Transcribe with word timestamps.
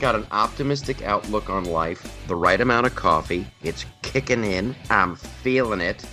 Got 0.00 0.14
an 0.14 0.26
optimistic 0.30 1.02
outlook 1.02 1.48
on 1.50 1.64
life, 1.64 2.26
the 2.26 2.36
right 2.36 2.60
amount 2.60 2.86
of 2.86 2.94
coffee. 2.94 3.46
It's 3.62 3.86
kicking 4.02 4.44
in. 4.44 4.76
I'm 4.90 5.16
feeling 5.16 5.80
it. 5.80 6.04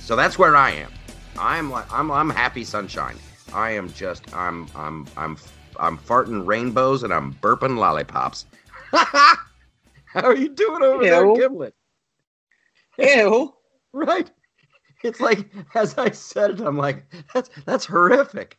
So 0.00 0.16
that's 0.16 0.38
where 0.38 0.56
I 0.56 0.70
am. 0.70 0.92
I'm 1.38 1.70
like 1.70 1.90
I'm 1.92 2.10
I'm 2.10 2.30
happy 2.30 2.64
sunshine. 2.64 3.16
I 3.54 3.70
am 3.70 3.92
just 3.92 4.34
I'm 4.34 4.68
I'm 4.74 5.06
I'm 5.16 5.36
I'm 5.80 5.98
farting 5.98 6.46
rainbows 6.46 7.02
and 7.02 7.12
I'm 7.12 7.34
burping 7.34 7.78
lollipops. 7.78 8.46
How 8.92 9.36
are 10.14 10.36
you 10.36 10.50
doing 10.50 10.82
over 10.82 11.02
Ew. 11.02 11.10
there, 11.10 11.34
Gimlet? 11.34 11.74
Ew. 12.98 13.54
Right. 13.94 14.30
It's 15.04 15.20
like 15.20 15.50
as 15.74 15.98
I 15.98 16.10
said 16.12 16.52
it, 16.52 16.60
I'm 16.60 16.78
like, 16.78 17.04
that's 17.34 17.50
that's 17.66 17.84
horrific. 17.84 18.56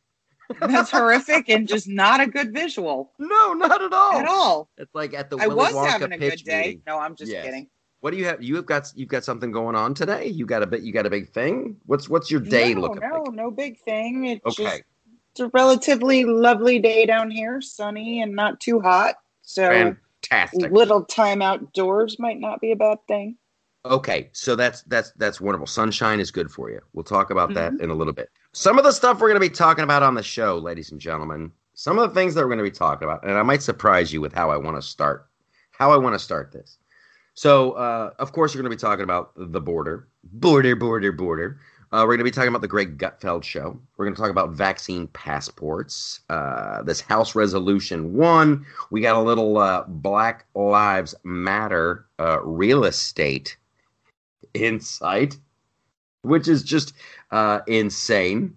That's 0.61 0.91
horrific 0.91 1.49
and 1.49 1.67
just 1.67 1.87
not 1.87 2.19
a 2.21 2.27
good 2.27 2.53
visual 2.53 3.13
No, 3.17 3.53
not 3.53 3.81
at 3.81 3.93
all. 3.93 4.17
at 4.19 4.27
all. 4.27 4.69
It's 4.77 4.93
like 4.93 5.15
at 5.15 5.31
the 5.31 5.37
I 5.37 5.47
Willy 5.47 5.57
was 5.57 5.73
Wonka 5.73 5.87
having 5.89 6.13
a 6.13 6.17
pitch 6.19 6.43
good 6.45 6.49
day. 6.51 6.61
meeting. 6.65 6.81
No, 6.85 6.99
I'm 6.99 7.15
just 7.15 7.31
Yes. 7.31 7.45
kidding. 7.45 7.67
What 8.01 8.11
do 8.11 8.17
you 8.17 8.25
have? 8.25 8.43
You 8.43 8.57
have 8.57 8.65
got 8.67 8.91
you've 8.95 9.09
got 9.09 9.23
something 9.23 9.51
going 9.51 9.75
on 9.75 9.93
today. 9.95 10.27
You 10.27 10.45
got 10.45 10.61
a 10.61 10.67
bit. 10.67 10.83
You 10.83 10.91
got 10.93 11.05
a 11.05 11.09
big 11.09 11.29
thing. 11.29 11.77
What's 11.85 12.09
what's 12.09 12.29
your 12.29 12.41
day 12.41 12.73
no, 12.75 12.81
looking 12.81 13.01
no, 13.09 13.23
like? 13.23 13.33
no 13.33 13.49
big 13.49 13.79
thing. 13.79 14.25
It's 14.25 14.45
Okay. 14.45 14.63
just 14.65 14.83
it's 15.31 15.39
a 15.39 15.47
relatively 15.47 16.25
lovely 16.25 16.77
day 16.77 17.05
down 17.07 17.31
here, 17.31 17.59
sunny 17.61 18.21
and 18.21 18.35
not 18.35 18.59
too 18.59 18.81
hot. 18.81 19.15
So 19.41 19.95
Fantastic. 20.21 20.71
little 20.71 21.05
time 21.05 21.41
outdoors 21.41 22.19
might 22.19 22.39
not 22.39 22.61
be 22.61 22.71
a 22.71 22.75
bad 22.75 22.99
thing. 23.07 23.37
Okay, 23.85 24.29
so 24.31 24.55
that's 24.55 24.81
that's 24.83 25.11
that's 25.11 25.41
wonderful. 25.41 25.67
Sunshine 25.67 26.19
is 26.21 26.31
good 26.31 26.49
for 26.49 26.69
you. 26.69 26.79
We'll 26.93 27.03
talk 27.03 27.31
about 27.31 27.53
that 27.55 27.73
Mm-hmm. 27.73 27.83
in 27.83 27.89
a 27.89 27.93
little 27.93 28.13
bit. 28.13 28.29
Some 28.53 28.77
of 28.77 28.85
the 28.85 28.91
stuff 28.91 29.19
we're 29.19 29.27
going 29.27 29.41
to 29.41 29.49
be 29.49 29.53
talking 29.53 29.83
about 29.83 30.03
on 30.03 30.15
the 30.15 30.23
show, 30.23 30.57
ladies 30.57 30.91
and 30.91 31.01
gentlemen. 31.01 31.51
Some 31.75 31.97
of 31.99 32.07
the 32.07 32.13
things 32.15 32.33
that 32.35 32.41
we're 32.41 32.47
going 32.55 32.59
to 32.59 32.63
be 32.63 32.71
talking 32.71 33.07
about, 33.07 33.27
and 33.27 33.37
I 33.37 33.41
might 33.43 33.63
surprise 33.63 34.13
you 34.13 34.21
with 34.21 34.31
how 34.31 34.51
I 34.51 34.57
want 34.57 34.77
to 34.77 34.81
start. 34.81 35.27
How 35.71 35.91
I 35.91 35.97
want 35.97 36.13
to 36.13 36.19
start 36.19 36.51
this. 36.51 36.77
So, 37.33 37.71
uh, 37.71 38.11
of 38.19 38.31
course, 38.31 38.53
we're 38.53 38.61
going 38.61 38.71
to 38.71 38.77
be 38.77 38.79
talking 38.79 39.03
about 39.03 39.31
the 39.35 39.59
border, 39.59 40.07
border, 40.23 40.75
border, 40.75 41.11
border. 41.11 41.59
Uh, 41.91 42.01
we're 42.01 42.15
going 42.15 42.19
to 42.19 42.23
be 42.23 42.31
talking 42.31 42.49
about 42.49 42.61
the 42.61 42.67
Greg 42.67 42.97
Gutfeld 42.99 43.43
show. 43.43 43.79
We're 43.97 44.05
going 44.05 44.15
to 44.15 44.21
talk 44.21 44.29
about 44.29 44.51
vaccine 44.51 45.07
passports. 45.07 46.21
Uh, 46.29 46.83
this 46.83 47.01
House 47.01 47.33
Resolution 47.35 48.13
One. 48.13 48.65
We 48.91 49.01
got 49.01 49.15
a 49.15 49.21
little 49.21 49.57
uh, 49.57 49.83
Black 49.87 50.45
Lives 50.53 51.15
Matter 51.23 52.05
uh, 52.19 52.39
real 52.43 52.85
estate 52.85 53.57
insight, 54.53 55.37
which 56.21 56.47
is 56.47 56.63
just 56.63 56.93
uh, 57.31 57.59
insane. 57.67 58.55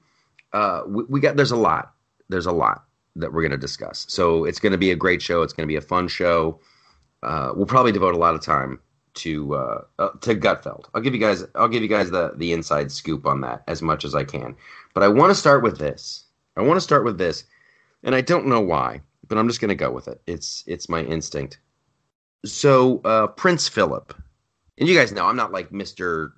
Uh, 0.52 0.82
we, 0.86 1.04
we 1.04 1.20
got 1.20 1.36
there's 1.36 1.50
a 1.50 1.56
lot. 1.56 1.92
There's 2.28 2.46
a 2.46 2.52
lot 2.52 2.84
that 3.16 3.32
we're 3.32 3.42
going 3.42 3.52
to 3.52 3.58
discuss. 3.58 4.04
So 4.08 4.44
it's 4.44 4.60
going 4.60 4.72
to 4.72 4.78
be 4.78 4.90
a 4.90 4.96
great 4.96 5.22
show. 5.22 5.42
It's 5.42 5.52
going 5.52 5.66
to 5.66 5.72
be 5.72 5.76
a 5.76 5.80
fun 5.80 6.08
show. 6.08 6.60
Uh, 7.22 7.52
we'll 7.54 7.66
probably 7.66 7.92
devote 7.92 8.14
a 8.14 8.18
lot 8.18 8.34
of 8.34 8.42
time 8.42 8.78
to 9.14 9.54
uh, 9.54 9.80
uh, 9.98 10.10
to 10.20 10.34
Gutfeld. 10.34 10.84
I'll 10.94 11.00
give 11.00 11.14
you 11.14 11.20
guys 11.20 11.44
I'll 11.54 11.68
give 11.68 11.82
you 11.82 11.88
guys 11.88 12.10
the 12.10 12.32
the 12.36 12.52
inside 12.52 12.92
scoop 12.92 13.26
on 13.26 13.40
that 13.40 13.64
as 13.66 13.82
much 13.82 14.04
as 14.04 14.14
I 14.14 14.24
can. 14.24 14.54
But 14.94 15.02
I 15.02 15.08
want 15.08 15.30
to 15.30 15.34
start 15.34 15.62
with 15.62 15.78
this. 15.78 16.24
I 16.56 16.62
want 16.62 16.76
to 16.76 16.82
start 16.82 17.04
with 17.04 17.18
this, 17.18 17.44
and 18.02 18.14
I 18.14 18.20
don't 18.20 18.46
know 18.46 18.60
why, 18.60 19.00
but 19.28 19.38
I'm 19.38 19.48
just 19.48 19.60
going 19.60 19.68
to 19.70 19.74
go 19.74 19.90
with 19.90 20.08
it. 20.08 20.20
It's 20.26 20.62
it's 20.66 20.88
my 20.88 21.02
instinct. 21.02 21.58
So 22.44 23.00
uh, 23.04 23.26
Prince 23.28 23.68
Philip, 23.68 24.14
and 24.78 24.88
you 24.88 24.96
guys 24.96 25.12
know 25.12 25.26
I'm 25.26 25.36
not 25.36 25.52
like 25.52 25.72
Mister 25.72 26.32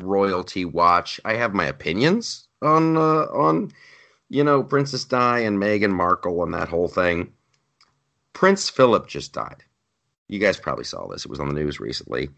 Royalty 0.00 0.64
Watch. 0.64 1.20
I 1.24 1.34
have 1.34 1.54
my 1.54 1.66
opinions 1.66 2.48
on 2.62 2.96
uh, 2.96 3.26
on 3.32 3.72
you 4.28 4.44
know 4.44 4.62
Princess 4.62 5.04
Di 5.04 5.40
and 5.40 5.58
Meghan 5.58 5.92
Markle 5.92 6.42
and 6.42 6.54
that 6.54 6.68
whole 6.68 6.88
thing. 6.88 7.32
Prince 8.32 8.70
Philip 8.70 9.08
just 9.08 9.32
died. 9.32 9.64
You 10.28 10.38
guys 10.38 10.58
probably 10.58 10.84
saw 10.84 11.08
this. 11.08 11.24
It 11.24 11.30
was 11.30 11.40
on 11.40 11.48
the 11.48 11.60
news 11.60 11.80
recently. 11.80 12.30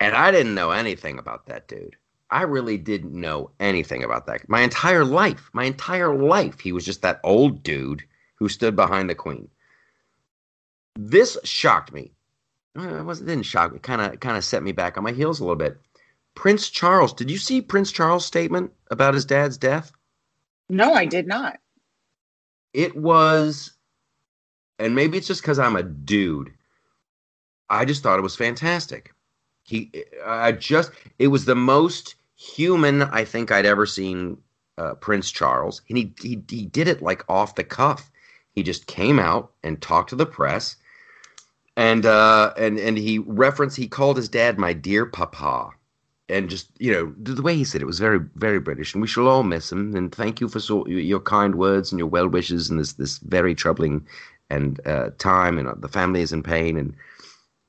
And 0.00 0.14
I 0.14 0.30
didn't 0.30 0.54
know 0.54 0.72
anything 0.72 1.18
about 1.18 1.46
that 1.46 1.68
dude. 1.68 1.96
I 2.28 2.42
really 2.42 2.76
didn't 2.76 3.18
know 3.18 3.52
anything 3.60 4.02
about 4.02 4.26
that. 4.26 4.48
My 4.48 4.60
entire 4.60 5.04
life, 5.04 5.48
my 5.52 5.64
entire 5.64 6.14
life, 6.14 6.58
he 6.60 6.72
was 6.72 6.84
just 6.84 7.02
that 7.02 7.20
old 7.22 7.62
dude 7.62 8.02
who 8.34 8.48
stood 8.48 8.76
behind 8.76 9.08
the 9.08 9.14
queen. 9.14 9.48
This 10.96 11.38
shocked 11.44 11.92
me. 11.92 12.12
It 12.76 13.04
wasn't 13.04 13.28
didn't 13.28 13.46
shock 13.46 13.72
me. 13.72 13.80
Kind 13.80 14.00
of 14.02 14.20
kind 14.20 14.36
of 14.36 14.44
set 14.44 14.62
me 14.62 14.72
back 14.72 14.98
on 14.98 15.04
my 15.04 15.12
heels 15.12 15.40
a 15.40 15.44
little 15.44 15.56
bit. 15.56 15.78
Prince 16.34 16.70
Charles, 16.70 17.14
did 17.14 17.30
you 17.30 17.38
see 17.38 17.62
Prince 17.62 17.92
Charles' 17.92 18.26
statement 18.26 18.72
about 18.90 19.14
his 19.14 19.24
dad's 19.26 19.58
death? 19.58 19.92
No, 20.68 20.94
I 20.94 21.06
did 21.06 21.26
not. 21.26 21.58
it 22.72 22.96
was 22.96 23.72
and 24.78 24.94
maybe 24.94 25.18
it's 25.18 25.26
just 25.26 25.42
because 25.42 25.58
i'm 25.58 25.76
a 25.76 25.82
dude 25.82 26.52
i 27.70 27.84
just 27.84 28.02
thought 28.02 28.18
it 28.18 28.22
was 28.22 28.36
fantastic 28.36 29.12
he 29.64 29.90
i 30.26 30.52
just 30.52 30.90
it 31.18 31.28
was 31.28 31.44
the 31.44 31.54
most 31.54 32.16
human 32.36 33.02
i 33.02 33.24
think 33.24 33.50
i'd 33.50 33.66
ever 33.66 33.86
seen 33.86 34.36
uh, 34.78 34.94
prince 34.96 35.30
charles 35.30 35.82
and 35.88 35.98
he, 35.98 36.12
he 36.20 36.42
he 36.48 36.66
did 36.66 36.88
it 36.88 37.02
like 37.02 37.24
off 37.28 37.54
the 37.54 37.64
cuff 37.64 38.10
he 38.52 38.62
just 38.62 38.86
came 38.86 39.18
out 39.18 39.52
and 39.62 39.80
talked 39.80 40.10
to 40.10 40.16
the 40.16 40.26
press 40.26 40.76
and 41.76 42.06
uh 42.06 42.52
and 42.56 42.78
and 42.78 42.96
he 42.96 43.18
referenced 43.18 43.76
he 43.76 43.86
called 43.88 44.16
his 44.16 44.28
dad 44.28 44.58
my 44.58 44.72
dear 44.72 45.06
papa. 45.06 45.70
And 46.28 46.50
just 46.50 46.70
you 46.80 46.92
know 46.92 47.14
the 47.22 47.42
way 47.42 47.54
he 47.54 47.64
said 47.64 47.82
it 47.82 47.86
was 47.86 48.00
very 48.00 48.18
very 48.34 48.58
british. 48.58 48.94
And 48.94 49.02
we 49.02 49.08
shall 49.08 49.28
all 49.28 49.42
miss 49.42 49.70
him. 49.70 49.94
And 49.94 50.12
thank 50.12 50.40
you 50.40 50.48
for 50.48 50.58
so, 50.58 50.86
your 50.88 51.20
kind 51.20 51.54
words 51.54 51.92
and 51.92 51.98
your 51.98 52.08
well 52.08 52.28
wishes 52.28 52.70
in 52.70 52.78
this 52.78 52.94
this 52.94 53.18
very 53.18 53.54
troubling 53.54 54.06
and 54.50 54.80
uh, 54.86 55.10
time. 55.18 55.58
And 55.58 55.68
uh, 55.68 55.74
the 55.78 55.88
family 55.88 56.22
is 56.22 56.32
in 56.32 56.42
pain. 56.42 56.76
And 56.76 56.94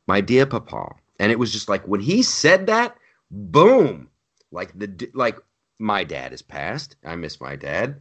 my 0.08 0.22
dear 0.22 0.46
papa. 0.46 0.96
And 1.20 1.32
it 1.32 1.40
was 1.40 1.52
just 1.52 1.70
like 1.70 1.84
when 1.88 2.02
he 2.02 2.24
said 2.24 2.68
that 2.68 2.96
boom! 3.30 4.10
Like 4.52 4.72
the 4.78 5.10
like 5.14 5.38
my 5.78 6.04
dad 6.04 6.34
is 6.34 6.42
passed. 6.42 6.96
I 7.04 7.16
miss 7.16 7.42
my 7.42 7.56
dad 7.56 8.00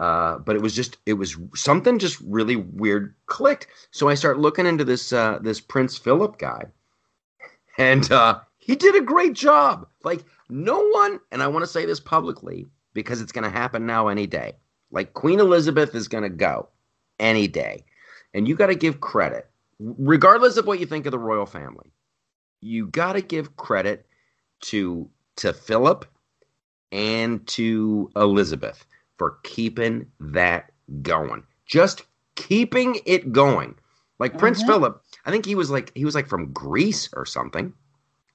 uh, 0.00 0.38
but 0.38 0.54
it 0.54 0.62
was 0.62 0.74
just 0.74 0.98
it 1.06 1.14
was 1.14 1.36
something 1.54 1.98
just 1.98 2.20
really 2.20 2.56
weird 2.56 3.14
clicked 3.26 3.66
so 3.90 4.08
i 4.08 4.14
start 4.14 4.38
looking 4.38 4.66
into 4.66 4.84
this 4.84 5.12
uh, 5.12 5.38
this 5.42 5.60
prince 5.60 5.98
philip 5.98 6.38
guy 6.38 6.64
and 7.78 8.10
uh, 8.10 8.40
he 8.58 8.76
did 8.76 8.96
a 8.96 9.00
great 9.00 9.32
job. 9.32 9.86
Like 10.04 10.24
no 10.50 10.86
one, 10.88 11.20
and 11.32 11.42
I 11.42 11.46
want 11.46 11.62
to 11.62 11.70
say 11.70 11.86
this 11.86 12.00
publicly 12.00 12.66
because 12.92 13.22
it's 13.22 13.32
going 13.32 13.44
to 13.44 13.50
happen 13.50 13.86
now 13.86 14.08
any 14.08 14.26
day. 14.26 14.56
Like 14.90 15.14
Queen 15.14 15.40
Elizabeth 15.40 15.94
is 15.94 16.08
going 16.08 16.24
to 16.24 16.28
go 16.28 16.68
any 17.18 17.48
day, 17.48 17.84
and 18.34 18.46
you 18.46 18.54
got 18.54 18.66
to 18.66 18.74
give 18.74 19.00
credit, 19.00 19.48
regardless 19.78 20.56
of 20.56 20.66
what 20.66 20.80
you 20.80 20.86
think 20.86 21.06
of 21.06 21.12
the 21.12 21.18
royal 21.18 21.46
family. 21.46 21.92
You 22.60 22.88
got 22.88 23.12
to 23.14 23.22
give 23.22 23.56
credit 23.56 24.06
to 24.62 25.08
to 25.36 25.52
Philip 25.52 26.04
and 26.90 27.46
to 27.46 28.10
Elizabeth 28.16 28.84
for 29.18 29.38
keeping 29.42 30.06
that 30.20 30.70
going. 31.02 31.42
Just 31.66 32.04
keeping 32.36 33.00
it 33.04 33.32
going. 33.32 33.74
Like 34.18 34.38
Prince 34.38 34.62
Mhm. 34.62 34.66
Philip, 34.66 35.02
I 35.26 35.30
think 35.30 35.44
he 35.44 35.54
was 35.54 35.70
like 35.70 35.92
he 35.94 36.04
was 36.04 36.14
like 36.14 36.28
from 36.28 36.52
Greece 36.52 37.08
or 37.14 37.26
something. 37.26 37.72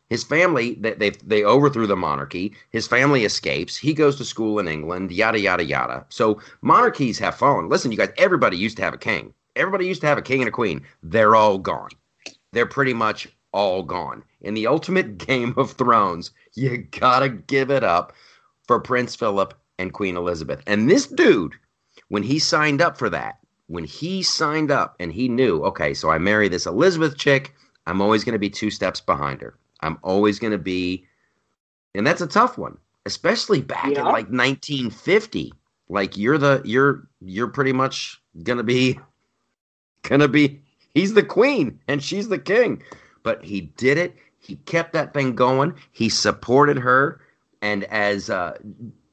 His 0.10 0.24
family 0.24 0.76
they, 0.76 0.94
they 0.94 1.10
they 1.12 1.44
overthrew 1.44 1.88
the 1.88 1.96
monarchy. 1.96 2.54
His 2.70 2.88
family 2.88 3.26
escapes. 3.26 3.76
He 3.76 3.94
goes 3.94 4.16
to 4.18 4.26
school 4.26 4.60
in 4.60 4.68
England. 4.68 5.12
Yada 5.12 5.40
yada 5.40 5.64
yada. 5.64 6.06
So 6.10 6.40
monarchies 6.62 7.20
have 7.20 7.36
fallen. 7.36 7.70
Listen, 7.70 7.92
you 7.92 7.98
guys. 7.98 8.12
Everybody 8.18 8.58
used 8.58 8.78
to 8.78 8.84
have 8.84 8.94
a 8.94 8.98
king. 8.98 9.34
Everybody 9.56 9.88
used 9.88 10.02
to 10.02 10.08
have 10.08 10.18
a 10.18 10.22
king 10.22 10.42
and 10.42 10.48
a 10.48 10.52
queen. 10.52 10.86
They're 11.02 11.36
all 11.36 11.58
gone. 11.58 11.90
They're 12.52 12.66
pretty 12.68 12.94
much 12.94 13.28
all 13.52 13.84
gone. 13.84 14.24
In 14.42 14.54
the 14.54 14.68
ultimate 14.68 15.18
Game 15.28 15.54
of 15.58 15.72
Thrones, 15.72 16.32
you 16.54 16.78
gotta 16.78 17.30
give 17.30 17.72
it 17.72 17.84
up 17.84 18.14
for 18.68 18.80
Prince 18.80 19.16
Philip 19.16 19.54
and 19.80 19.94
Queen 19.94 20.18
Elizabeth. 20.18 20.62
And 20.68 20.90
this 20.90 21.08
dude, 21.08 21.54
when 22.10 22.24
he 22.24 22.40
signed 22.40 22.82
up 22.82 22.98
for 22.98 23.10
that, 23.10 23.40
when 23.68 23.84
he 23.86 24.24
signed 24.24 24.72
up 24.72 24.96
and 25.00 25.12
he 25.12 25.28
knew, 25.28 25.64
okay, 25.64 25.94
so 25.94 26.10
I 26.10 26.18
marry 26.18 26.48
this 26.48 26.66
Elizabeth 26.66 27.18
chick, 27.18 27.54
I'm 27.88 28.02
always 28.02 28.24
going 28.24 28.34
to 28.34 28.40
be 28.40 28.50
two 28.50 28.70
steps 28.70 29.02
behind 29.02 29.42
her. 29.42 29.58
I'm 29.82 29.98
always 30.04 30.40
going 30.40 30.52
to 30.52 30.58
be, 30.58 31.06
and 31.96 32.06
that's 32.06 32.22
a 32.22 32.28
tough 32.28 32.58
one, 32.58 32.78
especially 33.06 33.62
back 33.62 33.88
in 33.88 33.96
like 33.96 34.30
1950. 34.30 35.54
Like 35.90 36.18
you're 36.18 36.38
the 36.38 36.62
you're 36.66 37.08
you're 37.22 37.50
pretty 37.50 37.74
much 37.74 38.22
gonna 38.42 38.64
be 38.64 39.00
gonna 40.04 40.28
be 40.28 40.62
he's 40.94 41.14
the 41.14 41.24
queen 41.24 41.80
and 41.88 42.02
she's 42.02 42.30
the 42.30 42.40
king. 42.40 42.82
But 43.22 43.44
he 43.44 43.62
did 43.62 43.98
it. 43.98 44.16
He 44.40 44.56
kept 44.56 44.94
that 44.94 45.14
thing 45.14 45.36
going. 45.36 45.76
He 45.92 46.10
supported 46.10 46.78
her, 46.78 47.22
and 47.62 47.84
as 47.86 48.30
uh, 48.30 48.58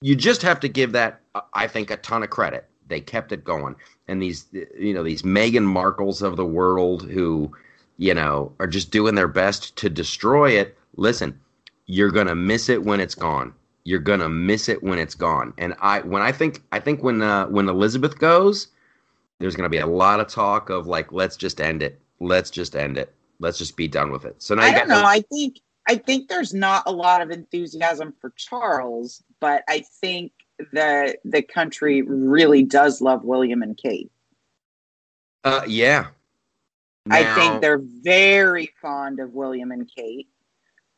you 0.00 0.16
just 0.16 0.42
have 0.42 0.60
to 0.60 0.68
give 0.68 0.92
that, 0.92 1.20
I 1.54 1.66
think, 1.66 1.90
a 1.90 1.96
ton 1.98 2.22
of 2.22 2.30
credit. 2.30 2.66
They 2.88 3.00
kept 3.00 3.32
it 3.32 3.44
going, 3.44 3.76
and 4.08 4.20
these, 4.20 4.46
you 4.52 4.92
know, 4.92 5.04
these 5.04 5.22
Meghan 5.22 5.64
Markles 5.64 6.22
of 6.22 6.36
the 6.36 6.44
world 6.44 7.08
who, 7.08 7.54
you 7.98 8.14
know, 8.14 8.52
are 8.58 8.66
just 8.66 8.90
doing 8.90 9.14
their 9.14 9.28
best 9.28 9.76
to 9.76 9.88
destroy 9.88 10.50
it, 10.50 10.76
listen, 10.96 11.38
you're 11.86 12.10
gonna 12.10 12.34
miss 12.34 12.68
it 12.68 12.82
when 12.82 12.98
it's 12.98 13.14
gone. 13.14 13.54
You're 13.84 14.00
gonna 14.00 14.28
miss 14.28 14.68
it 14.68 14.82
when 14.82 14.98
it's 14.98 15.14
gone. 15.14 15.54
And 15.56 15.74
I 15.80 16.00
when 16.00 16.22
I 16.22 16.32
think 16.32 16.62
I 16.72 16.80
think 16.80 17.02
when 17.04 17.22
uh, 17.22 17.46
when 17.46 17.68
Elizabeth 17.68 18.18
goes, 18.18 18.68
there's 19.38 19.54
gonna 19.54 19.68
be 19.68 19.78
a 19.78 19.86
lot 19.86 20.18
of 20.18 20.26
talk 20.26 20.68
of 20.68 20.88
like, 20.88 21.12
let's 21.12 21.36
just 21.36 21.60
end 21.60 21.82
it. 21.82 22.00
Let's 22.18 22.50
just 22.50 22.74
end 22.74 22.98
it. 22.98 23.14
Let's 23.38 23.58
just 23.58 23.76
be 23.76 23.86
done 23.86 24.10
with 24.10 24.24
it. 24.24 24.42
So 24.42 24.54
now 24.56 24.62
I 24.62 24.68
you 24.68 24.72
don't 24.72 24.88
got 24.88 25.02
know. 25.02 25.06
I 25.06 25.20
think 25.32 25.60
I 25.88 25.96
think 25.96 26.28
there's 26.28 26.54
not 26.54 26.84
a 26.86 26.92
lot 26.92 27.22
of 27.22 27.30
enthusiasm 27.30 28.14
for 28.20 28.32
Charles, 28.36 29.22
but 29.40 29.64
I 29.68 29.84
think 30.00 30.32
the 30.72 31.16
the 31.24 31.42
country 31.42 32.02
really 32.02 32.62
does 32.62 33.00
love 33.00 33.24
William 33.24 33.62
and 33.62 33.76
Kate. 33.76 34.10
uh, 35.44 35.62
yeah. 35.66 36.08
I 37.10 37.34
think 37.34 37.62
they're 37.62 37.80
very 38.02 38.70
fond 38.80 39.20
of 39.20 39.32
William 39.32 39.72
and 39.72 39.90
Kate. 39.92 40.28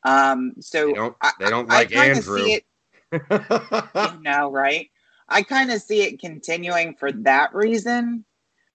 Um, 0.05 0.55
so 0.61 0.87
they 0.87 0.93
don't 0.93 1.17
they 1.38 1.50
don't 1.50 1.70
I 1.70 1.76
like 1.76 1.90
kinda 1.90 2.17
Andrew. 2.17 2.44
See 2.44 2.52
it, 2.55 2.64
you 3.12 4.20
know, 4.23 4.50
right? 4.50 4.90
I 5.28 5.43
kind 5.43 5.70
of 5.70 5.81
see 5.81 6.02
it 6.02 6.20
continuing 6.20 6.94
for 6.96 7.12
that 7.12 7.55
reason 7.55 8.25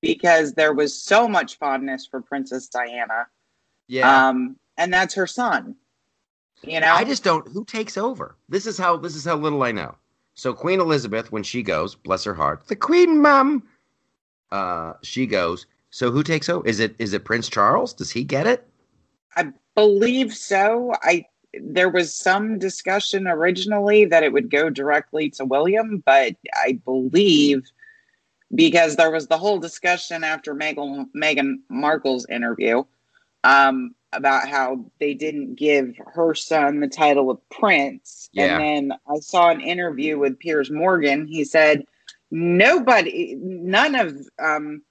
because 0.01 0.53
there 0.53 0.73
was 0.73 0.99
so 0.99 1.27
much 1.27 1.57
fondness 1.57 2.07
for 2.07 2.21
Princess 2.21 2.67
Diana. 2.67 3.27
yeah. 3.87 4.29
Um, 4.29 4.55
and 4.77 4.93
that's 4.93 5.15
her 5.15 5.27
son. 5.27 5.75
You 6.63 6.79
know, 6.79 6.93
I 6.93 7.03
just 7.03 7.23
don't. 7.23 7.47
Who 7.49 7.63
takes 7.63 7.97
over? 7.97 8.35
This 8.49 8.65
is 8.65 8.77
how. 8.77 8.97
This 8.97 9.15
is 9.15 9.25
how 9.25 9.35
little 9.35 9.63
I 9.63 9.71
know. 9.71 9.95
So 10.33 10.53
Queen 10.53 10.79
Elizabeth, 10.79 11.31
when 11.31 11.41
she 11.41 11.63
goes, 11.63 11.95
bless 11.95 12.23
her 12.23 12.33
heart, 12.35 12.67
the 12.67 12.75
Queen 12.75 13.19
Mum, 13.19 13.63
uh, 14.51 14.93
she 15.01 15.25
goes. 15.25 15.65
So 15.89 16.11
who 16.11 16.21
takes 16.21 16.47
over? 16.47 16.67
Is 16.67 16.79
it 16.79 16.95
is 16.99 17.13
it 17.13 17.25
Prince 17.25 17.49
Charles? 17.49 17.93
Does 17.93 18.11
he 18.11 18.23
get 18.23 18.45
it? 18.45 18.67
I 19.35 19.51
believe 19.75 20.33
so. 20.33 20.93
I 21.01 21.25
there 21.59 21.89
was 21.89 22.13
some 22.13 22.59
discussion 22.59 23.27
originally 23.27 24.05
that 24.05 24.23
it 24.23 24.31
would 24.31 24.51
go 24.51 24.69
directly 24.69 25.29
to 25.31 25.45
William, 25.45 26.03
but 26.05 26.35
I 26.53 26.79
believe 26.85 27.63
because 28.53 28.95
there 28.95 29.11
was 29.11 29.27
the 29.27 29.37
whole 29.37 29.57
discussion 29.57 30.23
after 30.23 30.53
Meghan, 30.53 31.07
Meghan 31.15 31.55
Markle's 31.69 32.25
interview 32.29 32.83
um, 33.43 33.95
about 34.17 34.49
how 34.49 34.83
they 34.99 35.13
didn't 35.13 35.55
give 35.55 35.95
her 36.13 36.33
son 36.33 36.79
the 36.79 36.87
title 36.87 37.29
of 37.29 37.49
prince. 37.49 38.29
Yeah. 38.33 38.57
And 38.57 38.91
then 38.91 38.97
I 39.07 39.19
saw 39.19 39.49
an 39.49 39.61
interview 39.61 40.17
with 40.17 40.39
Piers 40.39 40.71
Morgan. 40.71 41.27
He 41.27 41.45
said 41.45 41.85
nobody, 42.31 43.35
none 43.39 43.95
of 43.95 44.17
um, 44.39 44.81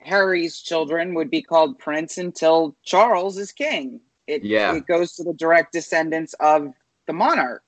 Harry's 0.00 0.58
children 0.60 1.14
would 1.14 1.30
be 1.30 1.42
called 1.42 1.78
prince 1.78 2.18
until 2.18 2.74
Charles 2.82 3.38
is 3.38 3.52
king. 3.52 4.00
It, 4.26 4.42
Yeah. 4.42 4.74
it 4.74 4.86
goes 4.86 5.14
to 5.16 5.24
the 5.24 5.34
direct 5.34 5.72
descendants 5.72 6.34
of 6.40 6.72
the 7.06 7.12
monarch. 7.12 7.62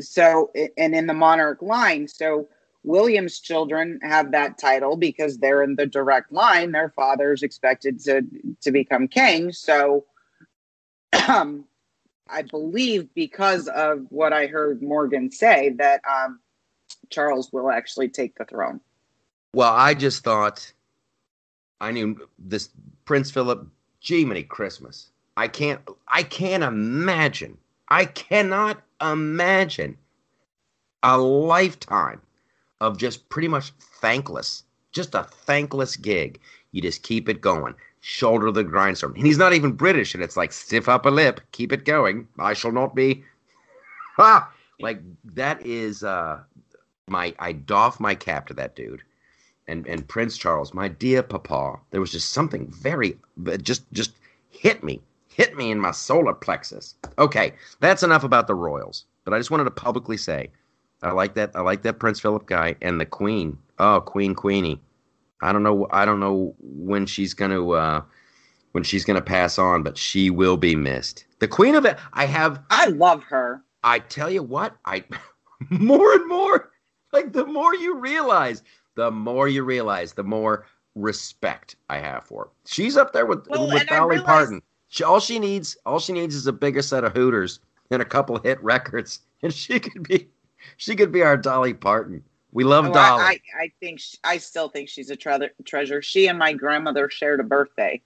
So, 0.00 0.50
and 0.76 0.94
in 0.94 1.06
the 1.06 1.14
monarch 1.14 1.62
line, 1.62 2.08
so 2.08 2.48
William's 2.86 3.40
children 3.40 3.98
have 4.02 4.30
that 4.30 4.58
title 4.58 4.96
because 4.96 5.38
they're 5.38 5.62
in 5.64 5.74
the 5.74 5.86
direct 5.86 6.30
line. 6.32 6.70
Their 6.70 6.90
father's 6.90 7.42
expected 7.42 7.98
to 8.04 8.22
to 8.62 8.70
become 8.70 9.08
king. 9.08 9.52
So, 9.52 10.04
um, 11.28 11.64
I 12.30 12.42
believe 12.42 13.12
because 13.14 13.66
of 13.68 14.06
what 14.10 14.32
I 14.32 14.46
heard 14.46 14.82
Morgan 14.82 15.32
say 15.32 15.70
that 15.78 16.00
um, 16.08 16.38
Charles 17.10 17.52
will 17.52 17.70
actually 17.70 18.08
take 18.08 18.36
the 18.36 18.44
throne. 18.44 18.80
Well, 19.52 19.72
I 19.72 19.94
just 19.94 20.22
thought 20.22 20.72
I 21.80 21.90
knew 21.90 22.28
this 22.38 22.70
Prince 23.04 23.32
Philip. 23.32 23.66
Gee, 24.00 24.24
many 24.24 24.44
Christmas. 24.44 25.10
I 25.36 25.48
can't. 25.48 25.80
I 26.06 26.22
can't 26.22 26.62
imagine. 26.62 27.58
I 27.88 28.04
cannot 28.04 28.80
imagine 29.00 29.98
a 31.02 31.18
lifetime 31.18 32.20
of 32.80 32.98
just 32.98 33.28
pretty 33.28 33.48
much 33.48 33.72
thankless, 34.00 34.64
just 34.92 35.14
a 35.14 35.24
thankless 35.24 35.96
gig. 35.96 36.40
You 36.72 36.82
just 36.82 37.02
keep 37.02 37.28
it 37.28 37.40
going, 37.40 37.74
shoulder 38.00 38.50
the 38.50 38.64
grindstone. 38.64 39.14
And 39.14 39.26
he's 39.26 39.38
not 39.38 39.52
even 39.52 39.72
British, 39.72 40.14
and 40.14 40.22
it's 40.22 40.36
like 40.36 40.52
stiff 40.52 40.88
upper 40.88 41.10
lip, 41.10 41.40
keep 41.52 41.72
it 41.72 41.84
going. 41.84 42.28
I 42.38 42.54
shall 42.54 42.72
not 42.72 42.94
be. 42.94 43.24
Ha! 44.16 44.50
Like 44.80 45.00
that 45.34 45.64
is 45.66 46.02
uh 46.02 46.40
my. 47.06 47.34
I 47.38 47.52
doff 47.52 48.00
my 48.00 48.14
cap 48.14 48.46
to 48.46 48.54
that 48.54 48.74
dude 48.74 49.02
and 49.68 49.86
and 49.86 50.06
Prince 50.06 50.36
Charles, 50.36 50.74
my 50.74 50.88
dear 50.88 51.22
papa, 51.22 51.78
there 51.90 52.00
was 52.00 52.12
just 52.12 52.30
something 52.30 52.68
very 52.68 53.16
just 53.62 53.90
just 53.92 54.12
hit 54.50 54.82
me, 54.84 55.00
hit 55.28 55.56
me 55.56 55.70
in 55.70 55.80
my 55.80 55.90
solar 55.90 56.34
plexus. 56.34 56.94
Okay, 57.18 57.52
that's 57.80 58.02
enough 58.02 58.24
about 58.24 58.46
the 58.46 58.54
royals. 58.54 59.04
But 59.24 59.34
I 59.34 59.38
just 59.38 59.50
wanted 59.50 59.64
to 59.64 59.70
publicly 59.70 60.16
say, 60.16 60.50
I 61.06 61.12
like 61.12 61.34
that. 61.34 61.52
I 61.54 61.60
like 61.60 61.82
that 61.82 61.98
Prince 62.00 62.18
Philip 62.20 62.46
guy 62.46 62.74
and 62.82 63.00
the 63.00 63.06
Queen. 63.06 63.56
Oh, 63.78 64.00
Queen 64.00 64.34
Queenie. 64.34 64.80
I 65.40 65.52
don't 65.52 65.62
know. 65.62 65.86
I 65.90 66.04
don't 66.04 66.18
know 66.20 66.54
when 66.60 67.06
she's 67.06 67.32
gonna 67.32 67.68
uh, 67.70 68.02
when 68.72 68.82
she's 68.82 69.04
gonna 69.04 69.22
pass 69.22 69.58
on, 69.58 69.82
but 69.82 69.96
she 69.96 70.30
will 70.30 70.56
be 70.56 70.74
missed. 70.74 71.26
The 71.38 71.46
Queen 71.48 71.74
of 71.76 71.84
it. 71.84 71.96
I 72.12 72.26
have 72.26 72.60
I 72.70 72.86
love 72.86 73.22
her. 73.24 73.62
I 73.84 74.00
tell 74.00 74.30
you 74.30 74.42
what, 74.42 74.76
I 74.84 75.04
more 75.70 76.12
and 76.14 76.28
more 76.28 76.72
like 77.12 77.32
the 77.32 77.46
more 77.46 77.74
you 77.76 77.94
realize, 77.94 78.62
the 78.96 79.10
more 79.12 79.46
you 79.46 79.62
realize, 79.62 80.14
the 80.14 80.24
more 80.24 80.66
respect 80.96 81.76
I 81.88 81.98
have 81.98 82.24
for 82.24 82.44
her. 82.46 82.50
She's 82.66 82.96
up 82.96 83.12
there 83.12 83.26
with 83.26 83.46
Well, 83.48 83.68
with 83.68 83.86
Dolly 83.86 84.16
realize- 84.16 84.26
Parton. 84.26 84.62
She, 84.88 85.04
all 85.04 85.20
she 85.20 85.38
needs, 85.38 85.76
all 85.84 85.98
she 85.98 86.12
needs 86.12 86.34
is 86.34 86.46
a 86.46 86.52
bigger 86.52 86.80
set 86.80 87.04
of 87.04 87.12
Hooters 87.12 87.58
and 87.90 88.00
a 88.00 88.04
couple 88.04 88.38
hit 88.38 88.62
records, 88.62 89.20
and 89.42 89.52
she 89.52 89.78
could 89.78 90.06
be, 90.08 90.28
she 90.76 90.96
could 90.96 91.12
be 91.12 91.22
our 91.22 91.36
Dolly 91.36 91.74
Parton. 91.74 92.22
We 92.52 92.64
love 92.64 92.86
Oh, 92.86 92.92
Dolly. 92.92 93.22
I, 93.22 93.26
I, 93.58 93.64
I 93.64 93.72
think 93.80 94.00
sh 94.00 94.16
I 94.24 94.38
still 94.38 94.68
think 94.68 94.88
she's 94.88 95.10
a 95.10 95.16
tre- 95.16 95.50
treasure. 95.64 96.00
She 96.02 96.28
and 96.28 96.38
my 96.38 96.52
grandmother 96.52 97.10
shared 97.10 97.40
a 97.40 97.44
birthday, 97.44 98.00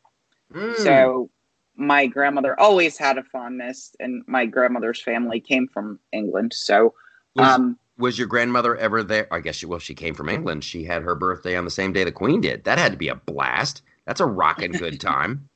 Mm. 0.53 0.75
so 0.77 1.31
my 1.77 2.07
grandmother 2.07 2.59
always 2.59 2.99
had 2.99 3.17
a 3.17 3.23
fondness, 3.23 3.95
and 4.01 4.25
my 4.27 4.45
grandmother's 4.47 5.01
family 5.01 5.41
came 5.41 5.69
from 5.69 6.01
England. 6.13 6.53
So, 6.53 6.95
was, 7.37 7.47
um, 7.47 7.79
was 7.99 8.19
your 8.19 8.27
grandmother 8.27 8.77
ever 8.77 9.03
there? 9.05 9.33
I 9.33 9.39
guess 9.41 9.57
she 9.57 9.67
well, 9.67 9.79
she 9.79 9.95
came 9.95 10.15
from 10.15 10.29
England. 10.29 10.65
She 10.65 10.83
had 10.85 11.03
her 11.03 11.15
birthday 11.15 11.57
on 11.57 11.65
the 11.65 11.71
same 11.71 11.93
day 11.93 12.03
the 12.03 12.13
Queen 12.13 12.41
did. 12.41 12.65
That 12.65 12.79
had 12.79 12.93
to 12.93 12.99
be 12.99 13.09
a 13.09 13.15
blast. 13.15 13.83
That's 14.07 14.21
a 14.21 14.27
rocking 14.27 14.73
good 14.73 15.01
time. 15.01 15.49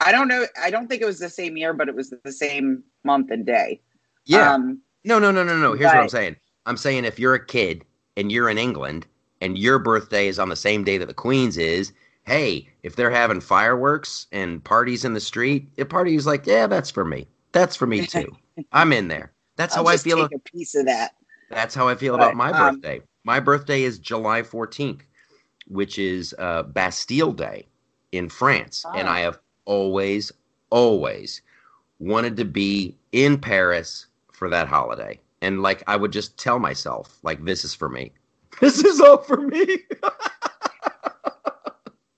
I 0.00 0.10
don't 0.10 0.26
know. 0.28 0.46
I 0.60 0.70
don't 0.70 0.88
think 0.88 1.02
it 1.02 1.06
was 1.06 1.18
the 1.18 1.28
same 1.28 1.56
year, 1.56 1.74
but 1.74 1.88
it 1.88 1.94
was 1.94 2.12
the 2.24 2.32
same 2.32 2.82
month 3.04 3.30
and 3.30 3.44
day. 3.46 3.80
Yeah. 4.24 4.54
Um, 4.54 4.80
No, 5.04 5.18
no, 5.18 5.30
no, 5.30 5.42
no, 5.44 5.56
no. 5.58 5.72
Here's 5.72 5.92
what 5.92 6.02
I'm 6.02 6.08
saying. 6.08 6.36
I'm 6.66 6.76
saying 6.76 7.04
if 7.04 7.18
you're 7.18 7.34
a 7.34 7.44
kid 7.44 7.84
and 8.16 8.30
you're 8.30 8.48
in 8.48 8.58
England 8.58 9.06
and 9.40 9.58
your 9.58 9.78
birthday 9.78 10.28
is 10.28 10.38
on 10.38 10.48
the 10.48 10.56
same 10.56 10.84
day 10.84 10.98
that 10.98 11.06
the 11.06 11.14
Queen's 11.14 11.58
is, 11.58 11.92
hey, 12.24 12.68
if 12.82 12.94
they're 12.94 13.10
having 13.10 13.40
fireworks 13.40 14.26
and 14.32 14.62
parties 14.62 15.04
in 15.04 15.14
the 15.14 15.20
street, 15.20 15.68
a 15.78 15.84
party 15.84 16.14
is 16.14 16.26
like, 16.26 16.46
yeah, 16.46 16.66
that's 16.66 16.90
for 16.90 17.04
me. 17.04 17.26
That's 17.52 17.74
for 17.74 17.86
me 17.86 18.06
too. 18.06 18.36
I'm 18.72 18.92
in 18.92 19.08
there. 19.08 19.32
That's 19.56 19.76
I'll 19.76 19.84
how 19.84 19.90
I 19.90 19.96
feel. 19.96 20.28
take 20.28 20.38
a 20.38 20.40
piece 20.40 20.74
of 20.74 20.86
that. 20.86 21.14
That's 21.50 21.74
how 21.74 21.88
I 21.88 21.94
feel 21.96 22.16
But, 22.16 22.22
about 22.22 22.36
my 22.36 22.50
um, 22.52 22.74
birthday. 22.80 23.00
My 23.24 23.40
birthday 23.40 23.82
is 23.82 23.98
July 23.98 24.42
14th, 24.42 25.02
which 25.66 25.98
is 25.98 26.34
uh, 26.38 26.62
Bastille 26.62 27.32
Day 27.32 27.66
in 28.12 28.28
France, 28.28 28.84
and 28.94 29.08
Ah. 29.08 29.12
I 29.14 29.20
have 29.20 29.38
always, 29.64 30.32
always 30.70 31.42
wanted 31.98 32.36
to 32.36 32.44
be 32.44 32.96
in 33.12 33.38
Paris 33.38 34.06
for 34.42 34.48
that 34.48 34.66
holiday. 34.66 35.20
And 35.40 35.62
like, 35.62 35.84
I 35.86 35.94
would 35.94 36.10
just 36.10 36.36
tell 36.36 36.58
myself, 36.58 37.20
like, 37.22 37.44
this 37.44 37.64
is 37.64 37.76
for 37.76 37.88
me. 37.88 38.10
This 38.60 38.84
is 38.84 39.00
all 39.00 39.18
for 39.18 39.36
me. 39.36 39.64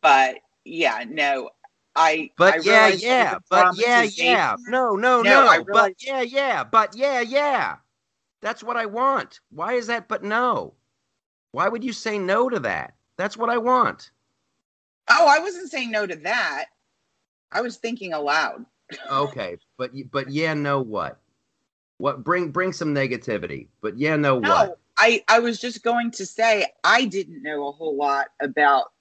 But 0.02 0.36
yeah, 0.64 1.04
no, 1.08 1.50
I. 1.96 2.30
But 2.36 2.54
I 2.54 2.58
yeah, 2.62 2.88
yeah, 2.88 3.38
but 3.48 3.74
yeah, 3.78 4.02
yeah. 4.02 4.56
No, 4.66 4.96
no, 4.96 5.22
No, 5.22 5.30
no. 5.30 5.48
I 5.48 5.60
but 5.60 5.94
yeah, 6.00 6.20
yeah, 6.20 6.64
but 6.64 6.94
yeah, 6.94 7.20
yeah. 7.20 7.76
That's 8.42 8.62
what 8.62 8.76
I 8.76 8.84
want. 8.84 9.40
Why 9.50 9.74
is 9.74 9.86
that 9.86 10.08
but 10.08 10.22
no? 10.22 10.74
Why 11.52 11.68
would 11.68 11.82
you 11.82 11.94
say 11.94 12.18
no 12.18 12.50
to 12.50 12.60
that? 12.60 12.94
That's 13.16 13.38
what 13.38 13.48
I 13.48 13.56
want. 13.56 14.10
Oh, 15.08 15.26
I 15.26 15.38
wasn't 15.38 15.70
saying 15.70 15.90
no 15.90 16.06
to 16.06 16.16
that. 16.16 16.66
I 17.52 17.62
was 17.62 17.76
thinking 17.76 18.12
aloud. 18.12 18.66
Okay, 19.10 19.56
but 19.78 19.92
but 20.10 20.30
yeah, 20.30 20.52
no 20.52 20.82
what? 20.82 21.18
What 21.98 22.24
bring 22.24 22.50
bring 22.50 22.72
some 22.72 22.94
negativity. 22.94 23.68
But 23.80 23.98
yeah, 23.98 24.16
no, 24.16 24.38
No, 24.38 24.50
what? 24.50 24.78
I, 24.96 25.24
I 25.28 25.40
was 25.40 25.60
just 25.60 25.82
going 25.82 26.12
to 26.12 26.26
say 26.26 26.66
I 26.84 27.04
didn't 27.04 27.42
know 27.42 27.68
a 27.68 27.72
whole 27.72 27.96
lot 27.96 28.26
about 28.40 28.92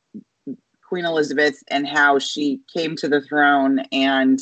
Queen 0.88 1.06
Elizabeth 1.06 1.62
and 1.68 1.88
how 1.88 2.20
she 2.20 2.62
came 2.74 2.96
to 2.98 3.08
the 3.08 3.22
throne 3.22 3.80
and 3.92 4.40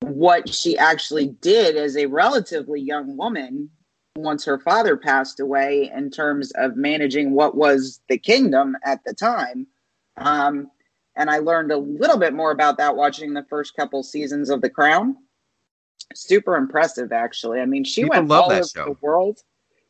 what 0.00 0.48
she 0.48 0.78
actually 0.78 1.28
did 1.28 1.76
as 1.76 1.96
a 1.96 2.06
relatively 2.06 2.80
young 2.80 3.16
woman 3.16 3.70
once 4.16 4.44
her 4.44 4.58
father 4.58 4.96
passed 4.96 5.40
away 5.40 5.90
in 5.94 6.10
terms 6.10 6.52
of 6.56 6.76
managing 6.76 7.32
what 7.32 7.54
was 7.54 8.00
the 8.08 8.18
kingdom 8.18 8.76
at 8.84 9.04
the 9.04 9.14
time. 9.14 9.66
Um, 10.16 10.70
and 11.16 11.30
I 11.30 11.38
learned 11.38 11.72
a 11.72 11.76
little 11.76 12.18
bit 12.18 12.34
more 12.34 12.50
about 12.50 12.78
that 12.78 12.96
watching 12.96 13.34
the 13.34 13.44
first 13.48 13.76
couple 13.76 14.02
seasons 14.02 14.50
of 14.50 14.62
The 14.62 14.70
Crown. 14.70 15.16
Super 16.14 16.56
impressive, 16.56 17.12
actually. 17.12 17.60
I 17.60 17.66
mean, 17.66 17.84
she 17.84 18.02
People 18.02 18.18
went 18.20 18.30
all 18.32 18.52
over 18.52 18.64
show. 18.64 18.84
the 18.84 18.96
world. 19.00 19.40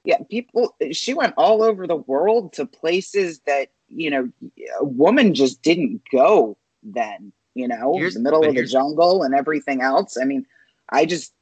Yeah, 0.05 0.19
people. 0.31 0.75
She 0.93 1.15
went 1.15 1.35
all 1.37 1.63
over 1.63 1.87
the 1.87 1.97
world 1.97 2.53
to 2.55 2.67
places 2.67 3.41
that 3.47 3.69
you 3.89 4.11
know 4.11 4.31
a 4.81 4.85
woman 4.85 5.35
just 5.35 5.63
didn't 5.63 6.03
go 6.13 6.57
then. 6.83 7.33
You 7.55 7.69
know, 7.69 7.95
Here's- 7.97 8.15
the 8.15 8.21
middle 8.21 8.45
of 8.45 8.55
the 8.55 8.65
jungle 8.65 9.23
and 9.23 9.35
everything 9.35 9.83
else. 9.83 10.17
I 10.21 10.25
mean, 10.25 10.47
I 10.89 11.05
just 11.05 11.33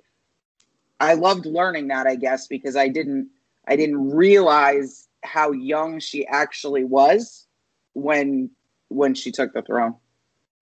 I 1.00 1.14
loved 1.14 1.46
learning 1.46 1.88
that. 1.88 2.06
I 2.06 2.16
guess 2.16 2.46
because 2.46 2.76
I 2.76 2.88
didn't 2.88 3.28
I 3.66 3.76
didn't 3.76 4.10
realize 4.10 5.08
how 5.22 5.52
young 5.52 6.00
she 6.00 6.26
actually 6.26 6.84
was 6.84 7.46
when 7.92 8.50
when 8.88 9.14
she 9.14 9.30
took 9.30 9.52
the 9.52 9.62
throne. 9.62 9.94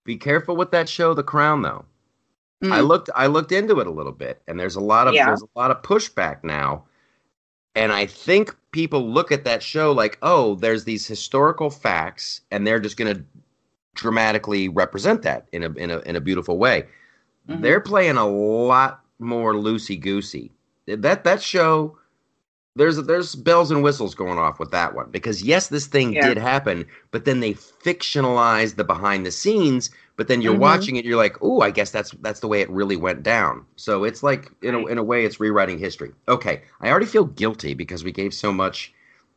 Be 0.05 0.17
careful 0.17 0.57
with 0.57 0.71
that 0.71 0.89
show, 0.89 1.15
The 1.15 1.23
Crown, 1.23 1.63
though. 1.63 1.85
Mm. 2.63 2.73
I 2.73 2.81
looked 2.81 3.11
I 3.15 3.27
looked 3.27 3.53
into 3.53 3.81
it 3.81 3.87
a 3.87 3.91
little 3.91 4.13
bit, 4.13 4.43
and 4.47 4.59
there's 4.59 4.77
a 4.77 4.81
lot 4.81 5.07
of 5.09 5.15
Yeah. 5.15 5.27
there's 5.27 5.43
a 5.43 5.59
lot 5.59 5.71
of 5.71 5.83
pushback 5.83 6.43
now. 6.43 6.85
And 7.75 7.93
I 7.93 8.07
think 8.07 8.57
people 8.71 9.07
look 9.07 9.31
at 9.31 9.45
that 9.45 9.63
show 9.63 9.93
like, 9.93 10.17
oh, 10.23 10.55
there's 10.55 10.85
these 10.85 11.07
historical 11.07 11.69
facts, 11.69 12.41
and 12.51 12.67
they're 12.67 12.81
just 12.81 12.97
going 12.97 13.15
to 13.15 13.23
dramatically 13.95 14.69
represent 14.69 15.23
that 15.23 15.49
in 15.53 15.63
a 15.63 15.71
in 15.73 15.91
a 15.91 15.99
in 16.01 16.17
a 16.17 16.21
beautiful 16.21 16.59
way. 16.59 16.87
Mhm. 17.49 17.61
They're 17.61 17.81
playing 17.81 18.17
a 18.17 18.27
lot 18.27 19.01
more 19.19 19.55
loosey 19.55 20.01
goosey. 20.01 20.53
That 20.87 21.25
that 21.25 21.43
show, 21.43 21.99
there's 22.77 22.97
there's 23.05 23.35
bells 23.35 23.71
and 23.73 23.83
whistles 23.83 24.15
going 24.15 24.39
off 24.39 24.61
with 24.61 24.71
that 24.73 24.95
one 24.95 25.11
because 25.11 25.43
yes, 25.43 25.69
this 25.69 25.87
thing 25.87 26.15
Yeah. 26.15 26.21
did 26.21 26.39
happen, 26.39 26.87
but 27.11 27.25
then 27.25 27.41
they 27.41 27.55
fictionalized 27.55 28.77
the 28.77 28.85
behind 28.85 29.27
the 29.27 29.33
scenes. 29.33 29.91
But 30.17 30.29
then 30.29 30.43
you're 30.43 30.55
Mhm. 30.55 30.57
watching 30.57 30.97
it, 30.97 31.05
you're 31.05 31.17
like, 31.19 31.37
oh, 31.43 31.61
I 31.61 31.71
guess 31.71 31.91
that's 31.91 32.13
that's 32.23 32.41
the 32.41 32.49
way 32.49 32.61
it 32.63 32.71
really 32.71 32.97
went 32.97 33.23
down. 33.23 33.67
So 33.77 34.05
it's 34.05 34.23
like 34.23 34.51
in 34.63 34.75
a 34.75 34.87
in 34.87 34.99
a 34.99 35.05
way, 35.05 35.25
it's 35.25 35.41
rewriting 35.41 35.79
history. 35.79 36.13
Okay, 36.29 36.63
I 36.81 36.91
already 36.91 37.07
feel 37.07 37.25
guilty 37.27 37.75
because 37.75 38.05
we 38.05 38.13
gave 38.13 38.33
so 38.35 38.53
much. 38.53 38.95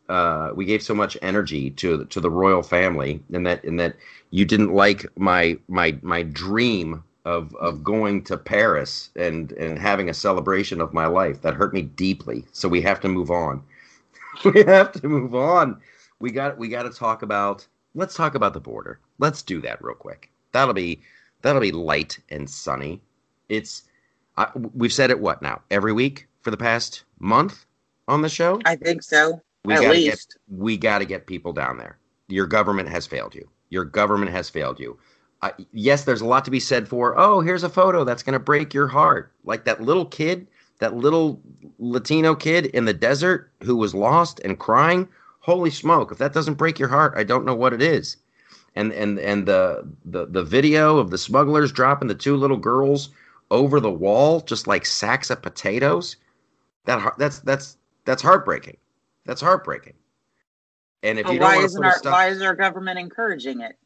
Uh, 0.09 0.51
we 0.55 0.65
gave 0.65 0.81
so 0.81 0.95
much 0.95 1.17
energy 1.21 1.69
to 1.71 2.05
to 2.05 2.19
the 2.19 2.31
royal 2.31 2.63
family, 2.63 3.23
and 3.33 3.45
that 3.45 3.63
and 3.63 3.79
that 3.79 3.95
you 4.31 4.45
didn't 4.45 4.73
like 4.73 5.05
my 5.17 5.57
my 5.67 5.97
my 6.01 6.23
dream 6.23 7.03
of 7.29 7.53
of 7.55 7.83
going 7.83 8.23
to 8.23 8.37
Paris 8.37 9.11
and 9.15 9.51
and 9.53 9.77
having 9.77 10.09
a 10.09 10.13
celebration 10.13 10.81
of 10.81 10.93
my 10.93 11.05
life. 11.05 11.41
That 11.41 11.53
hurt 11.53 11.73
me 11.73 11.83
deeply. 11.83 12.45
So 12.51 12.67
we 12.67 12.81
have 12.81 12.99
to 13.01 13.07
move 13.07 13.29
on. 13.29 13.63
we 14.45 14.63
have 14.63 14.91
to 14.93 15.07
move 15.07 15.35
on. 15.35 15.79
We 16.19 16.31
got 16.31 16.57
we 16.57 16.67
got 16.69 16.83
to 16.83 16.89
talk 16.89 17.21
about. 17.21 17.67
Let's 17.95 18.15
talk 18.15 18.35
about 18.35 18.53
the 18.53 18.59
border. 18.59 18.99
Let's 19.19 19.41
do 19.43 19.61
that 19.61 19.83
real 19.83 19.95
quick. 19.95 20.31
That'll 20.53 20.73
be 20.73 21.01
that'll 21.41 21.61
be 21.61 21.71
light 21.71 22.19
and 22.29 22.49
sunny. 22.49 23.01
It's 23.47 23.83
I, 24.37 24.49
we've 24.73 24.93
said 24.93 25.11
it 25.11 25.19
what 25.19 25.41
now 25.41 25.61
every 25.69 25.93
week 25.93 26.27
for 26.41 26.51
the 26.51 26.57
past 26.57 27.03
month 27.19 27.65
on 28.07 28.21
the 28.21 28.29
show. 28.29 28.59
I 28.65 28.75
think 28.75 29.03
so. 29.03 29.41
We 29.65 29.73
At 29.75 29.81
gotta 29.81 29.93
least. 29.93 30.29
get 30.49 30.57
we 30.59 30.77
got 30.77 30.99
to 30.99 31.05
get 31.05 31.27
people 31.27 31.53
down 31.53 31.77
there. 31.77 31.97
Your 32.27 32.47
government 32.47 32.89
has 32.89 33.05
failed 33.05 33.35
you. 33.35 33.49
Your 33.69 33.85
government 33.85 34.31
has 34.31 34.49
failed 34.49 34.79
you. 34.79 34.97
I, 35.41 35.53
yes, 35.71 36.03
there's 36.03 36.21
a 36.21 36.25
lot 36.25 36.43
to 36.45 36.51
be 36.51 36.59
said 36.59 36.87
for. 36.87 37.17
Oh, 37.17 37.39
here's 37.39 37.63
a 37.63 37.69
photo 37.69 38.03
that's 38.03 38.23
going 38.23 38.33
to 38.33 38.39
break 38.39 38.73
your 38.73 38.87
heart, 38.87 39.31
like 39.45 39.63
that 39.65 39.81
little 39.81 40.05
kid, 40.05 40.47
that 40.79 40.95
little 40.95 41.39
Latino 41.77 42.35
kid 42.35 42.67
in 42.67 42.85
the 42.85 42.93
desert 42.93 43.51
who 43.63 43.75
was 43.75 43.95
lost 43.95 44.39
and 44.43 44.59
crying. 44.59 45.07
Holy 45.39 45.69
smoke! 45.69 46.11
If 46.11 46.17
that 46.17 46.33
doesn't 46.33 46.55
break 46.55 46.77
your 46.77 46.89
heart, 46.89 47.13
I 47.15 47.23
don't 47.23 47.45
know 47.45 47.55
what 47.55 47.73
it 47.73 47.81
is. 47.81 48.17
And 48.75 48.91
and 48.91 49.17
and 49.19 49.45
the 49.45 49.87
the 50.05 50.25
the 50.25 50.43
video 50.43 50.97
of 50.97 51.09
the 51.09 51.17
smugglers 51.17 51.71
dropping 51.71 52.09
the 52.09 52.15
two 52.15 52.35
little 52.35 52.57
girls 52.57 53.09
over 53.49 53.79
the 53.79 53.91
wall, 53.91 54.41
just 54.41 54.67
like 54.67 54.85
sacks 54.85 55.29
of 55.29 55.41
potatoes. 55.41 56.17
That 56.85 57.13
that's 57.17 57.39
that's 57.39 57.77
that's 58.03 58.21
heartbreaking. 58.21 58.77
That's 59.25 59.41
heartbreaking. 59.41 59.93
And 61.01 61.17
if 61.17 61.27
you 61.27 61.39
don't 61.39 61.55
why 61.55 61.63
isn't 61.63 61.83
our 61.83 61.97
stuff, 61.97 62.11
why 62.11 62.27
is 62.27 62.41
our 62.41 62.55
government 62.55 62.99
encouraging 62.99 63.61
it? 63.61 63.77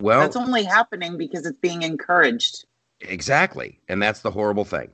Well, 0.00 0.20
That's 0.20 0.36
only 0.36 0.64
happening 0.64 1.16
because 1.16 1.46
it's 1.46 1.58
being 1.58 1.82
encouraged. 1.82 2.64
exactly, 3.00 3.78
and 3.88 4.02
that's 4.02 4.20
the 4.20 4.30
horrible 4.30 4.64
thing, 4.64 4.90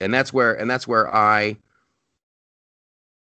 and 0.00 0.12
that's 0.12 0.32
where 0.32 0.54
and 0.54 0.70
that's 0.70 0.86
where 0.88 1.14
I. 1.14 1.56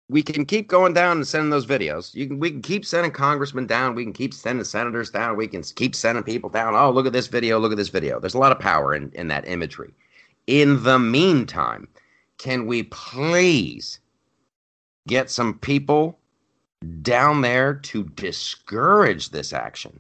We 0.09 0.23
can 0.23 0.45
keep 0.45 0.69
going 0.69 0.93
down 0.93 1.17
and 1.17 1.27
sending 1.27 1.49
those 1.49 1.65
videos. 1.65 2.15
You 2.15 2.27
can 2.27 2.39
we 2.39 2.51
can 2.51 2.61
keep 2.61 2.85
sending 2.85 3.13
congressmen 3.13 3.67
down. 3.67 3.95
We 3.95 4.05
can 4.05 4.13
keep 4.13 4.35
sending 4.35 4.65
senators 4.65 5.11
down. 5.11 5.37
We 5.39 5.49
can 5.49 5.63
keep 5.63 5.95
sending 5.95 6.23
people 6.23 6.51
down. 6.51 6.75
Oh, 6.75 6.91
look 6.91 7.07
at 7.07 7.15
this 7.15 7.29
video. 7.29 7.59
Look 7.59 7.73
at 7.73 7.79
this 7.79 7.89
video. 7.89 8.21
There's 8.21 8.35
a 8.35 8.39
lot 8.39 8.53
of 8.53 8.59
power 8.59 8.95
in 8.95 9.11
in 9.15 9.29
that 9.29 9.49
imagery. 9.49 9.95
In 10.47 10.83
the 10.83 10.99
meantime, 10.99 11.89
can 12.37 12.67
we 12.67 12.83
please 12.83 14.01
get 15.09 15.31
some 15.31 15.59
people 15.59 16.19
down 17.01 17.41
there 17.41 17.75
to 17.75 18.05
discourage 18.05 19.31
this 19.31 19.53
action? 19.55 19.99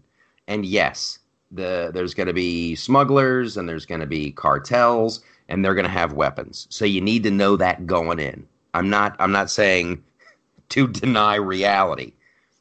And 0.49 0.67
yes, 0.67 1.21
the 1.53 1.91
there's 1.93 2.15
going 2.15 2.27
to 2.27 2.33
be 2.33 2.75
smugglers 2.75 3.57
and 3.57 3.69
there's 3.69 3.87
going 3.87 4.01
to 4.01 4.07
be 4.07 4.33
cartels 4.33 5.23
and 5.49 5.65
they're 5.65 5.75
going 5.75 5.85
to 5.85 5.91
have 5.91 6.15
weapons. 6.15 6.67
So 6.71 6.85
you 6.85 7.01
need 7.01 7.23
to 7.25 7.31
know 7.31 7.57
that 7.57 7.87
going 7.87 8.19
in. 8.19 8.47
I'm 8.75 8.89
not 8.89 9.17
I'm 9.19 9.33
not 9.33 9.51
saying 9.51 10.03
to 10.71 10.89
deny 10.89 11.37
reality. 11.37 12.13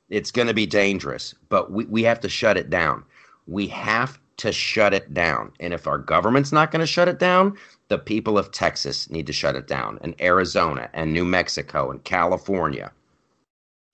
It's 0.09 0.31
going 0.31 0.49
to 0.49 0.53
be 0.53 0.65
dangerous, 0.65 1.33
but 1.47 1.71
we, 1.71 1.85
we 1.85 2.03
have 2.03 2.19
to 2.19 2.29
shut 2.29 2.57
it 2.57 2.69
down. 2.69 3.05
We 3.47 3.67
have 3.67 4.19
to 4.37 4.51
shut 4.51 4.93
it 4.93 5.13
down. 5.13 5.53
And 5.61 5.73
if 5.73 5.87
our 5.87 5.97
government's 5.97 6.51
not 6.51 6.71
going 6.71 6.81
to 6.81 6.87
shut 6.87 7.07
it 7.07 7.19
down, 7.19 7.57
the 7.87 7.97
people 7.97 8.37
of 8.37 8.51
Texas 8.51 9.09
need 9.09 9.27
to 9.27 9.33
shut 9.33 9.55
it 9.55 9.67
down, 9.67 9.99
and 10.01 10.19
Arizona, 10.21 10.89
and 10.93 11.13
New 11.13 11.25
Mexico, 11.25 11.91
and 11.91 12.03
California. 12.03 12.91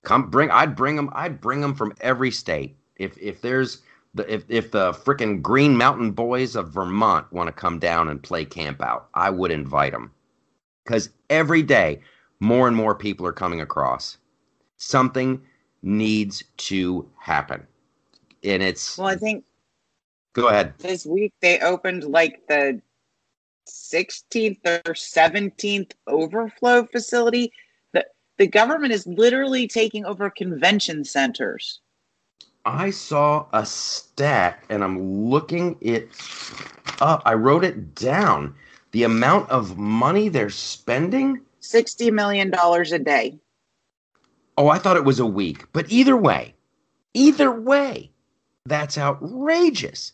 Come 0.04 0.30
bring. 0.30 0.50
I'd 0.52 0.76
bring 0.76 0.96
them. 0.96 1.10
I'd 1.14 1.42
bring 1.42 1.62
them 1.62 1.76
from 1.76 1.94
every 2.02 2.32
state. 2.32 2.76
If 2.96 3.18
if 3.18 3.42
there's 3.42 3.82
the 4.18 4.34
if 4.34 4.44
if 4.50 4.72
the 4.72 4.92
frickin' 4.92 5.42
Green 5.42 5.78
Mountain 5.78 6.12
Boys 6.12 6.56
of 6.56 6.70
Vermont 6.70 7.32
want 7.32 7.48
to 7.48 7.54
come 7.54 7.80
down 7.80 8.10
and 8.10 8.22
play 8.22 8.46
camp 8.46 8.82
out, 8.82 9.08
I 9.14 9.30
would 9.30 9.52
invite 9.52 9.94
them. 9.94 10.12
Because 10.84 11.10
every 11.30 11.64
day, 11.64 12.02
more 12.40 12.68
and 12.68 12.76
more 12.76 12.96
people 12.96 13.26
are 13.26 13.34
coming 13.34 13.62
across. 13.62 14.18
Something 14.78 15.42
needs 15.82 16.44
to 16.58 17.10
happen, 17.20 17.66
and 18.44 18.62
it's. 18.62 18.98
Well, 18.98 19.08
I 19.08 19.16
think 19.16 19.44
Go 20.38 20.50
ahead. 20.50 20.76
this 20.78 21.04
week 21.04 21.34
they 21.42 21.60
opened 21.62 22.04
like 22.04 22.42
the 22.48 22.80
16th 23.68 24.60
or 24.66 24.94
17th 24.94 25.94
overflow 26.06 26.86
facility. 26.86 27.52
The, 27.94 28.06
the 28.38 28.46
government 28.46 28.94
is 28.94 29.08
literally 29.08 29.68
taking 29.68 30.06
over 30.06 30.30
convention 30.30 31.04
centers. 31.04 31.82
I 32.68 32.90
saw 32.90 33.46
a 33.54 33.66
stat 33.66 34.62
and 34.70 34.84
I'm 34.84 35.30
looking 35.30 35.78
it 35.80 36.10
up. 37.00 37.22
I 37.26 37.34
wrote 37.34 37.64
it 37.64 37.96
down. 37.96 38.56
The 38.92 39.04
amount 39.04 39.50
of 39.50 39.78
money 39.78 40.28
they're 40.28 40.50
spending. 40.50 41.42
$60 41.62 42.12
million 42.12 42.54
a 42.54 43.00
day. 43.00 43.40
Oh, 44.58 44.68
I 44.68 44.80
thought 44.80 44.98
it 44.98 45.06
was 45.06 45.20
a 45.20 45.26
week. 45.26 45.66
But 45.72 45.90
either 45.90 46.18
way, 46.18 46.56
either 47.14 47.52
way, 47.52 48.12
that's 48.66 48.98
outrageous. 48.98 50.12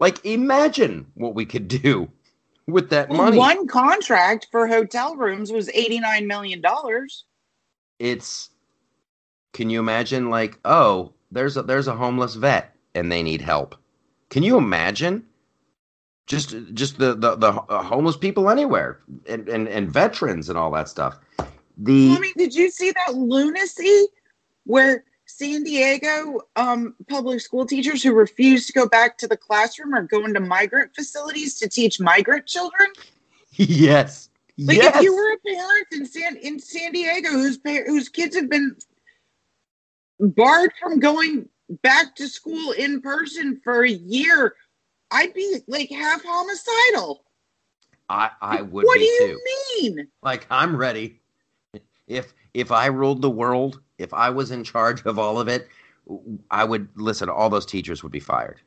Like, 0.00 0.24
imagine 0.24 1.06
what 1.14 1.36
we 1.36 1.46
could 1.46 1.68
do 1.68 2.10
with 2.66 2.90
that 2.90 3.08
money. 3.08 3.38
One 3.38 3.68
contract 3.68 4.48
for 4.50 4.66
hotel 4.66 5.14
rooms 5.14 5.52
was 5.52 5.68
$89 5.68 6.26
million. 6.26 6.60
It's. 8.00 8.50
Can 9.52 9.70
you 9.70 9.78
imagine? 9.78 10.28
Like, 10.28 10.58
oh, 10.64 11.12
there's 11.32 11.56
a 11.56 11.62
there's 11.62 11.88
a 11.88 11.96
homeless 11.96 12.34
vet 12.34 12.74
and 12.94 13.10
they 13.10 13.22
need 13.22 13.40
help. 13.40 13.74
Can 14.28 14.42
you 14.42 14.56
imagine? 14.56 15.24
Just 16.26 16.54
just 16.74 16.98
the 16.98 17.14
the, 17.14 17.36
the 17.36 17.48
uh, 17.48 17.82
homeless 17.82 18.16
people 18.16 18.48
anywhere 18.48 19.00
and, 19.28 19.48
and 19.48 19.66
and 19.68 19.90
veterans 19.90 20.48
and 20.48 20.56
all 20.56 20.70
that 20.72 20.88
stuff. 20.88 21.18
The 21.78 22.18
mean, 22.18 22.32
did 22.36 22.54
you 22.54 22.70
see 22.70 22.92
that 22.92 23.14
lunacy 23.14 24.06
where 24.64 25.04
San 25.26 25.64
Diego 25.64 26.42
um, 26.56 26.94
public 27.08 27.40
school 27.40 27.66
teachers 27.66 28.02
who 28.02 28.12
refuse 28.12 28.66
to 28.66 28.72
go 28.72 28.86
back 28.86 29.18
to 29.18 29.26
the 29.26 29.36
classroom 29.36 29.94
are 29.94 30.02
going 30.02 30.34
to 30.34 30.40
migrant 30.40 30.94
facilities 30.94 31.58
to 31.58 31.68
teach 31.68 31.98
migrant 31.98 32.46
children? 32.46 32.88
yes, 33.52 34.28
Like 34.58 34.76
yes. 34.76 34.96
if 34.96 35.02
you 35.02 35.14
were 35.14 35.32
a 35.32 35.38
parent 35.38 35.86
in 35.92 36.06
San 36.06 36.36
in 36.36 36.58
San 36.60 36.92
Diego 36.92 37.30
whose 37.30 37.58
whose 37.86 38.08
kids 38.08 38.36
have 38.36 38.48
been 38.48 38.76
barred 40.28 40.72
from 40.80 40.98
going 41.00 41.48
back 41.82 42.14
to 42.16 42.28
school 42.28 42.72
in 42.72 43.00
person 43.00 43.60
for 43.62 43.84
a 43.84 43.90
year, 43.90 44.54
I'd 45.10 45.34
be 45.34 45.58
like 45.68 45.90
half 45.90 46.22
homicidal. 46.24 47.24
I 48.08 48.30
I 48.40 48.62
would 48.62 48.84
what 48.86 48.94
be 48.94 49.00
do 49.00 49.04
you 49.04 49.28
too. 49.34 49.40
mean? 49.96 50.08
Like 50.22 50.46
I'm 50.50 50.76
ready. 50.76 51.20
If 52.06 52.34
if 52.54 52.70
I 52.70 52.86
ruled 52.86 53.22
the 53.22 53.30
world, 53.30 53.80
if 53.98 54.12
I 54.12 54.30
was 54.30 54.50
in 54.50 54.64
charge 54.64 55.04
of 55.06 55.18
all 55.18 55.38
of 55.40 55.48
it, 55.48 55.68
I 56.50 56.64
would 56.64 56.88
listen. 56.96 57.28
All 57.28 57.48
those 57.48 57.66
teachers 57.66 58.02
would 58.02 58.12
be 58.12 58.20
fired. 58.20 58.60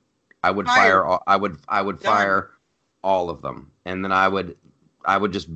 I 0.43 0.51
would 0.51 0.67
Fire. 0.67 1.01
fire. 1.01 1.05
all, 1.05 1.23
I 1.27 1.35
would 1.35 1.57
I 1.67 1.81
would 1.81 1.99
Done. 1.99 2.11
fire 2.13 2.51
all 3.03 3.29
of 3.29 3.41
them, 3.41 3.71
and 3.85 4.03
then 4.03 4.11
I 4.11 4.27
would 4.27 4.57
I 5.05 5.17
would 5.17 5.31
just 5.31 5.47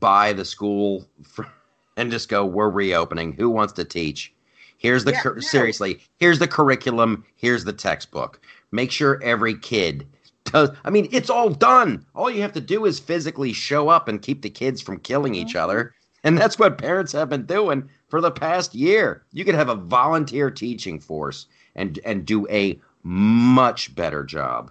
buy 0.00 0.32
the 0.32 0.44
school 0.44 1.06
for, 1.22 1.46
and 1.96 2.10
just 2.10 2.28
go. 2.28 2.44
We're 2.44 2.70
reopening. 2.70 3.32
Who 3.32 3.50
wants 3.50 3.72
to 3.74 3.84
teach? 3.84 4.32
Here's 4.78 5.04
the 5.04 5.12
Yeah, 5.12 5.20
cur- 5.22 5.34
no. 5.34 5.40
seriously. 5.40 6.00
Here's 6.18 6.38
the 6.38 6.48
curriculum. 6.48 7.24
Here's 7.36 7.64
the 7.64 7.72
textbook. 7.72 8.40
Make 8.72 8.90
sure 8.90 9.20
every 9.22 9.54
kid 9.58 10.06
does. 10.44 10.70
I 10.84 10.90
mean, 10.90 11.08
it's 11.12 11.30
all 11.30 11.50
done. 11.50 12.04
All 12.14 12.30
you 12.30 12.42
have 12.42 12.52
to 12.54 12.60
do 12.60 12.84
is 12.84 12.98
physically 13.00 13.52
show 13.52 13.88
up 13.88 14.06
and 14.08 14.20
keep 14.22 14.42
the 14.42 14.50
kids 14.50 14.80
from 14.82 14.98
killing 15.00 15.34
each 15.34 15.54
Mhm. 15.54 15.60
other. 15.60 15.94
And 16.24 16.36
that's 16.36 16.58
what 16.58 16.78
parents 16.78 17.12
have 17.12 17.28
been 17.28 17.46
doing 17.46 17.88
for 18.08 18.20
the 18.20 18.30
past 18.30 18.74
year. 18.74 19.22
You 19.32 19.44
could 19.44 19.54
have 19.54 19.68
a 19.68 19.74
volunteer 19.76 20.50
teaching 20.50 20.98
force 21.00 21.46
and 21.74 21.98
and 22.04 22.24
do 22.26 22.46
a 22.48 22.80
much 23.04 23.94
better 23.94 24.24
job. 24.24 24.70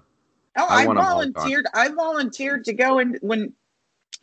Oh, 0.57 0.65
I 0.69 0.83
I, 0.83 0.85
want 0.85 0.99
'em 0.99 1.05
all 1.05 1.21
gone. 1.23 1.33
volunteered. 1.33 1.65
I 1.73 1.89
volunteered 1.89 2.65
to 2.65 2.73
go 2.73 2.99
in 2.99 3.17
when 3.21 3.53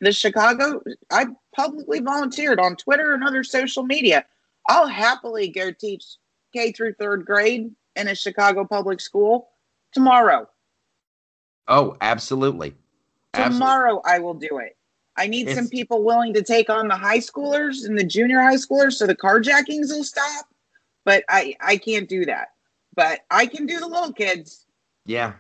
the 0.01 0.13
Chicago. 0.13 0.83
I 1.11 1.27
publicly 1.55 2.01
volunteered 2.01 2.59
on 2.61 2.77
Twitter 2.77 3.15
and 3.15 3.25
other 3.25 3.43
social 3.45 3.83
media. 3.85 4.25
I'll 4.69 4.87
happily 4.87 5.49
go 5.49 5.73
teach 5.73 6.05
K 6.53 6.73
through 6.73 6.95
third 6.95 7.25
grade 7.25 7.71
in 7.97 8.09
a 8.09 8.15
Chicago 8.15 8.65
public 8.65 9.01
school 9.01 9.49
tomorrow. 9.93 10.49
Oh, 11.69 11.97
absolutely. 12.01 12.75
Absolutely. 13.35 13.59
Tomorrow, 13.59 14.03
I 14.05 14.19
will 14.19 14.35
do 14.35 14.59
it. 14.59 14.77
I 15.17 15.27
need 15.27 15.51
some 15.51 15.69
people 15.69 16.03
willing 16.03 16.33
to 16.35 16.43
take 16.43 16.71
on 16.71 16.89
the 16.89 16.97
high 16.97 17.19
schoolers 17.19 17.87
and 17.87 17.99
the 17.99 18.05
junior 18.05 18.41
high 18.41 18.57
schoolers 18.57 18.95
so 18.95 19.07
the 19.07 19.15
carjackings 19.15 19.91
will 19.91 20.05
stop. 20.05 20.47
But 21.05 21.25
I, 21.29 21.55
I 21.61 21.77
can't 21.77 22.09
do 22.09 22.25
that. 22.27 22.49
But 22.95 23.21
I 23.31 23.47
can 23.47 23.67
do 23.67 23.79
the 23.79 23.87
little 23.87 24.13
kids. 24.13 24.67
Yeah. 25.05 25.35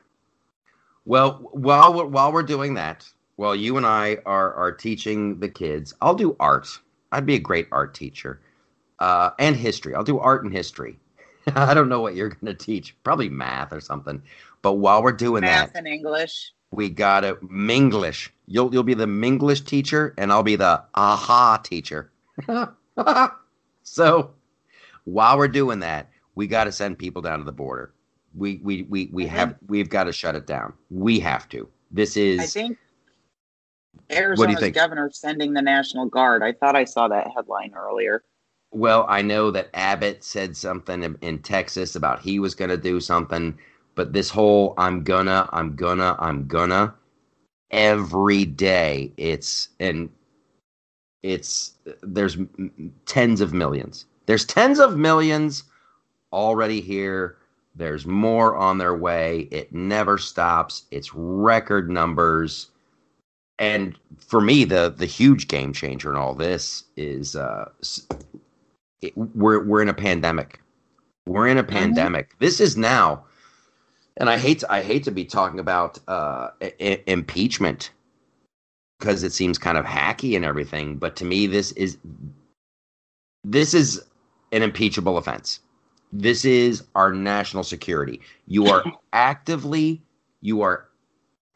Well, 1.04 1.48
while 1.52 1.94
we're, 1.94 2.06
while 2.06 2.32
we're 2.32 2.42
doing 2.42 2.74
that, 2.74 3.08
while 3.36 3.56
you 3.56 3.76
and 3.76 3.86
I 3.86 4.18
are 4.26 4.54
are 4.54 4.72
teaching 4.72 5.38
the 5.40 5.48
kids, 5.48 5.94
I'll 6.00 6.14
do 6.14 6.36
art. 6.38 6.68
I'd 7.10 7.26
be 7.26 7.34
a 7.34 7.40
great 7.40 7.68
art 7.72 7.94
teacher, 7.94 8.40
uh, 9.02 9.34
and 9.40 9.56
history. 9.56 9.96
I'll 9.96 10.04
do 10.04 10.20
art 10.20 10.44
and 10.44 10.52
history. 10.52 10.96
I 11.56 11.74
don't 11.74 11.88
know 11.88 12.00
what 12.00 12.14
you're 12.14 12.28
going 12.28 12.46
to 12.46 12.54
teach. 12.54 12.94
Probably 13.02 13.28
math 13.28 13.72
or 13.72 13.80
something. 13.80 14.22
But 14.62 14.74
while 14.74 15.02
we're 15.02 15.10
doing 15.10 15.40
Math 15.40 15.72
that, 15.72 15.78
and 15.80 15.88
English. 15.88 16.52
we 16.70 16.88
got 16.88 17.20
to 17.20 17.34
Minglish. 17.42 18.28
You'll 18.46 18.72
you'll 18.72 18.84
be 18.84 18.94
the 18.94 19.06
Minglish 19.06 19.66
teacher, 19.66 20.14
and 20.16 20.30
I'll 20.30 20.44
be 20.44 20.54
the 20.54 20.84
aha 20.94 21.56
teacher. 21.56 22.12
so 23.82 24.30
while 25.02 25.36
we're 25.36 25.48
doing 25.48 25.80
that, 25.80 26.08
we 26.36 26.46
got 26.46 26.64
to 26.64 26.72
send 26.72 26.96
people 26.96 27.22
down 27.22 27.40
to 27.40 27.44
the 27.44 27.50
border. 27.50 27.92
We 28.36 28.60
we 28.62 28.82
we 28.82 29.10
we 29.12 29.26
have 29.26 29.56
we've 29.66 29.90
got 29.90 30.04
to 30.04 30.12
shut 30.12 30.36
it 30.36 30.46
down. 30.46 30.74
We 30.90 31.18
have 31.18 31.48
to. 31.48 31.68
This 31.90 32.16
is 32.16 32.38
I 32.38 32.46
think 32.46 32.78
Arizona's 34.12 34.60
think? 34.60 34.76
governor 34.76 35.10
sending 35.12 35.54
the 35.54 35.62
National 35.62 36.06
Guard. 36.06 36.44
I 36.44 36.52
thought 36.52 36.76
I 36.76 36.84
saw 36.84 37.08
that 37.08 37.26
headline 37.34 37.74
earlier. 37.76 38.22
Well. 38.72 39.06
I 39.08 39.22
know 39.22 39.50
that 39.50 39.70
Abbott 39.74 40.24
said 40.24 40.56
something 40.56 41.16
in, 41.20 41.38
Texas 41.40 41.94
about 41.96 42.20
he 42.20 42.38
was 42.38 42.54
going 42.54 42.70
to 42.70 42.76
do 42.76 43.00
something, 43.00 43.56
but 43.94 44.12
this 44.12 44.30
whole 44.30 44.74
I'm 44.78 45.04
gonna, 45.04 45.48
I'm 45.52 45.76
gonna, 45.76 46.16
I'm 46.18 46.46
gonna 46.46 46.94
every 47.70 48.44
day. 48.44 49.12
It's 49.16 49.68
and 49.80 50.10
it's 51.22 51.72
there's 52.02 52.36
tens 53.06 53.40
of 53.40 53.52
millions. 53.52 54.06
There's 54.26 54.44
tens 54.44 54.78
of 54.78 54.96
millions 54.96 55.64
already 56.32 56.80
here. 56.80 57.36
There's 57.74 58.06
more 58.06 58.56
on 58.56 58.78
their 58.78 58.94
way. 58.94 59.48
It 59.50 59.72
never 59.72 60.18
stops. 60.18 60.84
It's 60.90 61.14
record 61.14 61.90
numbers. 61.90 62.68
And 63.58 63.96
for 64.18 64.40
me, 64.40 64.64
the 64.64 64.94
the 64.96 65.06
huge 65.06 65.48
game 65.48 65.72
changer 65.72 66.10
in 66.10 66.16
all 66.16 66.34
this 66.34 66.84
is 66.96 67.36
uh, 67.36 67.70
it, 69.02 69.16
we're 69.16 69.62
we're 69.64 69.82
in 69.82 69.88
a 69.88 69.94
pandemic. 69.94 70.60
We're 71.26 71.48
in 71.48 71.58
a 71.58 71.64
pandemic. 71.64 72.36
This 72.38 72.60
is 72.60 72.76
now, 72.76 73.24
and 74.16 74.28
I 74.28 74.38
hate 74.38 74.60
to, 74.60 74.72
I 74.72 74.82
hate 74.82 75.04
to 75.04 75.10
be 75.12 75.24
talking 75.24 75.60
about 75.60 75.98
uh, 76.08 76.50
I- 76.60 76.74
I- 76.80 77.02
impeachment 77.06 77.90
because 78.98 79.22
it 79.22 79.32
seems 79.32 79.58
kind 79.58 79.76
of 79.78 79.84
hacky 79.84 80.34
and 80.36 80.44
everything. 80.44 80.96
But 80.96 81.16
to 81.16 81.24
me, 81.24 81.46
this 81.46 81.72
is 81.72 81.98
this 83.44 83.74
is 83.74 84.02
an 84.52 84.62
impeachable 84.62 85.18
offense. 85.18 85.60
This 86.12 86.44
is 86.44 86.84
our 86.94 87.12
national 87.12 87.64
security. 87.64 88.20
You 88.46 88.66
are 88.66 88.84
actively, 89.12 90.02
you 90.40 90.62
are 90.62 90.88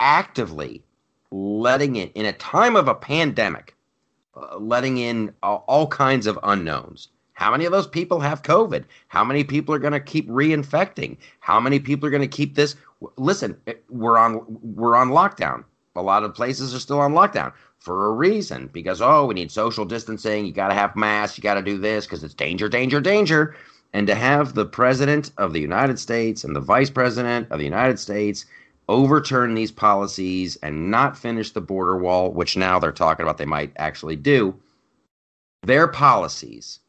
actively 0.00 0.82
letting 1.30 1.96
in, 1.96 2.08
in 2.10 2.26
a 2.26 2.32
time 2.34 2.76
of 2.76 2.88
a 2.88 2.94
pandemic, 2.94 3.76
uh, 4.36 4.56
letting 4.58 4.98
in 4.98 5.34
all, 5.42 5.64
all 5.66 5.86
kinds 5.86 6.26
of 6.26 6.38
unknowns. 6.42 7.08
How 7.36 7.50
many 7.50 7.66
of 7.66 7.72
those 7.72 7.86
people 7.86 8.18
have 8.20 8.42
COVID? 8.42 8.84
How 9.08 9.22
many 9.22 9.44
people 9.44 9.74
are 9.74 9.78
going 9.78 9.92
to 9.92 10.00
keep 10.00 10.26
reinfecting? 10.26 11.18
How 11.40 11.60
many 11.60 11.78
people 11.78 12.06
are 12.06 12.10
going 12.10 12.22
to 12.22 12.28
keep 12.28 12.54
this? 12.54 12.76
Listen, 13.18 13.54
eh, 13.66 13.74
we're 13.90 14.16
on 14.16 14.42
we're 14.62 14.96
on 14.96 15.10
lockdown. 15.10 15.62
A 15.96 16.02
lot 16.02 16.24
of 16.24 16.34
places 16.34 16.74
are 16.74 16.78
still 16.78 16.98
on 16.98 17.12
lockdown 17.12 17.52
for 17.78 18.06
a 18.06 18.12
reason 18.12 18.70
because 18.72 19.02
oh, 19.02 19.26
we 19.26 19.34
need 19.34 19.52
social 19.52 19.84
distancing. 19.84 20.46
You 20.46 20.52
got 20.52 20.68
to 20.68 20.74
have 20.74 20.96
masks. 20.96 21.36
You 21.36 21.42
got 21.42 21.54
to 21.54 21.62
do 21.62 21.76
this 21.76 22.06
because 22.06 22.24
it's 22.24 22.32
danger, 22.32 22.70
danger, 22.70 23.02
danger. 23.02 23.54
And 23.92 24.06
to 24.06 24.14
have 24.14 24.54
the 24.54 24.64
president 24.64 25.30
of 25.36 25.52
the 25.52 25.60
United 25.60 25.98
States 25.98 26.42
and 26.42 26.56
the 26.56 26.60
vice 26.60 26.88
president 26.88 27.48
of 27.50 27.58
the 27.58 27.66
United 27.66 27.98
States 27.98 28.46
overturn 28.88 29.52
these 29.52 29.70
policies 29.72 30.56
and 30.62 30.90
not 30.90 31.18
finish 31.18 31.50
the 31.50 31.60
border 31.60 31.98
wall, 31.98 32.32
which 32.32 32.56
now 32.56 32.78
they're 32.78 32.92
talking 32.92 33.24
about 33.24 33.36
they 33.36 33.44
might 33.44 33.72
actually 33.76 34.16
do, 34.16 34.58
their 35.64 35.86
policies 35.86 36.80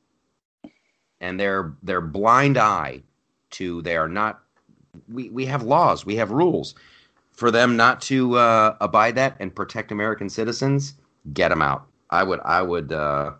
and 1.21 1.39
their 1.39 1.73
their 1.83 2.01
blind 2.01 2.57
eye 2.57 3.01
to 3.51 3.81
they 3.81 3.95
are 3.95 4.07
not 4.07 4.41
we, 5.09 5.29
we 5.29 5.45
have 5.45 5.63
laws, 5.63 6.05
we 6.05 6.15
have 6.15 6.31
rules. 6.31 6.75
For 7.31 7.51
them 7.51 7.77
not 7.77 8.01
to 8.01 8.35
uh, 8.35 8.75
abide 8.81 9.15
that 9.15 9.37
and 9.39 9.53
protect 9.53 9.91
American 9.91 10.27
citizens, 10.27 10.95
get 11.33 11.49
them 11.49 11.61
out. 11.61 11.85
I 12.09 12.23
would 12.23 12.39
I 12.43 12.61
would 12.61 12.91
uh, 12.91 13.33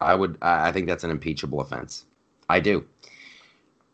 I 0.00 0.14
would 0.14 0.36
I 0.42 0.68
I 0.68 0.72
think 0.72 0.86
that's 0.86 1.04
an 1.04 1.10
impeachable 1.10 1.60
offense. 1.60 2.04
I 2.50 2.60
do. 2.60 2.84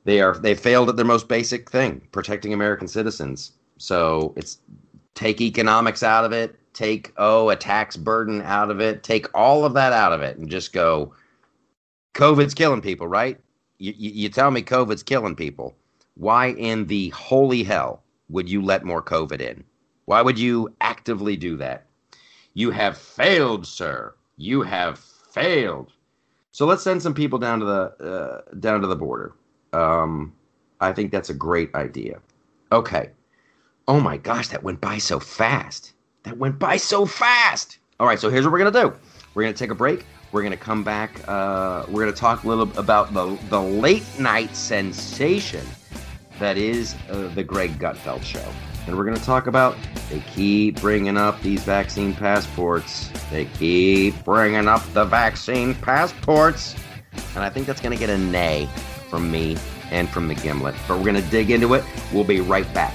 They 0.04 0.20
are 0.20 0.36
they 0.36 0.54
failed 0.54 0.88
at 0.88 0.96
their 0.96 1.04
most 1.04 1.28
basic 1.28 1.70
thing, 1.70 2.00
protecting 2.10 2.52
American 2.52 2.88
citizens. 2.88 3.52
So 3.76 4.32
it's 4.36 4.58
take 5.14 5.40
economics 5.40 6.02
out 6.02 6.24
of 6.24 6.32
it, 6.32 6.56
take 6.72 7.12
oh 7.16 7.50
a 7.50 7.56
tax 7.56 7.96
burden 7.96 8.42
out 8.42 8.70
of 8.70 8.80
it, 8.80 9.04
take 9.04 9.26
all 9.34 9.64
of 9.64 9.74
that 9.74 9.92
out 9.92 10.12
of 10.12 10.20
it, 10.22 10.36
and 10.36 10.50
just 10.50 10.72
go. 10.72 11.14
COVID's 12.14 12.54
killing 12.54 12.80
people, 12.80 13.06
right? 13.06 13.38
You, 13.78 13.94
you, 13.96 14.10
you 14.10 14.28
tell 14.28 14.50
me 14.50 14.62
COVID's 14.62 15.02
killing 15.02 15.36
people. 15.36 15.76
Why 16.14 16.48
in 16.48 16.86
the 16.86 17.10
holy 17.10 17.62
hell 17.62 18.02
would 18.28 18.48
you 18.48 18.62
let 18.62 18.84
more 18.84 19.02
COVID 19.02 19.40
in? 19.40 19.64
Why 20.06 20.22
would 20.22 20.38
you 20.38 20.74
actively 20.80 21.36
do 21.36 21.56
that? 21.58 21.86
You 22.54 22.70
have 22.70 22.98
failed, 22.98 23.66
sir. 23.66 24.14
You 24.36 24.62
have 24.62 24.98
failed. 24.98 25.92
So 26.50 26.66
let's 26.66 26.82
send 26.82 27.02
some 27.02 27.14
people 27.14 27.38
down 27.38 27.60
to 27.60 27.64
the 27.64 27.82
uh, 28.04 28.54
down 28.58 28.80
to 28.80 28.86
the 28.86 28.96
border. 28.96 29.34
Um, 29.72 30.32
I 30.80 30.92
think 30.92 31.12
that's 31.12 31.30
a 31.30 31.34
great 31.34 31.72
idea. 31.74 32.20
Okay. 32.72 33.10
Oh 33.86 34.00
my 34.00 34.16
gosh, 34.16 34.48
that 34.48 34.62
went 34.62 34.80
by 34.80 34.98
so 34.98 35.20
fast. 35.20 35.92
That 36.24 36.36
went 36.36 36.58
by 36.58 36.76
so 36.78 37.06
fast. 37.06 37.78
All 38.00 38.06
right, 38.06 38.18
so 38.18 38.28
here's 38.28 38.44
what 38.44 38.52
we're 38.52 38.58
gonna 38.58 38.70
do. 38.72 38.92
We're 39.34 39.44
gonna 39.44 39.54
take 39.54 39.70
a 39.70 39.74
break. 39.74 40.04
We're 40.30 40.42
gonna 40.42 40.56
come 40.56 40.84
back. 40.84 41.26
Uh, 41.26 41.86
we're 41.88 42.02
gonna 42.02 42.12
talk 42.12 42.44
a 42.44 42.48
little 42.48 42.70
about 42.78 43.14
the 43.14 43.38
the 43.48 43.60
late 43.60 44.04
night 44.18 44.54
sensation 44.54 45.66
that 46.38 46.58
is 46.58 46.94
uh, 47.10 47.30
the 47.34 47.42
Greg 47.42 47.78
Gutfeld 47.78 48.22
show, 48.22 48.44
and 48.86 48.96
we're 48.96 49.04
gonna 49.04 49.18
talk 49.18 49.46
about 49.46 49.76
they 50.10 50.20
keep 50.34 50.80
bringing 50.80 51.16
up 51.16 51.40
these 51.40 51.62
vaccine 51.62 52.14
passports. 52.14 53.10
They 53.30 53.46
keep 53.46 54.22
bringing 54.24 54.68
up 54.68 54.82
the 54.92 55.06
vaccine 55.06 55.74
passports, 55.74 56.76
and 57.34 57.42
I 57.42 57.48
think 57.48 57.66
that's 57.66 57.80
gonna 57.80 57.96
get 57.96 58.10
a 58.10 58.18
nay 58.18 58.68
from 59.08 59.30
me 59.30 59.56
and 59.90 60.10
from 60.10 60.28
the 60.28 60.34
Gimlet. 60.34 60.74
But 60.86 60.98
we're 60.98 61.06
gonna 61.06 61.22
dig 61.30 61.50
into 61.50 61.72
it. 61.72 61.84
We'll 62.12 62.24
be 62.24 62.40
right 62.40 62.70
back. 62.74 62.94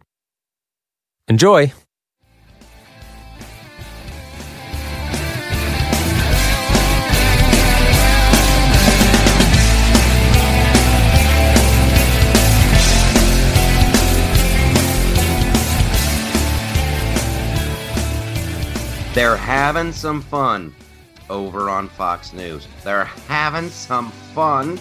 Enjoy! 1.31 1.71
They're 19.13 19.37
having 19.37 19.93
some 19.93 20.21
fun 20.21 20.75
over 21.29 21.69
on 21.69 21.87
Fox 21.87 22.33
News. 22.33 22.67
They're 22.83 23.05
having 23.05 23.69
some 23.69 24.11
fun 24.35 24.77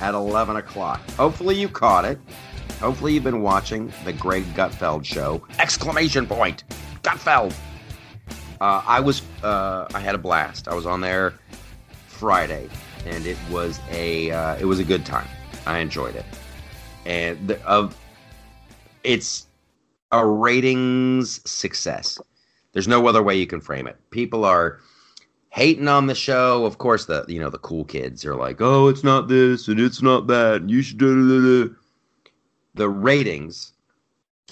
at 0.00 0.14
11 0.14 0.56
o'clock. 0.56 1.08
Hopefully 1.12 1.54
you 1.54 1.68
caught 1.68 2.04
it. 2.04 2.18
Hopefully 2.82 3.14
you've 3.14 3.22
been 3.22 3.42
watching 3.42 3.92
the 4.04 4.12
Greg 4.12 4.42
Gutfeld 4.56 5.04
show. 5.04 5.40
Exclamation 5.60 6.26
point! 6.26 6.64
Gutfeld! 7.04 7.54
Uh, 8.60 8.82
I 8.84 8.98
was, 8.98 9.22
uh, 9.44 9.86
I 9.94 10.00
had 10.00 10.16
a 10.16 10.18
blast. 10.18 10.66
I 10.66 10.74
was 10.74 10.84
on 10.84 11.00
there 11.00 11.34
Friday, 12.08 12.68
and 13.06 13.24
it 13.24 13.36
was 13.52 13.78
a, 13.92 14.32
uh, 14.32 14.56
it 14.56 14.64
was 14.64 14.80
a 14.80 14.84
good 14.84 15.06
time. 15.06 15.28
I 15.64 15.78
enjoyed 15.78 16.16
it, 16.16 16.24
and 17.06 17.46
the, 17.46 17.64
of, 17.64 17.96
it's 19.04 19.46
a 20.10 20.26
ratings 20.26 21.40
success. 21.48 22.18
There's 22.72 22.88
no 22.88 23.06
other 23.06 23.22
way 23.22 23.36
you 23.36 23.46
can 23.46 23.60
frame 23.60 23.86
it. 23.86 23.96
People 24.10 24.44
are 24.44 24.80
hating 25.50 25.86
on 25.86 26.08
the 26.08 26.16
show. 26.16 26.64
Of 26.66 26.78
course, 26.78 27.06
the 27.06 27.24
you 27.28 27.38
know 27.38 27.48
the 27.48 27.58
cool 27.58 27.84
kids 27.84 28.24
are 28.26 28.34
like, 28.34 28.60
"Oh, 28.60 28.88
it's 28.88 29.04
not 29.04 29.28
this 29.28 29.68
and 29.68 29.78
it's 29.78 30.02
not 30.02 30.26
that. 30.26 30.62
And 30.62 30.70
you 30.70 30.82
should 30.82 30.98
do 30.98 31.76
the 32.74 32.88
ratings." 32.88 33.72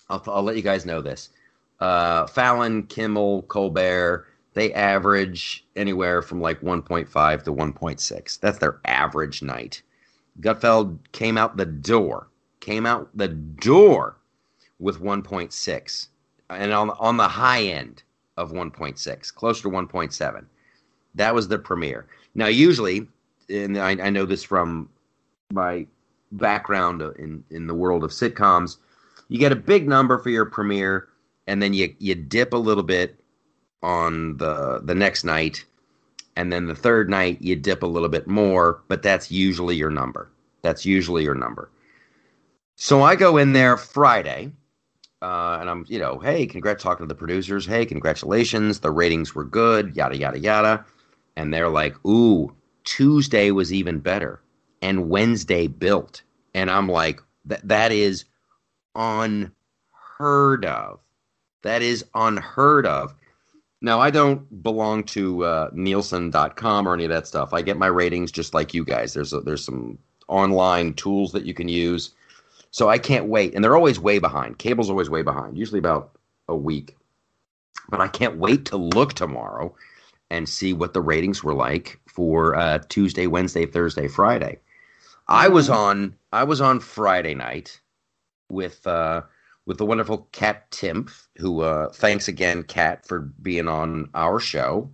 I'll, 0.09 0.23
I'll 0.27 0.43
let 0.43 0.57
you 0.57 0.63
guys 0.63 0.85
know 0.85 1.01
this. 1.01 1.31
Uh, 1.79 2.27
Fallon, 2.27 2.83
Kimmel, 2.85 3.43
Colbert, 3.43 4.27
they 4.55 4.73
average 4.75 5.65
anywhere 5.77 6.23
from 6.23 6.41
like 6.41 6.61
1.5 6.61 7.43
to 7.45 7.53
1.6. 7.53 8.41
That's 8.41 8.59
their 8.59 8.81
average 8.85 9.43
night. 9.43 9.83
Gutfeld 10.41 10.99
came 11.13 11.39
out 11.39 11.57
the 11.57 11.67
door, 11.67 12.29
came 12.61 12.87
out 12.87 13.09
the 13.15 13.29
door 13.29 14.17
with 14.79 15.01
1.6, 15.01 16.09
and 16.51 16.73
on 16.73 16.91
on 16.91 17.17
the 17.17 17.29
high 17.29 17.63
end 17.63 18.03
of 18.37 18.53
1.6, 18.53 19.35
closer 19.35 19.63
to 19.63 19.69
1.7. 19.69 20.45
That 21.15 21.35
was 21.35 21.49
the 21.49 21.59
premiere. 21.59 22.07
Now, 22.35 22.47
usually, 22.47 23.07
and 23.49 23.79
I, 23.79 23.91
I 23.91 24.11
know 24.11 24.25
this 24.25 24.43
from 24.43 24.89
my 25.53 25.87
background 26.33 27.03
in 27.19 27.45
in 27.51 27.67
the 27.67 27.75
world 27.75 28.05
of 28.05 28.11
sitcoms, 28.11 28.77
you 29.29 29.39
get 29.39 29.53
a 29.53 29.57
big 29.57 29.89
number 29.89 30.19
for 30.19 30.31
your 30.31 30.47
premiere, 30.47 31.09
and 31.47 31.63
then 31.63 31.75
you 31.75 31.95
you 31.99 32.15
dip 32.15 32.53
a 32.53 32.59
little 32.59 32.83
bit 32.83 33.21
on 33.83 34.37
the 34.37 34.81
the 34.85 34.95
next 34.95 35.25
night, 35.25 35.65
and 36.37 36.53
then 36.53 36.67
the 36.67 36.75
third 36.75 37.11
night 37.11 37.41
you 37.41 37.57
dip 37.57 37.83
a 37.83 37.87
little 37.87 38.09
bit 38.09 38.27
more, 38.27 38.83
but 38.89 39.03
that's 39.03 39.31
usually 39.31 39.77
your 39.77 39.91
number. 39.91 40.31
That's 40.63 40.85
usually 40.85 41.25
your 41.25 41.35
number. 41.35 41.71
So 42.77 43.03
I 43.03 43.17
go 43.17 43.37
in 43.37 43.53
there 43.53 43.77
Friday 43.77 44.53
uh, 45.23 45.59
and 45.61 45.69
I'm, 45.69 45.85
you 45.89 45.99
know, 45.99 46.19
hey, 46.19 46.47
congrats 46.47 46.83
talking 46.83 47.05
to 47.05 47.09
the 47.09 47.19
producers. 47.19 47.67
Hey, 47.67 47.85
congratulations. 47.85 48.81
The 48.81 48.91
ratings 48.91 49.35
were 49.35 49.45
good, 49.45 49.95
yada, 49.95 50.17
yada, 50.17 50.39
yada. 50.39 50.85
And 51.37 51.53
they're 51.53 51.69
like, 51.69 51.95
ooh, 52.07 52.55
Tuesday 52.85 53.51
was 53.51 53.73
even 53.73 53.99
better. 53.99 54.41
And 54.83 55.09
Wednesday 55.11 55.67
built. 55.67 56.23
And 56.55 56.71
I'm 56.71 56.89
like, 56.89 57.21
that 57.47 57.67
that 57.69 57.93
is 57.93 58.25
unheard 58.95 60.65
of. 60.65 61.01
That 61.63 61.83
is 61.83 62.05
unheard 62.15 62.87
of. 62.87 63.15
Now, 63.83 64.01
I 64.01 64.11
don't 64.11 64.63
belong 64.63 65.05
to 65.05 65.45
uh, 65.45 65.71
Nielsen.com 65.73 66.89
or 66.89 66.95
any 66.95 67.05
of 67.05 67.11
that 67.11 67.27
stuff. 67.27 67.55
I 67.55 67.63
get 67.63 67.79
my 67.79 67.87
ratings 67.87 68.31
just 68.31 68.55
like 68.55 68.75
you 68.75 68.85
guys. 68.85 69.15
There's 69.15 69.33
a, 69.33 69.41
there's 69.41 69.65
some 69.65 69.99
online 70.29 70.95
tools 70.95 71.33
that 71.33 71.45
you 71.45 71.55
can 71.55 71.69
use 71.69 72.11
so 72.71 72.89
I 72.89 72.99
can't 72.99 73.27
wait. 73.27 73.55
And 73.55 73.65
they're 73.65 73.77
always 73.77 73.99
way 73.99 74.19
behind. 74.19 74.59
Cable's 74.59 74.91
always 74.91 75.11
way 75.11 75.23
behind, 75.23 75.59
usually 75.59 75.79
about 75.79 76.13
a 76.49 76.57
week. 76.57 76.97
But 77.89 78.01
I 78.01 78.09
can't 78.09 78.39
wait 78.39 78.67
to 78.67 78.77
look 78.77 79.15
tomorrow 79.15 79.75
and 80.31 80.49
see 80.49 80.73
what 80.73 80.95
the 80.95 81.01
ratings 81.01 81.43
were 81.43 81.55
like 81.55 81.99
for 82.07 82.55
uh, 82.55 82.79
Tuesday, 82.89 83.27
Wednesday, 83.27 83.67
Thursday, 83.67 84.07
Friday. 84.07 84.59
I 85.31 85.49
was 85.49 85.71
on 85.71 86.17
I 86.33 86.45
was 86.45 86.61
on 86.61 86.81
Friday 86.81 87.35
night 87.35 87.81
with 88.51 88.87
uh, 88.87 89.23
with 89.65 89.79
the 89.79 89.87
wonderful 89.87 90.29
Kat 90.33 90.71
Timpf, 90.71 91.29
who 91.39 91.61
uh, 91.61 91.91
thanks 91.93 92.29
again, 92.29 92.65
Kat, 92.65 93.07
for 93.07 93.21
being 93.21 93.69
on 93.69 94.11
our 94.15 94.41
show. 94.41 94.91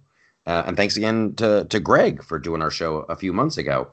Uh, 0.47 0.63
and 0.67 0.77
thanks 0.77 0.97
again 0.97 1.35
to, 1.35 1.65
to 1.71 1.81
Greg 1.81 2.23
for 2.23 2.39
doing 2.39 2.63
our 2.63 2.71
show 2.71 2.99
a 3.09 3.17
few 3.17 3.33
months 3.33 3.57
ago. 3.57 3.91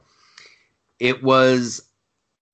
It 1.00 1.22
was 1.22 1.82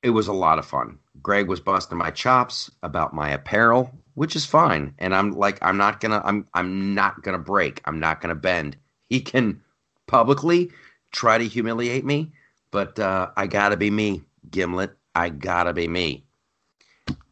it 0.02 0.10
was 0.10 0.28
a 0.28 0.32
lot 0.32 0.58
of 0.58 0.64
fun. 0.64 0.98
Greg 1.22 1.48
was 1.48 1.60
busting 1.60 1.98
my 1.98 2.10
chops 2.10 2.70
about 2.82 3.12
my 3.12 3.30
apparel, 3.30 3.90
which 4.14 4.34
is 4.36 4.46
fine. 4.46 4.94
And 4.98 5.14
I'm 5.14 5.32
like, 5.32 5.58
I'm 5.60 5.76
not 5.76 6.00
gonna, 6.00 6.22
I'm, 6.24 6.46
I'm 6.54 6.94
not 6.94 7.22
gonna 7.22 7.38
break. 7.38 7.82
I'm 7.84 8.00
not 8.00 8.20
gonna 8.20 8.34
bend. 8.34 8.76
He 9.08 9.20
can 9.20 9.60
publicly 10.06 10.70
try 11.12 11.36
to 11.36 11.46
humiliate 11.46 12.04
me, 12.04 12.32
but 12.70 12.98
uh, 12.98 13.30
I 13.36 13.46
gotta 13.46 13.76
be 13.76 13.90
me, 13.90 14.22
Gimlet. 14.50 14.96
I 15.14 15.28
gotta 15.28 15.72
be 15.72 15.88
me. 15.88 16.24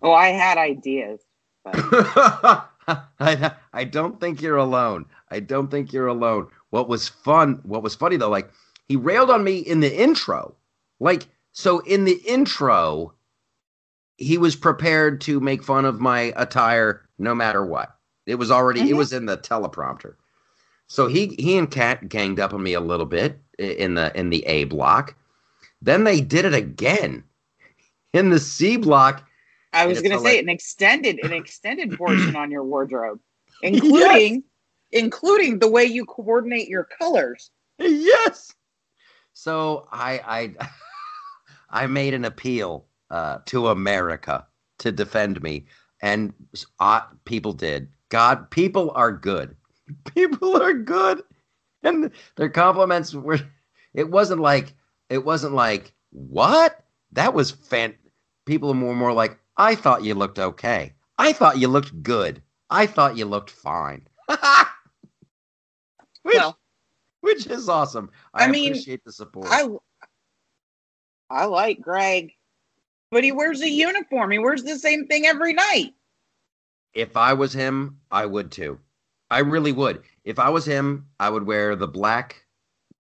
Oh, 0.02 0.12
I 0.12 0.28
had 0.28 0.58
ideas. 0.58 1.20
I, 3.20 3.52
I 3.72 3.84
don't 3.84 4.20
think 4.20 4.40
you're 4.40 4.56
alone. 4.56 5.04
I 5.30 5.40
don't 5.40 5.70
think 5.70 5.92
you're 5.92 6.06
alone. 6.06 6.48
What 6.70 6.88
was 6.88 7.08
fun? 7.08 7.60
What 7.64 7.82
was 7.82 7.94
funny 7.94 8.16
though? 8.16 8.30
Like 8.30 8.50
he 8.88 8.96
railed 8.96 9.30
on 9.30 9.44
me 9.44 9.58
in 9.58 9.80
the 9.80 9.94
intro. 9.94 10.54
Like 11.00 11.26
so 11.52 11.80
in 11.80 12.04
the 12.04 12.20
intro, 12.26 13.12
he 14.16 14.38
was 14.38 14.56
prepared 14.56 15.20
to 15.22 15.40
make 15.40 15.62
fun 15.62 15.84
of 15.84 16.00
my 16.00 16.32
attire 16.36 17.06
no 17.18 17.34
matter 17.34 17.64
what. 17.64 17.96
It 18.26 18.36
was 18.36 18.50
already 18.50 18.80
mm-hmm. 18.80 18.90
it 18.90 18.96
was 18.96 19.12
in 19.12 19.26
the 19.26 19.36
teleprompter. 19.36 20.14
So 20.86 21.06
he 21.06 21.36
he 21.38 21.58
and 21.58 21.70
Kat 21.70 22.08
ganged 22.08 22.40
up 22.40 22.54
on 22.54 22.62
me 22.62 22.74
a 22.74 22.80
little 22.80 23.06
bit 23.06 23.38
in 23.58 23.94
the 23.94 24.16
in 24.18 24.30
the 24.30 24.44
A 24.46 24.64
block. 24.64 25.14
Then 25.80 26.04
they 26.04 26.20
did 26.20 26.44
it 26.44 26.54
again 26.54 27.24
in 28.12 28.30
the 28.30 28.40
C 28.40 28.76
block. 28.76 29.24
I 29.72 29.86
was 29.86 30.00
going 30.00 30.16
to 30.16 30.24
say 30.24 30.38
an 30.38 30.48
extended 30.48 31.18
an 31.22 31.32
extended 31.32 31.92
portion 31.98 32.36
on 32.36 32.50
your 32.50 32.64
wardrobe, 32.64 33.20
including 33.62 34.34
yes. 34.34 34.42
including 35.02 35.58
the 35.58 35.68
way 35.68 35.84
you 35.84 36.04
coordinate 36.04 36.68
your 36.68 36.84
colors. 36.84 37.50
Yes. 37.78 38.52
So 39.34 39.88
I 39.92 40.54
I 40.60 40.68
I 41.82 41.86
made 41.86 42.14
an 42.14 42.24
appeal 42.24 42.86
uh, 43.10 43.38
to 43.46 43.68
America 43.68 44.46
to 44.78 44.92
defend 44.92 45.42
me, 45.42 45.66
and 46.02 46.32
uh, 46.80 47.02
people 47.24 47.52
did. 47.52 47.88
God, 48.08 48.50
people 48.50 48.90
are 48.94 49.12
good. 49.12 49.54
People 50.14 50.60
are 50.60 50.74
good, 50.74 51.22
and 51.82 52.10
their 52.36 52.50
compliments 52.50 53.14
were. 53.14 53.38
It 53.94 54.10
wasn't 54.10 54.42
like 54.42 54.74
it 55.10 55.24
wasn't 55.24 55.54
like 55.54 55.92
what 56.10 56.84
that 57.12 57.34
was 57.34 57.50
fan. 57.50 57.94
People 58.46 58.68
were 58.68 58.74
more 58.74 58.94
more 58.94 59.12
like, 59.12 59.38
I 59.56 59.74
thought 59.74 60.04
you 60.04 60.14
looked 60.14 60.38
okay. 60.38 60.92
I 61.18 61.32
thought 61.32 61.58
you 61.58 61.68
looked 61.68 62.02
good. 62.02 62.42
I 62.70 62.86
thought 62.86 63.16
you 63.16 63.24
looked 63.24 63.50
fine. 63.50 64.06
which, 64.28 64.38
well, 66.24 66.58
which 67.20 67.46
is 67.46 67.68
awesome. 67.68 68.10
I, 68.34 68.44
I 68.44 68.48
mean, 68.48 68.72
appreciate 68.72 69.04
the 69.04 69.12
support. 69.12 69.48
I 69.50 69.68
I 71.30 71.44
like 71.44 71.80
Greg. 71.80 72.32
But 73.10 73.24
he 73.24 73.32
wears 73.32 73.62
a 73.62 73.68
uniform. 73.68 74.30
He 74.30 74.38
wears 74.38 74.62
the 74.62 74.78
same 74.78 75.06
thing 75.06 75.26
every 75.26 75.54
night. 75.54 75.94
If 76.92 77.16
I 77.16 77.32
was 77.32 77.52
him, 77.54 77.98
I 78.10 78.26
would 78.26 78.50
too. 78.50 78.78
I 79.30 79.40
really 79.40 79.72
would. 79.72 80.02
if 80.24 80.38
I 80.38 80.48
was 80.48 80.66
him, 80.66 81.06
I 81.20 81.30
would 81.30 81.46
wear 81.46 81.76
the 81.76 81.88
black 81.88 82.44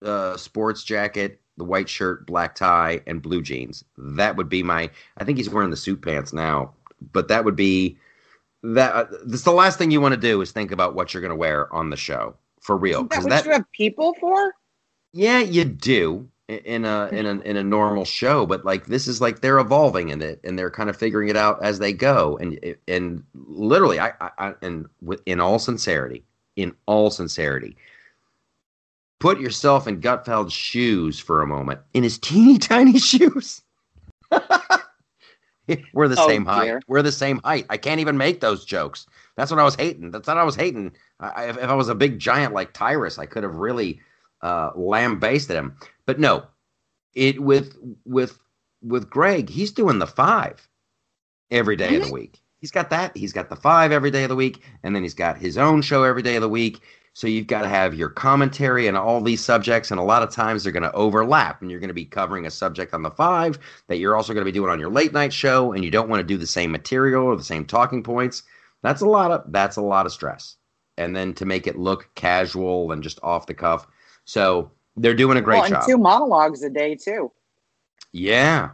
uh, 0.03 0.37
sports 0.37 0.83
jacket, 0.83 1.41
the 1.57 1.65
white 1.65 1.89
shirt, 1.89 2.25
black 2.25 2.55
tie, 2.55 3.01
and 3.07 3.21
blue 3.21 3.41
jeans. 3.41 3.83
That 3.97 4.35
would 4.35 4.49
be 4.49 4.63
my. 4.63 4.89
I 5.17 5.23
think 5.23 5.37
he's 5.37 5.49
wearing 5.49 5.71
the 5.71 5.77
suit 5.77 6.01
pants 6.01 6.33
now, 6.33 6.73
but 7.13 7.27
that 7.29 7.45
would 7.45 7.55
be 7.55 7.97
that. 8.63 8.93
Uh, 8.95 9.05
this 9.25 9.43
the 9.43 9.51
last 9.51 9.77
thing 9.77 9.91
you 9.91 10.01
want 10.01 10.13
to 10.15 10.21
do 10.21 10.41
is 10.41 10.51
think 10.51 10.71
about 10.71 10.95
what 10.95 11.13
you're 11.13 11.21
going 11.21 11.31
to 11.31 11.35
wear 11.35 11.73
on 11.73 11.89
the 11.89 11.97
show 11.97 12.35
for 12.61 12.77
real. 12.77 13.03
Is 13.03 13.09
that 13.09 13.23
Because 13.23 13.25
what 13.25 13.33
that, 13.33 13.45
you 13.45 13.51
have 13.51 13.71
people 13.71 14.15
for? 14.19 14.53
yeah, 15.13 15.39
you 15.39 15.65
do 15.65 16.29
in 16.47 16.85
a 16.85 17.09
in 17.11 17.25
a 17.25 17.39
in 17.41 17.57
a 17.57 17.63
normal 17.63 18.05
show, 18.05 18.45
but 18.45 18.65
like 18.65 18.85
this 18.85 19.07
is 19.07 19.21
like 19.21 19.41
they're 19.41 19.59
evolving 19.59 20.09
in 20.09 20.21
it 20.21 20.39
and 20.43 20.57
they're 20.57 20.71
kind 20.71 20.89
of 20.89 20.97
figuring 20.97 21.29
it 21.29 21.37
out 21.37 21.63
as 21.63 21.79
they 21.79 21.93
go. 21.93 22.37
And 22.37 22.59
and 22.87 23.23
literally, 23.33 23.99
I, 23.99 24.13
I, 24.21 24.31
I 24.37 24.53
and 24.61 24.87
in 25.25 25.39
all 25.39 25.59
sincerity, 25.59 26.23
in 26.55 26.73
all 26.85 27.09
sincerity, 27.09 27.75
put 29.19 29.39
yourself 29.39 29.87
in 29.87 30.01
Gutfeld's 30.01 30.53
shoes 30.53 31.19
for 31.19 31.41
a 31.41 31.47
moment. 31.47 31.79
In 31.93 32.03
his 32.03 32.17
teeny 32.19 32.57
tiny 32.59 32.99
shoes. 32.99 33.61
We're 35.93 36.07
the 36.07 36.15
Oh, 36.17 36.27
same 36.27 36.45
height. 36.45 36.65
dear. 36.65 36.81
We're 36.87 37.01
the 37.01 37.11
same 37.11 37.41
height. 37.43 37.65
I 37.69 37.77
can't 37.77 37.99
even 37.99 38.17
make 38.17 38.39
those 38.39 38.63
jokes. 38.63 39.05
That's 39.35 39.51
what 39.51 39.59
I 39.59 39.63
was 39.63 39.75
hating. 39.75 40.11
That's 40.11 40.27
what 40.27 40.37
I 40.37 40.43
was 40.43 40.55
hating. 40.55 40.93
I, 41.19 41.45
if, 41.49 41.57
if 41.57 41.69
I 41.69 41.73
was 41.73 41.89
a 41.89 41.95
big 41.95 42.19
giant 42.19 42.53
like 42.53 42.73
Tyrus, 42.73 43.19
I 43.19 43.25
could 43.25 43.43
have 43.43 43.55
really 43.55 43.99
uh, 44.41 44.71
lambasted 44.75 45.57
him. 45.57 45.77
But 46.05 46.19
no, 46.19 46.45
it 47.13 47.41
with 47.41 47.75
with 48.05 48.39
with 48.81 49.09
Greg, 49.09 49.49
he's 49.49 49.71
doing 49.71 49.99
the 49.99 50.07
five 50.07 50.67
every 51.51 51.75
day 51.75 51.95
of 51.97 52.07
the 52.07 52.13
week. 52.13 52.39
He's 52.59 52.71
got 52.71 52.89
that. 52.91 53.15
He's 53.17 53.33
got 53.33 53.49
the 53.49 53.55
five 53.55 53.91
every 53.91 54.09
day 54.09 54.23
of 54.23 54.29
the 54.29 54.35
week, 54.35 54.63
and 54.83 54.95
then 54.95 55.03
he's 55.03 55.13
got 55.13 55.37
his 55.37 55.57
own 55.57 55.81
show 55.81 56.03
every 56.03 56.21
day 56.21 56.35
of 56.35 56.41
the 56.41 56.49
week. 56.49 56.79
So 57.17 57.25
you've 57.25 57.47
got 57.47 57.63
to 57.63 57.67
have 57.67 57.95
your 57.95 58.09
commentary 58.09 58.85
and 58.85 58.95
all 58.95 59.21
these 59.21 59.43
subjects, 59.43 59.89
and 59.89 59.99
a 59.99 60.03
lot 60.03 60.21
of 60.21 60.29
times 60.29 60.61
they're 60.61 60.71
going 60.71 60.83
to 60.83 60.91
overlap, 60.91 61.63
and 61.63 61.71
you're 61.71 61.79
going 61.79 61.87
to 61.87 61.93
be 61.95 62.05
covering 62.05 62.45
a 62.45 62.51
subject 62.51 62.93
on 62.93 63.01
the 63.01 63.09
five 63.09 63.57
that 63.87 63.97
you're 63.97 64.15
also 64.15 64.35
going 64.35 64.45
to 64.45 64.51
be 64.51 64.55
doing 64.55 64.69
on 64.69 64.79
your 64.79 64.91
late 64.91 65.13
night 65.13 65.33
show, 65.33 65.71
and 65.71 65.83
you 65.83 65.89
don't 65.89 66.09
want 66.09 66.19
to 66.19 66.23
do 66.23 66.37
the 66.37 66.45
same 66.45 66.71
material 66.71 67.23
or 67.23 67.35
the 67.35 67.43
same 67.43 67.65
talking 67.65 68.03
points. 68.03 68.43
That's 68.83 69.01
a 69.01 69.07
lot 69.07 69.31
of 69.31 69.51
that's 69.51 69.77
a 69.77 69.81
lot 69.81 70.05
of 70.05 70.11
stress, 70.11 70.57
and 70.99 71.15
then 71.15 71.33
to 71.33 71.45
make 71.45 71.65
it 71.65 71.75
look 71.75 72.07
casual 72.13 72.91
and 72.91 73.01
just 73.01 73.19
off 73.23 73.47
the 73.47 73.55
cuff. 73.55 73.87
So 74.25 74.69
they're 74.95 75.15
doing 75.15 75.39
a 75.39 75.41
great 75.41 75.55
well, 75.55 75.65
and 75.65 75.73
job. 75.73 75.87
two 75.87 75.97
monologues 75.97 76.61
a 76.61 76.69
day 76.69 76.93
too. 76.93 77.31
Yeah. 78.11 78.73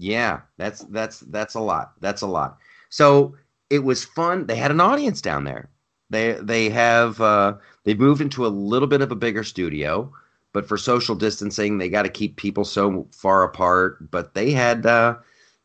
Yeah. 0.00 0.40
That's 0.58 0.80
that's 0.80 1.20
that's 1.20 1.54
a 1.54 1.60
lot. 1.60 1.92
That's 2.00 2.22
a 2.22 2.26
lot. 2.26 2.58
So 2.88 3.36
it 3.70 3.84
was 3.84 4.04
fun. 4.04 4.46
They 4.46 4.56
had 4.56 4.72
an 4.72 4.80
audience 4.80 5.20
down 5.20 5.44
there. 5.44 5.70
They 6.10 6.32
they 6.42 6.70
have 6.70 7.20
uh 7.20 7.54
they've 7.84 8.00
moved 8.00 8.20
into 8.20 8.46
a 8.46 8.48
little 8.48 8.88
bit 8.88 9.00
of 9.00 9.12
a 9.12 9.16
bigger 9.16 9.44
studio, 9.44 10.12
but 10.52 10.66
for 10.66 10.76
social 10.76 11.14
distancing, 11.14 11.78
they 11.78 11.88
got 11.88 12.02
to 12.02 12.08
keep 12.08 12.36
people 12.36 12.64
so 12.64 13.06
far 13.12 13.44
apart. 13.44 14.10
But 14.10 14.34
they 14.34 14.50
had 14.52 14.86
uh 14.86 15.16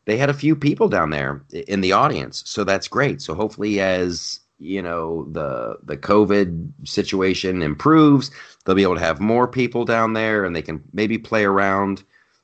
they 0.04 0.16
had 0.16 0.30
a 0.30 0.34
few 0.34 0.56
people 0.56 0.88
down 0.88 1.10
there 1.10 1.42
in 1.68 1.80
the 1.80 1.92
audience. 1.92 2.42
So 2.46 2.64
that's 2.64 2.88
great. 2.88 3.22
So 3.22 3.34
hopefully 3.34 3.80
as 3.80 4.40
you 4.58 4.82
know 4.82 5.26
the 5.32 5.78
the 5.82 5.96
COVID 5.96 6.72
situation 6.84 7.62
improves, 7.62 8.30
they'll 8.64 8.74
be 8.74 8.82
able 8.82 8.96
to 8.96 9.00
have 9.00 9.20
more 9.20 9.48
people 9.48 9.84
down 9.84 10.12
there 10.12 10.44
and 10.44 10.54
they 10.54 10.62
can 10.62 10.82
maybe 10.92 11.18
play 11.18 11.44
around 11.44 12.02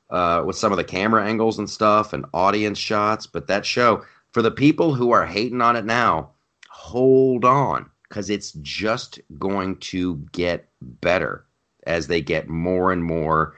uh, 0.09 0.41
with 0.45 0.55
some 0.55 0.71
of 0.71 0.77
the 0.77 0.83
camera 0.83 1.25
angles 1.25 1.59
and 1.59 1.69
stuff 1.69 2.13
and 2.13 2.25
audience 2.33 2.77
shots. 2.77 3.27
But 3.27 3.47
that 3.47 3.65
show, 3.65 4.03
for 4.31 4.41
the 4.41 4.51
people 4.51 4.93
who 4.93 5.11
are 5.11 5.25
hating 5.25 5.61
on 5.61 5.75
it 5.75 5.85
now, 5.85 6.31
hold 6.69 7.43
on 7.43 7.89
because 8.09 8.29
it's 8.29 8.51
just 8.61 9.19
going 9.37 9.77
to 9.77 10.17
get 10.31 10.69
better 10.81 11.45
as 11.85 12.07
they 12.07 12.21
get 12.21 12.47
more 12.47 12.91
and 12.91 13.03
more 13.03 13.55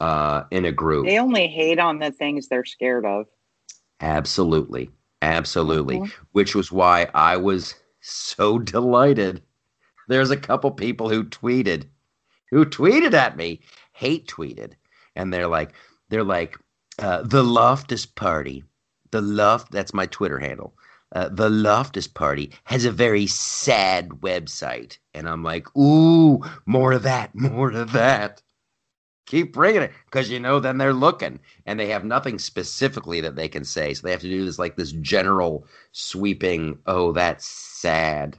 uh, 0.00 0.44
in 0.50 0.64
a 0.64 0.72
group. 0.72 1.06
They 1.06 1.18
only 1.18 1.46
hate 1.46 1.78
on 1.78 1.98
the 1.98 2.10
things 2.10 2.48
they're 2.48 2.64
scared 2.64 3.04
of. 3.06 3.26
Absolutely. 4.00 4.90
Absolutely. 5.22 6.00
Mhm. 6.00 6.12
Which 6.32 6.54
was 6.54 6.70
why 6.70 7.08
I 7.14 7.36
was 7.36 7.74
so 8.00 8.58
delighted. 8.74 9.42
There's 10.08 10.30
a 10.30 10.36
couple 10.36 10.70
people 10.70 11.08
who 11.08 11.24
tweeted, 11.24 11.86
who 12.50 12.64
tweeted 12.66 13.14
at 13.14 13.36
me, 13.36 13.60
hate 13.92 14.28
tweeted. 14.28 14.72
And 15.16 15.32
they're 15.32 15.48
like, 15.48 15.72
they're 16.10 16.24
like, 16.24 16.58
uh, 16.98 17.22
the 17.22 17.42
Loftus 17.42 18.06
Party, 18.06 18.62
the 19.10 19.20
Loft, 19.20 19.72
that's 19.72 19.94
my 19.94 20.06
Twitter 20.06 20.38
handle. 20.38 20.74
Uh, 21.14 21.28
the 21.28 21.48
Loftus 21.48 22.08
Party 22.08 22.50
has 22.64 22.84
a 22.84 22.90
very 22.90 23.26
sad 23.26 24.08
website. 24.08 24.98
And 25.14 25.28
I'm 25.28 25.44
like, 25.44 25.74
ooh, 25.76 26.42
more 26.66 26.92
of 26.92 27.04
that, 27.04 27.34
more 27.34 27.70
of 27.70 27.92
that. 27.92 28.42
Keep 29.26 29.54
bringing 29.54 29.82
it 29.82 29.92
because 30.06 30.28
you 30.28 30.38
know 30.38 30.60
then 30.60 30.76
they're 30.76 30.92
looking 30.92 31.40
and 31.64 31.80
they 31.80 31.86
have 31.86 32.04
nothing 32.04 32.38
specifically 32.38 33.20
that 33.22 33.36
they 33.36 33.48
can 33.48 33.64
say. 33.64 33.94
So 33.94 34.02
they 34.06 34.10
have 34.10 34.20
to 34.20 34.28
do 34.28 34.44
this 34.44 34.58
like 34.58 34.76
this 34.76 34.92
general 34.92 35.66
sweeping, 35.92 36.78
oh, 36.86 37.12
that's 37.12 37.46
sad. 37.46 38.36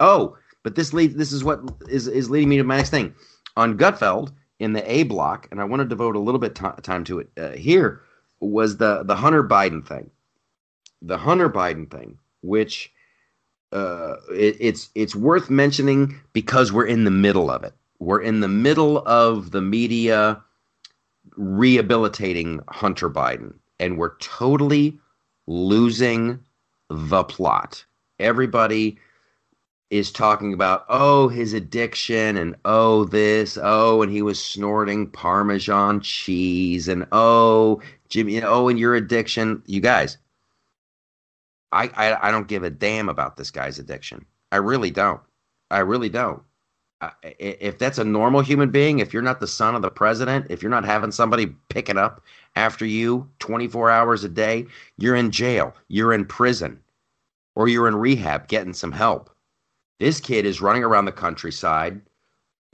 Oh, 0.00 0.36
but 0.62 0.76
this 0.76 0.94
lead 0.94 1.18
this 1.18 1.30
is 1.30 1.44
what 1.44 1.60
is 1.88 2.08
is 2.08 2.30
leading 2.30 2.48
me 2.48 2.56
to 2.56 2.64
my 2.64 2.78
next 2.78 2.90
thing. 2.90 3.14
On 3.56 3.76
Gutfeld 3.76 4.32
in 4.58 4.72
the 4.72 4.90
A 4.90 5.02
block, 5.02 5.46
and 5.50 5.60
I 5.60 5.64
want 5.64 5.80
to 5.80 5.88
devote 5.88 6.16
a 6.16 6.20
little 6.20 6.40
bit 6.40 6.54
ti 6.54 6.68
time 6.82 7.04
to 7.04 7.18
it 7.18 7.28
uh, 7.36 7.50
here, 7.50 8.00
was 8.40 8.78
the 8.78 9.02
the 9.04 9.14
Hunter 9.16 9.44
Biden 9.44 9.86
thing. 9.86 10.10
The 11.06 11.18
Hunter 11.18 11.50
Biden 11.50 11.90
thing, 11.90 12.18
which 12.40 12.90
uh, 13.72 14.16
it, 14.32 14.56
it's 14.58 14.88
it's 14.94 15.14
worth 15.14 15.50
mentioning 15.50 16.18
because 16.32 16.72
we're 16.72 16.86
in 16.86 17.04
the 17.04 17.10
middle 17.10 17.50
of 17.50 17.62
it. 17.62 17.74
We're 17.98 18.22
in 18.22 18.40
the 18.40 18.48
middle 18.48 18.98
of 19.06 19.50
the 19.50 19.60
media 19.60 20.42
rehabilitating 21.36 22.60
Hunter 22.68 23.10
Biden, 23.10 23.54
and 23.78 23.98
we're 23.98 24.16
totally 24.18 24.98
losing 25.46 26.38
the 26.88 27.24
plot. 27.24 27.84
Everybody 28.18 28.98
is 29.90 30.10
talking 30.10 30.52
about 30.52 30.84
oh 30.88 31.28
his 31.28 31.52
addiction 31.52 32.36
and 32.36 32.56
oh 32.64 33.04
this 33.04 33.58
oh 33.62 34.02
and 34.02 34.10
he 34.10 34.22
was 34.22 34.42
snorting 34.42 35.08
parmesan 35.10 36.00
cheese 36.00 36.88
and 36.88 37.06
oh 37.12 37.80
Jimmy 38.08 38.42
oh 38.42 38.68
and 38.68 38.78
your 38.78 38.94
addiction 38.94 39.62
you 39.66 39.80
guys 39.80 40.16
I, 41.74 41.90
I 41.96 42.28
I 42.28 42.30
don't 42.30 42.48
give 42.48 42.62
a 42.62 42.70
damn 42.70 43.08
about 43.08 43.36
this 43.36 43.50
guy's 43.50 43.78
addiction. 43.78 44.24
I 44.52 44.56
really 44.56 44.90
don't. 44.90 45.20
I 45.70 45.80
really 45.80 46.08
don't. 46.08 46.42
If 47.22 47.78
that's 47.78 47.98
a 47.98 48.04
normal 48.04 48.40
human 48.40 48.70
being 48.70 49.00
if 49.00 49.12
you're 49.12 49.22
not 49.22 49.40
the 49.40 49.46
son 49.46 49.74
of 49.74 49.82
the 49.82 49.90
president 49.90 50.46
if 50.48 50.62
you're 50.62 50.70
not 50.70 50.86
having 50.86 51.10
somebody 51.12 51.48
picking 51.68 51.98
up 51.98 52.22
after 52.56 52.86
you 52.86 53.28
24 53.40 53.90
hours 53.90 54.24
a 54.24 54.28
day 54.28 54.66
you're 54.96 55.16
in 55.16 55.30
jail. 55.30 55.74
You're 55.88 56.14
in 56.14 56.24
prison 56.24 56.80
or 57.56 57.68
you're 57.68 57.88
in 57.88 57.96
rehab 57.96 58.48
getting 58.48 58.72
some 58.72 58.92
help. 58.92 59.28
This 60.00 60.18
kid 60.18 60.46
is 60.46 60.62
running 60.62 60.84
around 60.84 61.04
the 61.04 61.12
countryside. 61.12 62.00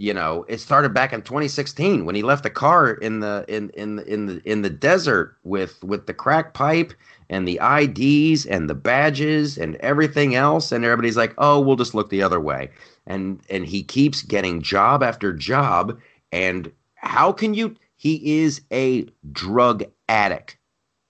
You 0.00 0.14
know, 0.14 0.46
it 0.48 0.60
started 0.60 0.94
back 0.94 1.12
in 1.12 1.20
2016 1.20 2.06
when 2.06 2.14
he 2.14 2.22
left 2.22 2.42
the 2.42 2.48
car 2.48 2.92
in 2.92 3.20
the 3.20 3.44
in 3.48 3.68
in 3.74 3.98
in 3.98 4.24
the 4.24 4.40
in 4.50 4.62
the 4.62 4.70
desert 4.70 5.36
with 5.44 5.84
with 5.84 6.06
the 6.06 6.14
crack 6.14 6.54
pipe 6.54 6.94
and 7.28 7.46
the 7.46 7.60
IDs 7.62 8.46
and 8.46 8.70
the 8.70 8.74
badges 8.74 9.58
and 9.58 9.76
everything 9.76 10.34
else 10.34 10.72
and 10.72 10.86
everybody's 10.86 11.18
like, 11.18 11.34
"Oh, 11.36 11.60
we'll 11.60 11.76
just 11.76 11.94
look 11.94 12.08
the 12.08 12.22
other 12.22 12.40
way." 12.40 12.70
And 13.06 13.42
and 13.50 13.66
he 13.66 13.82
keeps 13.82 14.22
getting 14.22 14.62
job 14.62 15.02
after 15.02 15.34
job 15.34 16.00
and 16.32 16.72
how 16.94 17.30
can 17.30 17.52
you 17.52 17.76
he 17.96 18.40
is 18.40 18.62
a 18.72 19.06
drug 19.32 19.84
addict. 20.08 20.56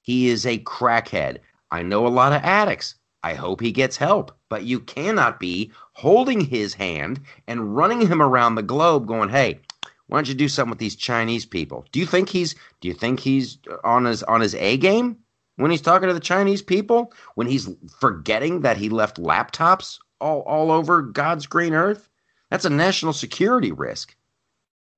He 0.03 0.31
is 0.31 0.45
a 0.45 0.59
crackhead. 0.65 1.39
I 1.71 1.85
know 1.85 2.09
a 2.09 2.09
lot 2.09 2.33
of 2.33 2.43
addicts. 2.43 2.97
I 3.23 3.35
hope 3.35 3.61
he 3.61 3.71
gets 3.71 3.97
help, 3.97 4.37
but 4.51 4.65
you 4.65 4.81
cannot 4.81 5.41
be 5.41 5.73
holding 5.95 6.43
his 6.43 6.75
hand 6.75 7.21
and 7.47 7.75
running 7.75 8.07
him 8.07 8.21
around 8.21 8.57
the 8.57 8.63
globe 8.63 9.07
going, 9.07 9.31
"Hey, 9.31 9.61
why 10.09 10.19
don't 10.19 10.29
you 10.29 10.35
do 10.35 10.49
something 10.49 10.71
with 10.71 10.79
these 10.79 10.97
Chinese 10.97 11.47
people?" 11.47 11.87
Do 11.93 12.01
you 12.01 12.07
think 12.07 12.29
he's 12.29 12.55
do 12.83 12.89
you 12.89 12.95
think 12.95 13.21
he's 13.21 13.57
on 13.83 14.05
his 14.05 14.23
on 14.25 14.43
his 14.43 14.55
A 14.57 14.77
game 14.77 15.17
when 15.57 15.71
he's 15.71 15.81
talking 15.81 16.09
to 16.09 16.15
the 16.15 16.21
Chinese 16.21 16.61
people? 16.61 17.15
When 17.37 17.47
he's 17.47 17.71
forgetting 17.99 18.61
that 18.61 18.77
he 18.77 18.91
left 18.91 19.17
laptops 19.17 19.99
all 20.21 20.41
all 20.43 20.71
over 20.71 21.01
God's 21.01 21.47
green 21.47 21.73
earth? 21.73 22.11
That's 22.51 22.65
a 22.67 22.71
national 22.71 23.13
security 23.13 23.73
risk. 23.73 24.17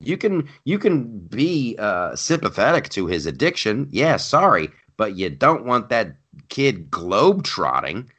You 0.00 0.16
can 0.16 0.48
you 0.64 0.78
can 0.78 1.18
be 1.28 1.76
uh, 1.78 2.16
sympathetic 2.16 2.88
to 2.90 3.06
his 3.06 3.26
addiction. 3.26 3.88
Yeah, 3.90 4.16
sorry, 4.16 4.70
but 4.96 5.16
you 5.16 5.30
don't 5.30 5.64
want 5.64 5.90
that 5.90 6.16
kid 6.48 6.90
globe 6.90 7.44
trotting, 7.44 8.10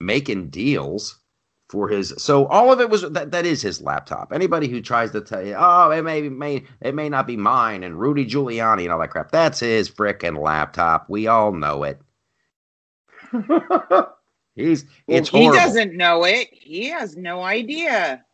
making 0.00 0.50
deals 0.50 1.18
for 1.68 1.88
his. 1.88 2.14
So 2.18 2.46
all 2.46 2.72
of 2.72 2.80
it 2.80 2.90
was 2.90 3.02
that 3.02 3.30
that 3.32 3.46
is 3.46 3.62
his 3.62 3.80
laptop. 3.80 4.32
Anybody 4.32 4.68
who 4.68 4.80
tries 4.80 5.10
to 5.12 5.20
tell 5.20 5.44
you, 5.44 5.56
oh, 5.58 5.90
it 5.90 6.02
may 6.02 6.22
be, 6.22 6.28
may 6.28 6.64
it 6.80 6.94
may 6.94 7.08
not 7.08 7.26
be 7.26 7.36
mine 7.36 7.82
and 7.82 7.98
Rudy 8.00 8.26
Giuliani 8.26 8.84
and 8.84 8.92
all 8.92 9.00
that 9.00 9.10
crap, 9.10 9.30
that's 9.32 9.60
his 9.60 9.90
frickin' 9.90 10.38
laptop. 10.40 11.08
We 11.10 11.26
all 11.26 11.52
know 11.52 11.82
it. 11.84 12.00
He's 14.54 14.84
it's 15.08 15.28
he 15.28 15.48
horrible. 15.48 15.50
doesn't 15.50 15.94
know 15.96 16.24
it. 16.24 16.48
He 16.52 16.86
has 16.88 17.16
no 17.16 17.42
idea. 17.42 18.24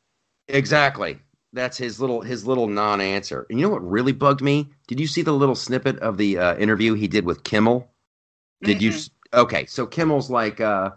Exactly. 0.49 1.19
That's 1.53 1.77
his 1.77 2.01
little 2.01 2.23
his 2.23 2.47
little 2.47 2.67
non-answer. 2.69 3.47
And 3.51 3.59
you 3.59 3.67
know 3.67 3.73
what 3.73 3.89
really 3.89 4.13
bugged 4.13 4.41
me? 4.43 4.71
Did 4.87 5.01
you 5.01 5.07
see 5.07 5.23
the 5.23 5.33
little 5.33 5.55
snippet 5.55 5.99
of 5.99 6.17
the 6.17 6.39
uh, 6.39 6.57
interview 6.57 6.95
he 6.95 7.09
did 7.09 7.25
with 7.25 7.45
Kimmel? 7.45 7.91
Did 8.65 8.83
you? 8.83 8.91
Mm-mm. 8.91 8.93
s- 8.93 9.11
Okay, 9.35 9.67
so 9.67 9.87
Kimmel's 9.87 10.31
like, 10.31 10.61
uh, 10.61 10.91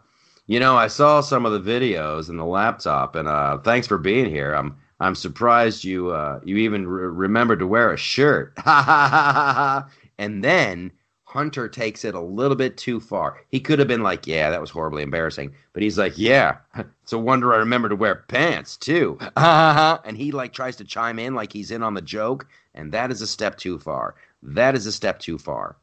you 0.48 0.60
know, 0.60 0.76
I 0.78 0.88
saw 0.88 1.22
some 1.22 1.46
of 1.46 1.52
the 1.64 1.72
videos 1.72 2.30
in 2.30 2.38
the 2.38 2.46
laptop, 2.46 3.16
and 3.16 3.28
uh, 3.28 3.58
thanks 3.60 3.88
for 3.88 3.98
being 3.98 4.30
here. 4.30 4.54
I'm 4.54 4.78
I'm 5.00 5.16
surprised 5.16 5.84
you 5.84 6.12
uh, 6.12 6.40
you 6.44 6.58
even 6.58 6.88
re- 6.88 7.08
remembered 7.08 7.60
to 7.60 7.68
wear 7.68 7.92
a 7.92 7.98
shirt. 7.98 8.54
And 10.18 10.42
then 10.44 10.92
Hunter 11.26 11.68
takes 11.68 12.06
it 12.06 12.16
a 12.16 12.20
little 12.22 12.56
bit 12.56 12.78
too 12.78 13.02
far. 13.02 13.42
He 13.50 13.60
could 13.60 13.80
have 13.80 13.88
been 13.90 14.02
like, 14.04 14.26
yeah, 14.26 14.50
that 14.50 14.62
was 14.62 14.70
horribly 14.70 15.04
embarrassing, 15.04 15.54
but 15.74 15.84
he's 15.84 15.98
like, 15.98 16.18
yeah, 16.18 16.60
it's 17.04 17.12
a 17.12 17.18
wonder 17.20 17.54
I 17.54 17.58
remember 17.58 17.90
to 17.90 17.96
wear 17.98 18.24
pants 18.30 18.78
too. 18.78 19.20
And 19.38 20.16
he 20.18 20.32
like 20.32 20.54
tries 20.54 20.78
to 20.78 20.86
chime 20.86 21.20
in 21.20 21.36
like 21.36 21.52
he's 21.52 21.72
in 21.72 21.84
on 21.84 21.94
the 21.96 22.02
joke, 22.02 22.48
and 22.74 22.92
that 22.94 23.12
is 23.12 23.22
a 23.22 23.28
step 23.28 23.58
too 23.58 23.78
far. 23.80 24.16
That 24.42 24.76
is 24.76 24.86
a 24.86 24.92
step 24.92 25.20
too 25.20 25.38
far. 25.38 25.76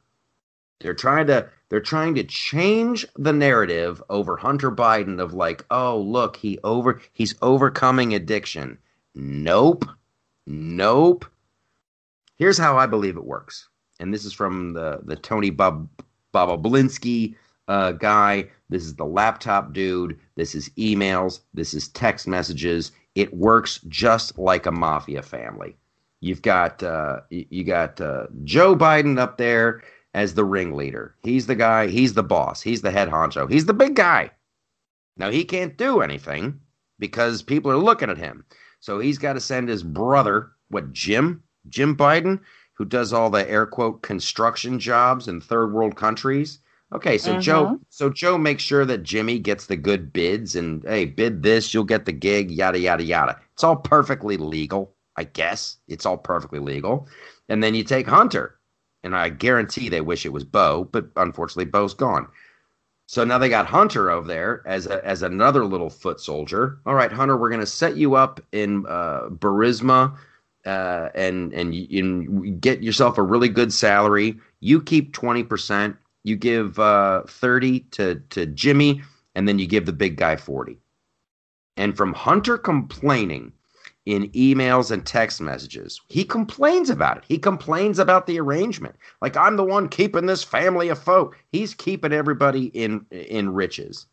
They're 0.83 0.95
trying 0.95 1.29
to 1.29 1.49
they're 1.69 1.81
trying 1.81 2.15
to 2.17 2.25
change 2.25 3.07
the 3.17 3.33
narrative 3.33 4.03
over 4.11 4.37
Hunter 4.37 4.71
Biden 4.71 5.21
of 5.21 5.33
like, 5.33 5.65
oh 5.71 5.99
look, 5.99 6.37
he 6.37 6.59
over 6.65 7.01
he's 7.13 7.35
overcoming 7.41 8.15
addiction. 8.15 8.79
Nope. 9.15 9.87
Nope. 10.47 11.25
Here's 12.37 12.59
how 12.59 12.77
I 12.77 12.87
believe 12.87 13.17
it 13.17 13.25
works. 13.25 13.69
And 14.01 14.13
this 14.13 14.25
is 14.25 14.33
from 14.33 14.75
the 14.75 15.01
the 15.05 15.17
Tony 15.17 15.51
Bob 15.51 15.89
Bobulinski 16.35 17.37
uh, 17.69 17.93
guy. 17.93 18.49
This 18.69 18.85
is 18.85 18.97
the 18.97 19.05
laptop 19.05 19.73
dude. 19.73 20.19
This 20.35 20.55
is 20.55 20.69
emails. 20.71 21.41
This 21.55 21.75
is 21.75 21.89
text 21.89 22.27
messages. 22.27 22.93
It 23.15 23.33
works 23.35 23.81
just 23.89 24.39
like 24.39 24.67
a 24.67 24.73
mafia 24.73 25.23
family. 25.23 25.77
You've 26.21 26.43
got 26.43 26.83
uh, 26.83 27.21
you 27.31 27.65
got 27.65 28.01
uh, 28.01 28.27
Joe 28.45 28.77
Biden 28.77 29.19
up 29.19 29.39
there 29.39 29.83
as 30.15 30.35
the 30.35 30.45
ringleader. 30.45 31.15
He's 31.23 31.47
the 31.47 31.55
guy. 31.55 31.89
He's 31.89 32.15
the 32.15 32.23
boss. 32.23 32.63
He's 32.63 32.83
the 32.83 32.91
head 32.91 33.09
honcho. 33.09 33.51
He's 33.51 33.67
the 33.67 33.75
big 33.75 33.97
guy. 33.97 34.31
Now 35.17 35.31
he 35.31 35.45
can't 35.45 35.77
do 35.77 36.01
anything 36.01 36.61
because 36.99 37.43
people 37.43 37.71
are 37.71 37.77
looking 37.77 38.11
at 38.11 38.19
him. 38.19 38.45
So 38.81 38.99
he's 38.99 39.19
got 39.19 39.35
to 39.35 39.41
send 39.41 39.69
his 39.69 39.83
brother, 39.83 40.51
what 40.69 40.93
Jim, 40.93 41.43
Jim 41.69 41.97
Biden, 41.97 42.41
who 42.75 42.85
does 42.85 43.13
all 43.13 43.31
the 43.31 43.49
air 43.49 43.67
quote 43.67 44.03
construction 44.03 44.79
jobs 44.79 45.29
in 45.29 45.41
third 45.41 45.73
world 45.73 45.97
countries. 45.97 46.59
Okay, 46.93 47.17
so 47.17 47.39
Joe, 47.39 47.67
Mhm. 47.67 47.81
so 47.89 48.11
Joe 48.11 48.37
makes 48.37 48.63
sure 48.63 48.85
that 48.85 49.03
Jimmy 49.03 49.39
gets 49.39 49.67
the 49.67 49.77
good 49.77 50.13
bids, 50.13 50.57
and 50.57 50.83
hey, 50.85 51.07
bid 51.07 51.43
this, 51.43 51.73
you'll 51.73 51.85
get 51.85 52.05
the 52.05 52.13
gig, 52.13 52.51
yada 52.51 52.79
yada 52.79 53.03
yada. 53.03 53.39
It's 53.55 53.65
all 53.65 53.77
perfectly 53.77 54.37
legal, 54.37 54.95
I 55.17 55.25
guess. 55.25 55.79
It's 55.89 56.05
all 56.05 56.19
perfectly 56.19 56.59
legal. 56.59 57.09
And 57.49 57.63
then 57.63 57.75
you 57.75 57.83
take 57.83 58.07
Hunter, 58.07 58.59
and 59.03 59.17
I 59.17 59.29
guarantee 59.29 59.89
they 59.89 60.01
wish 60.01 60.25
it 60.25 60.33
was 60.33 60.45
Beau, 60.45 60.89
but 60.91 61.07
unfortunately, 61.17 61.65
Beau's 61.65 61.95
gone. 61.95 62.29
So 63.07 63.25
now 63.25 63.39
they 63.39 63.49
got 63.49 63.67
Hunter 63.67 64.11
over 64.11 64.27
there 64.27 64.63
as 64.65 64.87
a, 64.87 65.05
as 65.05 65.23
another 65.23 65.65
little 65.65 65.91
foot 65.91 66.21
soldier. 66.21 66.79
All 66.87 66.95
right, 66.95 67.13
Hunter, 67.13 67.37
we're 67.37 67.51
going 67.51 67.61
to 67.61 67.67
set 67.67 67.97
you 67.97 68.15
up 68.15 68.41
in 68.53 68.87
uh, 68.89 69.29
Burisma, 69.29 70.17
uh, 70.65 71.09
and 71.15 71.53
and 71.53 71.75
you, 71.75 72.53
get 72.61 72.83
yourself 72.83 73.19
a 73.19 73.23
really 73.23 73.49
good 73.49 73.73
salary. 73.73 74.39
You 74.61 74.81
keep 74.81 75.13
twenty 75.13 75.43
percent. 75.43 75.97
You 76.25 76.37
give 76.37 76.79
uh, 76.79 77.25
thirty 77.25 77.81
to 77.91 78.23
to 78.31 78.47
Jimmy, 78.47 79.03
and 79.35 79.47
then 79.47 79.59
you 79.59 79.67
give 79.67 79.85
the 79.87 79.93
big 79.93 80.17
guy 80.17 80.37
forty. 80.37 80.79
And 81.77 81.97
from 81.97 82.15
Hunter 82.15 82.57
complaining 82.57 83.53
in 84.05 84.29
emails 84.31 84.91
and 84.91 85.07
text 85.07 85.41
messages, 85.41 86.01
he 86.09 86.25
complains 86.25 86.91
about 86.91 87.19
it. 87.19 87.25
He 87.29 87.39
complains 87.39 87.99
about 87.99 88.27
the 88.27 88.41
arrangement. 88.41 88.97
Like 89.21 89.37
I'm 89.37 89.57
the 89.57 89.65
one 89.65 89.89
keeping 89.89 90.27
this 90.27 90.43
family 90.43 90.89
afloat. 90.89 91.37
He's 91.53 91.75
keeping 91.75 92.13
everybody 92.13 92.67
in 92.67 93.07
in 93.11 93.53
riches. 93.53 94.07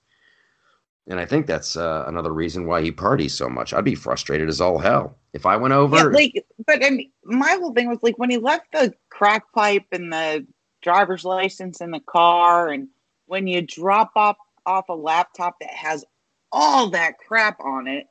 And 1.08 1.20
I 1.20 1.26
think 1.26 1.48
that's 1.48 1.76
uh, 1.76 2.04
another 2.08 2.32
reason 2.32 2.68
why 2.68 2.84
he 2.84 2.92
parties 2.92 3.34
so 3.34 3.50
much. 3.50 3.74
I'd 3.74 3.84
be 3.84 3.96
frustrated 3.96 4.48
as 4.48 4.62
all 4.62 4.78
hell 4.78 5.18
if 5.34 5.48
I 5.48 5.58
went 5.58 5.74
over. 5.74 5.96
Yeah, 5.96 6.04
like, 6.04 6.46
but 6.68 6.86
I 6.86 6.92
mean, 6.92 7.12
my 7.24 7.58
whole 7.60 7.74
thing 7.74 7.90
was 7.90 7.98
like 8.04 8.20
when 8.20 8.30
he 8.30 8.38
left 8.38 8.72
the 8.72 8.94
crack 9.10 9.52
pipe 9.54 9.86
and 9.92 10.14
the 10.14 10.46
driver's 10.84 11.26
license 11.26 11.82
in 11.82 11.90
the 11.90 12.00
car, 12.00 12.70
and 12.70 12.90
when 13.26 13.48
you 13.48 13.64
drop 13.64 14.12
off 14.16 14.38
off 14.68 14.90
a 14.90 14.94
laptop 14.94 15.60
that 15.62 15.72
has 15.72 16.06
all 16.52 16.92
that 16.92 17.18
crap 17.18 17.60
on 17.60 17.88
it, 17.88 18.06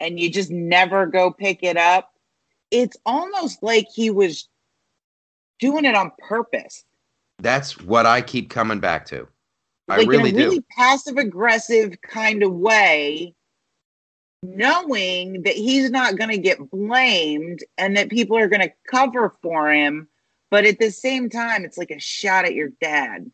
and 0.00 0.18
you 0.20 0.30
just 0.30 0.50
never 0.50 1.06
go 1.06 1.30
pick 1.30 1.62
it 1.62 1.76
up, 1.76 2.12
it's 2.70 2.96
almost 3.06 3.62
like 3.62 3.86
he 3.92 4.10
was 4.10 4.48
doing 5.58 5.84
it 5.84 5.94
on 5.94 6.10
purpose. 6.18 6.84
that's 7.38 7.80
what 7.80 8.06
I 8.06 8.20
keep 8.22 8.50
coming 8.50 8.80
back 8.80 9.06
to. 9.06 9.26
I 9.88 9.98
like 9.98 10.08
really 10.08 10.30
in 10.30 10.36
a 10.36 10.38
really 10.38 10.58
do. 10.58 10.64
passive 10.76 11.16
aggressive 11.16 11.94
kind 12.02 12.42
of 12.42 12.52
way, 12.52 13.34
knowing 14.42 15.42
that 15.42 15.54
he's 15.54 15.90
not 15.90 16.16
going 16.16 16.30
to 16.30 16.38
get 16.38 16.70
blamed 16.70 17.60
and 17.78 17.96
that 17.96 18.10
people 18.10 18.36
are 18.36 18.48
going 18.48 18.62
to 18.62 18.72
cover 18.90 19.34
for 19.42 19.72
him. 19.72 20.08
But 20.50 20.64
at 20.64 20.78
the 20.78 20.90
same 20.90 21.28
time, 21.28 21.64
it's 21.64 21.78
like 21.78 21.90
a 21.90 21.98
shot 22.00 22.44
at 22.44 22.54
your 22.54 22.70
dad. 22.80 23.30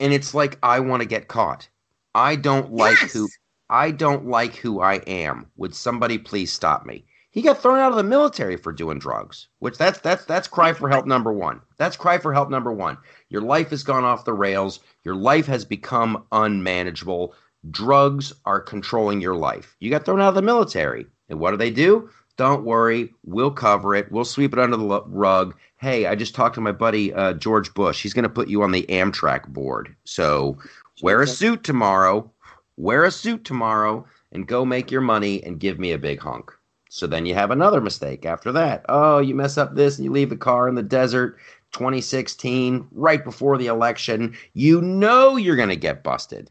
And 0.00 0.12
it's 0.12 0.34
like 0.34 0.58
I 0.62 0.80
want 0.80 1.02
to 1.02 1.08
get 1.08 1.28
caught. 1.28 1.68
I 2.14 2.36
don't 2.36 2.72
like 2.72 3.00
Yes. 3.00 3.12
who 3.12 3.28
I 3.72 3.90
don't 3.90 4.26
like 4.26 4.56
who 4.56 4.80
I 4.80 4.96
am. 5.06 5.46
Would 5.56 5.74
somebody 5.74 6.18
please 6.18 6.52
stop 6.52 6.84
me? 6.84 7.06
He 7.30 7.40
got 7.40 7.56
thrown 7.56 7.78
out 7.78 7.90
of 7.90 7.96
the 7.96 8.02
military 8.02 8.58
for 8.58 8.70
doing 8.70 8.98
drugs, 8.98 9.48
which 9.60 9.78
that's 9.78 9.98
that's 10.00 10.26
that's 10.26 10.46
cry 10.46 10.74
for 10.74 10.90
help 10.90 11.06
number 11.06 11.32
1. 11.32 11.58
That's 11.78 11.96
cry 11.96 12.18
for 12.18 12.34
help 12.34 12.50
number 12.50 12.70
1. 12.70 12.98
Your 13.30 13.40
life 13.40 13.70
has 13.70 13.82
gone 13.82 14.04
off 14.04 14.26
the 14.26 14.34
rails. 14.34 14.80
Your 15.04 15.14
life 15.14 15.46
has 15.46 15.64
become 15.64 16.22
unmanageable. 16.32 17.34
Drugs 17.70 18.34
are 18.44 18.60
controlling 18.60 19.22
your 19.22 19.36
life. 19.36 19.74
You 19.80 19.88
got 19.88 20.04
thrown 20.04 20.20
out 20.20 20.28
of 20.28 20.34
the 20.34 20.42
military. 20.42 21.06
And 21.30 21.40
what 21.40 21.52
do 21.52 21.56
they 21.56 21.70
do? 21.70 22.10
Don't 22.36 22.64
worry, 22.64 23.14
we'll 23.24 23.50
cover 23.50 23.94
it. 23.94 24.12
We'll 24.12 24.26
sweep 24.26 24.52
it 24.52 24.58
under 24.58 24.76
the 24.76 25.02
rug. 25.06 25.54
Hey, 25.78 26.04
I 26.04 26.14
just 26.14 26.34
talked 26.34 26.56
to 26.56 26.60
my 26.60 26.72
buddy 26.72 27.14
uh, 27.14 27.32
George 27.32 27.72
Bush. 27.72 28.02
He's 28.02 28.12
going 28.12 28.24
to 28.24 28.28
put 28.28 28.48
you 28.48 28.62
on 28.62 28.72
the 28.72 28.84
Amtrak 28.90 29.48
board. 29.48 29.96
So 30.04 30.58
wear 31.02 31.22
a 31.22 31.26
suit 31.26 31.64
tomorrow. 31.64 32.30
Wear 32.76 33.04
a 33.04 33.10
suit 33.10 33.44
tomorrow 33.44 34.06
and 34.32 34.46
go 34.46 34.64
make 34.64 34.90
your 34.90 35.00
money 35.00 35.42
and 35.44 35.60
give 35.60 35.78
me 35.78 35.92
a 35.92 35.98
big 35.98 36.20
hunk. 36.20 36.50
So 36.88 37.06
then 37.06 37.26
you 37.26 37.34
have 37.34 37.50
another 37.50 37.80
mistake 37.80 38.26
after 38.26 38.52
that. 38.52 38.84
Oh, 38.88 39.18
you 39.18 39.34
mess 39.34 39.56
up 39.56 39.74
this 39.74 39.96
and 39.96 40.04
you 40.04 40.12
leave 40.12 40.30
the 40.30 40.36
car 40.36 40.68
in 40.68 40.74
the 40.74 40.82
desert 40.82 41.38
2016, 41.72 42.86
right 42.92 43.24
before 43.24 43.56
the 43.56 43.66
election. 43.66 44.36
You 44.52 44.80
know 44.82 45.36
you're 45.36 45.56
going 45.56 45.70
to 45.70 45.76
get 45.76 46.02
busted. 46.02 46.50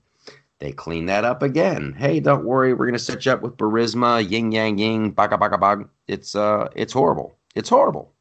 They 0.59 0.71
clean 0.71 1.07
that 1.07 1.25
up 1.25 1.41
again. 1.41 1.95
Hey, 1.97 2.19
don't 2.19 2.45
worry, 2.45 2.73
we're 2.73 2.85
going 2.85 2.93
to 2.93 2.99
set 2.99 3.25
you 3.25 3.31
up 3.31 3.41
with 3.41 3.57
Burisma, 3.57 4.27
Yin 4.29 4.51
Yang 4.51 4.77
Ying, 4.77 5.11
Baka 5.11 5.37
Baka 5.37 5.57
Bag. 5.57 5.87
It's 6.07 6.35
uh 6.35 6.69
it's 6.75 6.93
horrible. 6.93 7.35
It's 7.55 7.69
horrible. 7.69 8.13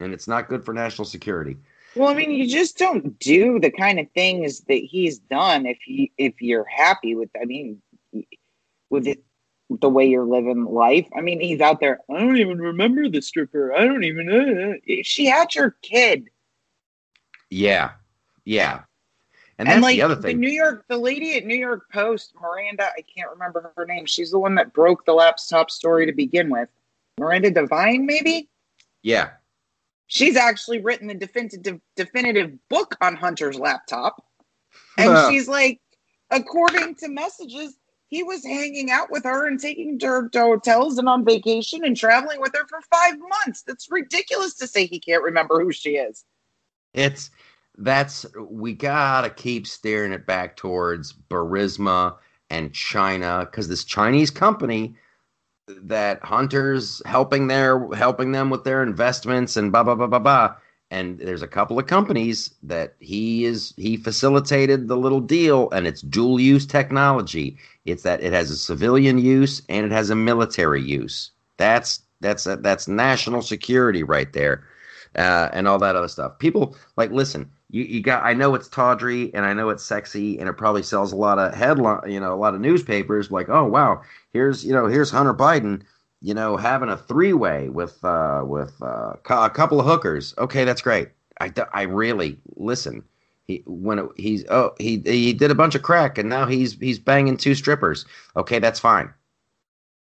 And 0.00 0.12
it's 0.12 0.28
not 0.28 0.48
good 0.48 0.64
for 0.64 0.74
national 0.74 1.04
security. 1.04 1.56
Well, 1.96 2.08
I 2.08 2.14
mean, 2.14 2.30
you 2.30 2.46
just 2.46 2.76
don't 2.78 3.18
do 3.18 3.58
the 3.58 3.70
kind 3.70 3.98
of 3.98 4.10
things 4.12 4.60
that 4.68 4.74
he's 4.74 5.18
done 5.18 5.66
if 5.66 5.78
you 5.86 6.08
if 6.18 6.40
you're 6.42 6.66
happy 6.66 7.14
with. 7.14 7.30
I 7.40 7.46
mean, 7.46 7.80
with 8.90 9.06
it, 9.06 9.24
the 9.70 9.88
way 9.88 10.06
you're 10.06 10.24
living 10.24 10.64
life. 10.64 11.08
I 11.16 11.22
mean, 11.22 11.40
he's 11.40 11.60
out 11.60 11.80
there. 11.80 12.00
I 12.10 12.20
don't 12.20 12.36
even 12.36 12.60
remember 12.60 13.08
the 13.08 13.22
stripper. 13.22 13.74
I 13.74 13.84
don't 13.86 14.04
even 14.04 14.26
know. 14.26 14.74
She 15.02 15.24
had 15.26 15.54
your 15.54 15.70
kid. 15.82 16.28
Yeah. 17.50 17.92
Yeah. 18.44 18.82
And 19.58 19.66
And, 19.66 19.76
that's 19.76 19.82
like 19.82 19.96
the 19.96 20.02
other 20.02 20.14
the 20.16 20.22
thing. 20.22 20.38
New 20.40 20.50
York, 20.50 20.84
the 20.88 20.98
lady 20.98 21.36
at 21.36 21.46
New 21.46 21.56
York 21.56 21.90
Post, 21.90 22.34
Miranda, 22.40 22.90
I 22.96 23.02
can't 23.02 23.30
remember 23.30 23.72
her 23.76 23.86
name. 23.86 24.04
She's 24.04 24.30
the 24.30 24.38
one 24.38 24.54
that 24.56 24.74
broke 24.74 25.06
the 25.06 25.14
laptop 25.14 25.70
story 25.70 26.04
to 26.06 26.12
begin 26.12 26.50
with. 26.50 26.68
Miranda 27.18 27.50
Devine, 27.50 28.04
maybe. 28.04 28.48
yeah. 29.02 29.30
She's 30.06 30.36
actually 30.36 30.80
written 30.80 31.08
the 31.08 31.14
definitive 31.14 31.80
definitive 31.96 32.52
book 32.68 32.96
on 33.00 33.16
Hunter's 33.16 33.58
laptop, 33.58 34.22
and 34.98 35.10
Huh. 35.10 35.30
she's 35.30 35.48
like, 35.48 35.80
according 36.30 36.94
to 36.96 37.08
messages, 37.08 37.76
he 38.08 38.22
was 38.22 38.44
hanging 38.44 38.90
out 38.90 39.10
with 39.10 39.24
her 39.24 39.46
and 39.48 39.58
taking 39.60 39.98
her 40.00 40.28
to 40.28 40.40
hotels 40.40 40.98
and 40.98 41.08
on 41.08 41.24
vacation 41.24 41.84
and 41.84 41.96
traveling 41.96 42.40
with 42.40 42.52
her 42.54 42.66
for 42.68 42.80
five 42.90 43.14
months. 43.18 43.62
That's 43.62 43.90
ridiculous 43.90 44.54
to 44.54 44.68
say 44.68 44.86
he 44.86 45.00
can't 45.00 45.24
remember 45.24 45.60
who 45.60 45.72
she 45.72 45.96
is. 45.96 46.24
It's 46.94 47.30
that's 47.78 48.24
we 48.48 48.74
gotta 48.74 49.30
keep 49.30 49.66
steering 49.66 50.12
it 50.12 50.26
back 50.26 50.56
towards 50.56 51.12
Burisma 51.12 52.16
and 52.48 52.72
China 52.72 53.46
because 53.50 53.68
this 53.68 53.84
Chinese 53.84 54.30
company 54.30 54.94
that 55.68 56.22
hunters 56.24 57.02
helping 57.06 57.48
their 57.48 57.88
helping 57.94 58.32
them 58.32 58.50
with 58.50 58.64
their 58.64 58.82
investments 58.82 59.56
and 59.56 59.72
blah 59.72 59.82
blah 59.82 59.94
blah 59.94 60.06
blah 60.06 60.18
blah. 60.18 60.54
and 60.92 61.18
there's 61.18 61.42
a 61.42 61.48
couple 61.48 61.78
of 61.78 61.86
companies 61.88 62.54
that 62.62 62.94
he 63.00 63.44
is 63.44 63.74
he 63.76 63.96
facilitated 63.96 64.86
the 64.86 64.96
little 64.96 65.20
deal 65.20 65.68
and 65.72 65.86
it's 65.86 66.02
dual 66.02 66.38
use 66.38 66.66
technology. 66.66 67.58
It's 67.84 68.04
that 68.04 68.22
it 68.22 68.32
has 68.32 68.50
a 68.50 68.56
civilian 68.56 69.18
use 69.18 69.62
and 69.68 69.84
it 69.84 69.92
has 69.92 70.10
a 70.10 70.14
military 70.14 70.82
use. 70.82 71.32
That's 71.56 72.00
that's 72.20 72.44
that's 72.44 72.86
national 72.88 73.42
security 73.42 74.02
right 74.04 74.32
there 74.32 74.64
uh, 75.16 75.48
and 75.52 75.66
all 75.66 75.78
that 75.80 75.96
other 75.96 76.08
stuff. 76.08 76.38
People 76.38 76.76
like 76.96 77.10
listen 77.10 77.50
you, 77.70 77.82
you 77.84 78.00
got 78.00 78.22
i 78.24 78.32
know 78.32 78.54
it's 78.54 78.68
tawdry 78.68 79.32
and 79.34 79.44
i 79.44 79.52
know 79.52 79.68
it's 79.68 79.82
sexy 79.82 80.38
and 80.38 80.48
it 80.48 80.54
probably 80.54 80.82
sells 80.82 81.12
a 81.12 81.16
lot 81.16 81.38
of 81.38 81.54
headline 81.54 82.00
you 82.10 82.20
know 82.20 82.32
a 82.32 82.36
lot 82.36 82.54
of 82.54 82.60
newspapers 82.60 83.30
like 83.30 83.48
oh 83.48 83.64
wow 83.64 84.00
here's 84.32 84.64
you 84.64 84.72
know 84.72 84.86
here's 84.86 85.10
hunter 85.10 85.34
biden 85.34 85.82
you 86.20 86.34
know, 86.34 86.56
having 86.56 86.88
a 86.88 86.96
three 86.96 87.32
way 87.32 87.68
with 87.68 88.02
uh, 88.04 88.42
with 88.44 88.74
uh, 88.82 89.14
a 89.30 89.50
couple 89.50 89.78
of 89.78 89.86
hookers. 89.86 90.34
Okay, 90.38 90.64
that's 90.64 90.82
great. 90.82 91.10
I, 91.40 91.52
I 91.72 91.82
really 91.82 92.38
listen. 92.56 93.04
He 93.44 93.62
when 93.66 93.98
it, 93.98 94.06
he's 94.16 94.44
oh 94.48 94.74
he 94.78 95.02
he 95.04 95.32
did 95.32 95.50
a 95.50 95.54
bunch 95.54 95.74
of 95.74 95.82
crack 95.82 96.18
and 96.18 96.28
now 96.28 96.46
he's 96.46 96.74
he's 96.80 96.98
banging 96.98 97.36
two 97.36 97.54
strippers. 97.54 98.06
Okay, 98.36 98.58
that's 98.58 98.80
fine. 98.80 99.12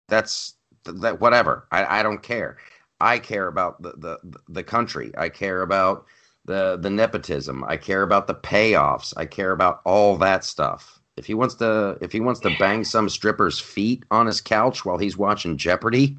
That's 0.09 0.55
that 0.85 1.21
whatever. 1.21 1.67
I, 1.71 1.99
I 1.99 2.03
don't 2.03 2.21
care. 2.21 2.57
I 2.99 3.17
care 3.17 3.47
about 3.47 3.81
the, 3.81 3.93
the 3.97 4.19
the 4.49 4.63
country. 4.63 5.11
I 5.17 5.29
care 5.29 5.61
about 5.63 6.05
the 6.45 6.77
the 6.77 6.89
nepotism. 6.89 7.63
I 7.67 7.77
care 7.77 8.03
about 8.03 8.27
the 8.27 8.35
payoffs. 8.35 9.13
I 9.17 9.25
care 9.25 9.51
about 9.51 9.81
all 9.85 10.17
that 10.17 10.43
stuff. 10.43 10.99
If 11.17 11.25
he 11.25 11.33
wants 11.33 11.55
to, 11.55 11.97
if 12.01 12.11
he 12.11 12.19
wants 12.19 12.39
to 12.41 12.55
bang 12.57 12.83
some 12.83 13.09
stripper's 13.09 13.59
feet 13.59 14.03
on 14.11 14.25
his 14.25 14.41
couch 14.41 14.85
while 14.85 14.97
he's 14.97 15.17
watching 15.17 15.57
Jeopardy, 15.57 16.17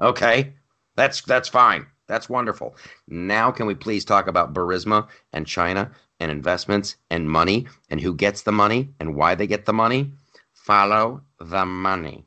okay, 0.00 0.52
that's 0.94 1.22
that's 1.22 1.48
fine. 1.48 1.86
That's 2.06 2.28
wonderful. 2.28 2.76
Now, 3.08 3.50
can 3.50 3.66
we 3.66 3.74
please 3.74 4.04
talk 4.04 4.26
about 4.26 4.52
Burisma 4.52 5.08
and 5.32 5.46
China 5.46 5.90
and 6.18 6.30
investments 6.30 6.96
and 7.10 7.30
money 7.30 7.66
and 7.88 8.00
who 8.00 8.14
gets 8.14 8.42
the 8.42 8.52
money 8.52 8.88
and 9.00 9.14
why 9.14 9.34
they 9.34 9.46
get 9.46 9.64
the 9.64 9.72
money? 9.72 10.12
Follow 10.52 11.22
the 11.38 11.64
money. 11.64 12.24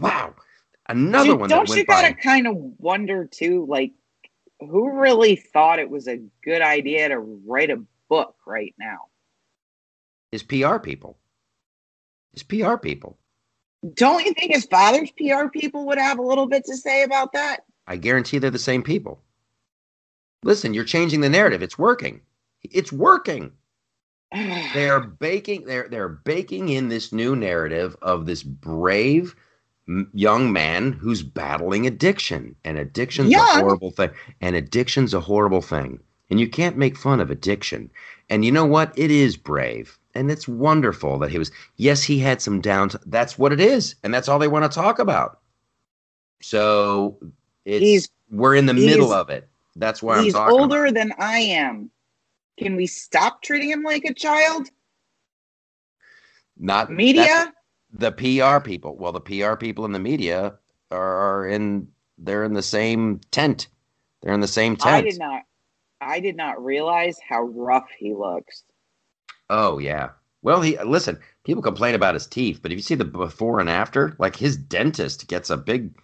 Wow, 0.00 0.34
another 0.88 1.30
Dude, 1.30 1.40
one. 1.40 1.50
Don't 1.50 1.68
you 1.68 1.84
gotta 1.84 2.14
kind 2.14 2.46
of 2.46 2.56
wonder 2.78 3.26
too, 3.26 3.66
like 3.68 3.92
who 4.66 4.98
really 5.00 5.36
thought 5.36 5.78
it 5.78 5.90
was 5.90 6.08
a 6.08 6.20
good 6.44 6.62
idea 6.62 7.08
to 7.08 7.18
write 7.18 7.70
a 7.70 7.82
book 8.08 8.36
right 8.46 8.74
now? 8.78 9.08
His 10.30 10.42
PR 10.42 10.78
people. 10.78 11.18
His 12.32 12.42
PR 12.42 12.76
people. 12.76 13.18
Don't 13.94 14.24
you 14.24 14.32
think 14.32 14.54
his 14.54 14.64
father's 14.66 15.10
PR 15.12 15.48
people 15.48 15.86
would 15.86 15.98
have 15.98 16.18
a 16.18 16.22
little 16.22 16.46
bit 16.46 16.64
to 16.66 16.76
say 16.76 17.02
about 17.02 17.32
that? 17.32 17.64
I 17.86 17.96
guarantee 17.96 18.38
they're 18.38 18.50
the 18.50 18.58
same 18.58 18.82
people. 18.82 19.20
Listen, 20.44 20.72
you're 20.74 20.84
changing 20.84 21.20
the 21.20 21.28
narrative. 21.28 21.62
It's 21.62 21.78
working. 21.78 22.20
It's 22.62 22.92
working. 22.92 23.52
they're 24.74 25.00
baking 25.00 25.64
they're 25.66 25.88
they're 25.88 26.08
baking 26.08 26.70
in 26.70 26.88
this 26.88 27.12
new 27.12 27.36
narrative 27.36 27.94
of 28.00 28.24
this 28.24 28.42
brave 28.42 29.36
young 30.12 30.52
man 30.52 30.92
who's 30.92 31.22
battling 31.22 31.86
addiction 31.86 32.54
and 32.64 32.78
addiction's 32.78 33.30
young. 33.30 33.58
a 33.58 33.60
horrible 33.60 33.90
thing 33.90 34.10
and 34.40 34.54
addiction's 34.54 35.12
a 35.12 35.20
horrible 35.20 35.62
thing 35.62 35.98
and 36.30 36.38
you 36.40 36.48
can't 36.48 36.78
make 36.78 36.96
fun 36.96 37.20
of 37.20 37.30
addiction. 37.30 37.90
And 38.30 38.44
you 38.44 38.52
know 38.52 38.64
what? 38.64 38.96
It 38.96 39.10
is 39.10 39.36
brave 39.36 39.98
and 40.14 40.30
it's 40.30 40.46
wonderful 40.46 41.18
that 41.18 41.30
he 41.30 41.38
was 41.38 41.50
yes 41.76 42.02
he 42.02 42.18
had 42.18 42.40
some 42.40 42.60
downs 42.60 42.96
that's 43.06 43.38
what 43.38 43.52
it 43.52 43.60
is 43.60 43.94
and 44.02 44.12
that's 44.12 44.28
all 44.28 44.38
they 44.38 44.48
want 44.48 44.70
to 44.70 44.74
talk 44.74 44.98
about. 44.98 45.40
So 46.40 47.18
it's 47.64 47.84
he's, 47.84 48.10
we're 48.30 48.54
in 48.54 48.66
the 48.66 48.74
middle 48.74 49.12
of 49.12 49.30
it. 49.30 49.48
That's 49.76 50.02
why 50.02 50.22
he's 50.22 50.34
i'm 50.34 50.42
talking 50.42 50.60
older 50.60 50.86
about. 50.86 50.94
than 50.94 51.12
i 51.18 51.38
am. 51.38 51.90
Can 52.56 52.76
we 52.76 52.86
stop 52.86 53.42
treating 53.42 53.70
him 53.70 53.82
like 53.82 54.04
a 54.04 54.14
child? 54.14 54.68
Not 56.56 56.92
media 56.92 57.52
the 57.92 58.12
pr 58.12 58.64
people 58.64 58.96
well 58.96 59.12
the 59.12 59.20
pr 59.20 59.54
people 59.56 59.84
in 59.84 59.92
the 59.92 59.98
media 59.98 60.54
are 60.90 61.46
in 61.46 61.88
they're 62.18 62.44
in 62.44 62.54
the 62.54 62.62
same 62.62 63.20
tent 63.30 63.68
they're 64.22 64.34
in 64.34 64.40
the 64.40 64.48
same 64.48 64.76
tent 64.76 65.06
i 65.06 65.10
did 65.10 65.18
not 65.18 65.42
i 66.00 66.20
did 66.20 66.36
not 66.36 66.62
realize 66.64 67.18
how 67.28 67.42
rough 67.42 67.88
he 67.98 68.14
looks 68.14 68.64
Oh 69.52 69.78
yeah. 69.78 70.10
Well, 70.40 70.62
he 70.62 70.78
listen. 70.82 71.18
People 71.44 71.62
complain 71.62 71.94
about 71.94 72.14
his 72.14 72.26
teeth, 72.26 72.60
but 72.62 72.72
if 72.72 72.78
you 72.78 72.82
see 72.82 72.94
the 72.94 73.04
before 73.04 73.60
and 73.60 73.68
after, 73.68 74.16
like 74.18 74.34
his 74.34 74.56
dentist 74.56 75.28
gets 75.28 75.50
a 75.50 75.56
big, 75.56 75.94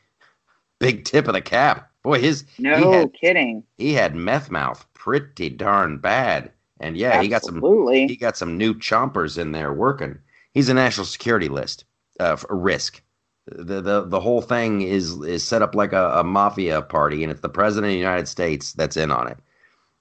big 0.79 1.05
tip 1.05 1.27
of 1.27 1.35
the 1.35 1.41
cap. 1.41 1.91
Boy, 2.03 2.21
his 2.21 2.45
no 2.59 2.77
he 2.77 2.85
had, 2.93 3.13
kidding. 3.15 3.65
He 3.79 3.95
had 3.95 4.15
meth 4.15 4.51
mouth, 4.51 4.87
pretty 4.93 5.49
darn 5.49 5.99
bad. 5.99 6.53
And 6.79 6.97
yeah, 6.97 7.15
Absolutely. 7.15 7.23
he 7.23 7.29
got 7.29 7.45
some. 7.45 8.09
He 8.09 8.17
got 8.17 8.37
some 8.37 8.59
new 8.59 8.75
chompers 8.75 9.39
in 9.39 9.53
there 9.53 9.73
working. 9.73 10.19
He's 10.59 10.69
a 10.69 10.75
national 10.75 11.07
security 11.07 11.49
list 11.49 11.85
uh, 12.19 12.37
risk. 12.51 13.01
The, 13.47 13.81
the 13.81 14.05
the 14.05 14.19
whole 14.19 14.43
thing 14.43 14.83
is 14.83 15.13
is 15.21 15.47
set 15.47 15.63
up 15.63 15.77
like 15.77 15.93
a, 15.93 16.19
a 16.19 16.25
mafia 16.25 16.83
party, 16.83 17.23
and 17.23 17.31
it's 17.31 17.43
the 17.43 17.49
president 17.49 17.93
of 17.93 17.95
the 17.95 17.99
United 17.99 18.27
States 18.27 18.73
that's 18.73 18.97
in 18.97 19.13
on 19.13 19.29
it. 19.29 19.39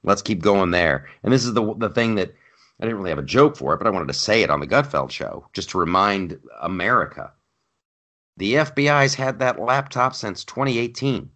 Let's 0.01 0.23
keep 0.23 0.41
going 0.41 0.71
there. 0.71 1.07
And 1.21 1.31
this 1.31 1.45
is 1.45 1.53
the 1.53 1.75
the 1.75 1.91
thing 1.91 2.15
that 2.15 2.33
I 2.81 2.85
didn't 2.85 2.97
really 2.97 3.11
have 3.11 3.19
a 3.19 3.21
joke 3.21 3.55
for 3.55 3.75
it, 3.75 3.77
but 3.77 3.85
I 3.85 3.91
wanted 3.91 4.07
to 4.07 4.15
say 4.15 4.41
it 4.41 4.49
on 4.49 4.59
the 4.59 4.65
Gutfeld 4.65 5.11
show 5.11 5.45
just 5.53 5.69
to 5.69 5.77
remind 5.77 6.39
America. 6.59 7.31
The 8.37 8.55
FBI's 8.55 9.13
had 9.13 9.37
that 9.37 9.59
laptop 9.59 10.15
since 10.15 10.43
2018. 10.43 11.29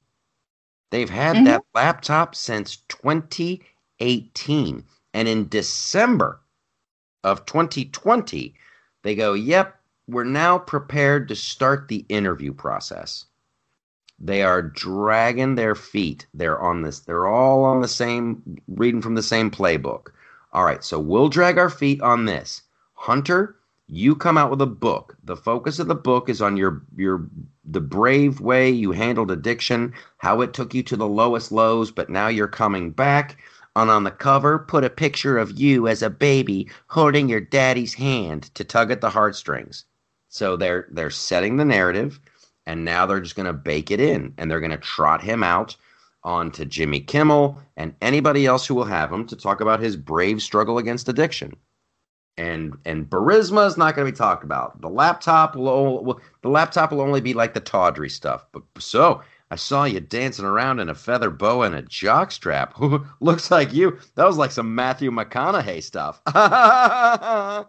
They've 0.90 1.12
had 1.12 1.36
mm-hmm. 1.36 1.46
that 1.46 1.62
laptop 1.76 2.34
since 2.34 2.78
2018. 2.88 4.84
And 5.14 5.28
in 5.28 5.48
December 5.48 6.42
of 7.24 7.46
2020, 7.46 8.56
they 9.04 9.16
go, 9.16 9.34
Yep, 9.34 9.80
we're 10.08 10.24
now 10.24 10.58
prepared 10.58 11.28
to 11.30 11.36
start 11.36 11.88
the 11.88 12.06
interview 12.10 12.54
process. 12.54 13.26
They 14.20 14.44
are 14.44 14.62
dragging 14.62 15.56
their 15.56 15.74
feet. 15.74 16.28
They're 16.34 16.60
on 16.60 16.84
this, 16.84 17.00
they're 17.00 17.28
all 17.28 17.64
on 17.64 17.82
the 17.82 17.88
same, 17.88 18.58
reading 18.68 19.02
from 19.02 19.16
the 19.16 19.24
same 19.24 19.50
playbook. 19.50 20.10
All 20.54 20.66
right, 20.66 20.84
so 20.84 21.00
we'll 21.00 21.30
drag 21.30 21.58
our 21.58 21.70
feet 21.70 22.02
on 22.02 22.26
this. 22.26 22.62
Hunter, 22.94 23.56
you 23.88 24.16
come 24.16 24.38
out 24.38 24.50
with 24.52 24.62
a 24.62 24.68
book. 24.68 25.18
The 25.24 25.36
focus 25.36 25.80
of 25.80 25.88
the 25.88 25.96
book 25.96 26.30
is 26.30 26.42
on 26.42 26.56
your 26.56 26.82
your 26.96 27.28
the 27.66 27.82
brave 27.82 28.40
way 28.40 28.70
you 28.70 28.92
handled 28.92 29.32
addiction, 29.32 29.94
how 30.18 30.42
it 30.42 30.54
took 30.54 30.74
you 30.74 30.84
to 30.84 30.96
the 30.96 31.08
lowest 31.08 31.52
lows, 31.52 31.92
but 31.92 32.10
now 32.10 32.28
you're 32.28 32.48
coming 32.48 32.92
back. 32.92 33.38
And 33.76 33.90
on 33.90 34.04
the 34.04 34.12
cover, 34.12 34.60
put 34.60 34.84
a 34.84 34.90
picture 34.90 35.38
of 35.38 35.58
you 35.58 35.88
as 35.88 36.02
a 36.02 36.10
baby 36.10 36.70
holding 36.88 37.30
your 37.30 37.40
daddy's 37.40 37.94
hand 37.94 38.54
to 38.56 38.64
tug 38.64 38.92
at 38.92 39.02
the 39.02 39.10
heartstrings. 39.10 39.86
So 40.30 40.58
they're 40.58 40.88
they're 40.92 41.10
setting 41.10 41.58
the 41.58 41.66
narrative, 41.66 42.20
and 42.66 42.84
now 42.84 43.06
they're 43.06 43.22
just 43.22 43.36
going 43.36 43.46
to 43.46 43.54
bake 43.54 43.92
it 43.92 44.00
in, 44.00 44.34
and 44.38 44.50
they're 44.50 44.60
going 44.60 44.72
to 44.72 44.78
trot 44.78 45.22
him 45.22 45.44
out 45.44 45.76
on 46.24 46.52
to 46.52 46.66
Jimmy 46.66 47.00
Kimmel 47.00 47.60
and 47.78 47.96
anybody 48.02 48.46
else 48.46 48.66
who 48.66 48.76
will 48.76 48.86
have 48.86 49.12
him 49.12 49.26
to 49.28 49.36
talk 49.36 49.62
about 49.62 49.80
his 49.80 49.96
brave 49.96 50.42
struggle 50.42 50.78
against 50.78 51.10
addiction. 51.10 51.56
And 52.38 52.78
and 52.86 53.10
Burisma 53.10 53.68
is 53.68 53.78
not 53.78 53.96
going 53.96 54.06
to 54.06 54.12
be 54.12 54.18
talked 54.18 54.44
about. 54.44 54.82
The 54.82 54.90
laptop 54.90 55.56
will, 55.56 56.04
will 56.04 56.22
the 56.42 56.50
laptop 56.50 56.92
will 56.92 57.02
only 57.02 57.22
be 57.22 57.34
like 57.34 57.54
the 57.54 57.60
tawdry 57.60 58.10
stuff. 58.10 58.46
But 58.52 58.64
so 58.80 59.22
I 59.52 59.58
saw 59.58 59.84
you 59.84 60.00
dancing 60.00 60.46
around 60.46 60.80
in 60.80 60.88
a 60.88 60.96
feather 60.96 61.30
boa 61.30 61.66
and 61.66 61.76
a 61.76 61.84
jockstrap. 61.84 63.06
Looks 63.20 63.52
like 63.52 63.74
you. 63.74 64.00
That 64.16 64.26
was 64.26 64.38
like 64.38 64.52
some 64.52 64.74
Matthew 64.74 65.12
McConaughey 65.12 65.84
stuff. 65.84 66.22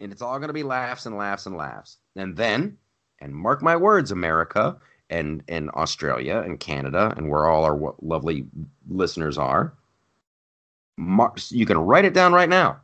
and 0.00 0.12
it's 0.12 0.20
all 0.20 0.38
going 0.38 0.48
to 0.48 0.54
be 0.54 0.62
laughs 0.62 1.06
and 1.06 1.16
laughs 1.16 1.46
and 1.46 1.56
laughs. 1.56 1.96
And 2.14 2.36
then, 2.36 2.76
and 3.22 3.34
mark 3.34 3.62
my 3.62 3.74
words, 3.74 4.10
America, 4.10 4.76
and 5.08 5.42
in 5.48 5.70
Australia 5.70 6.42
and 6.44 6.60
Canada 6.60 7.14
and 7.16 7.30
where 7.30 7.46
all 7.46 7.64
our 7.64 7.94
lovely 8.02 8.46
listeners 8.86 9.38
are. 9.38 9.72
You 10.98 11.64
can 11.64 11.78
write 11.78 12.04
it 12.04 12.12
down 12.12 12.34
right 12.34 12.50
now. 12.50 12.80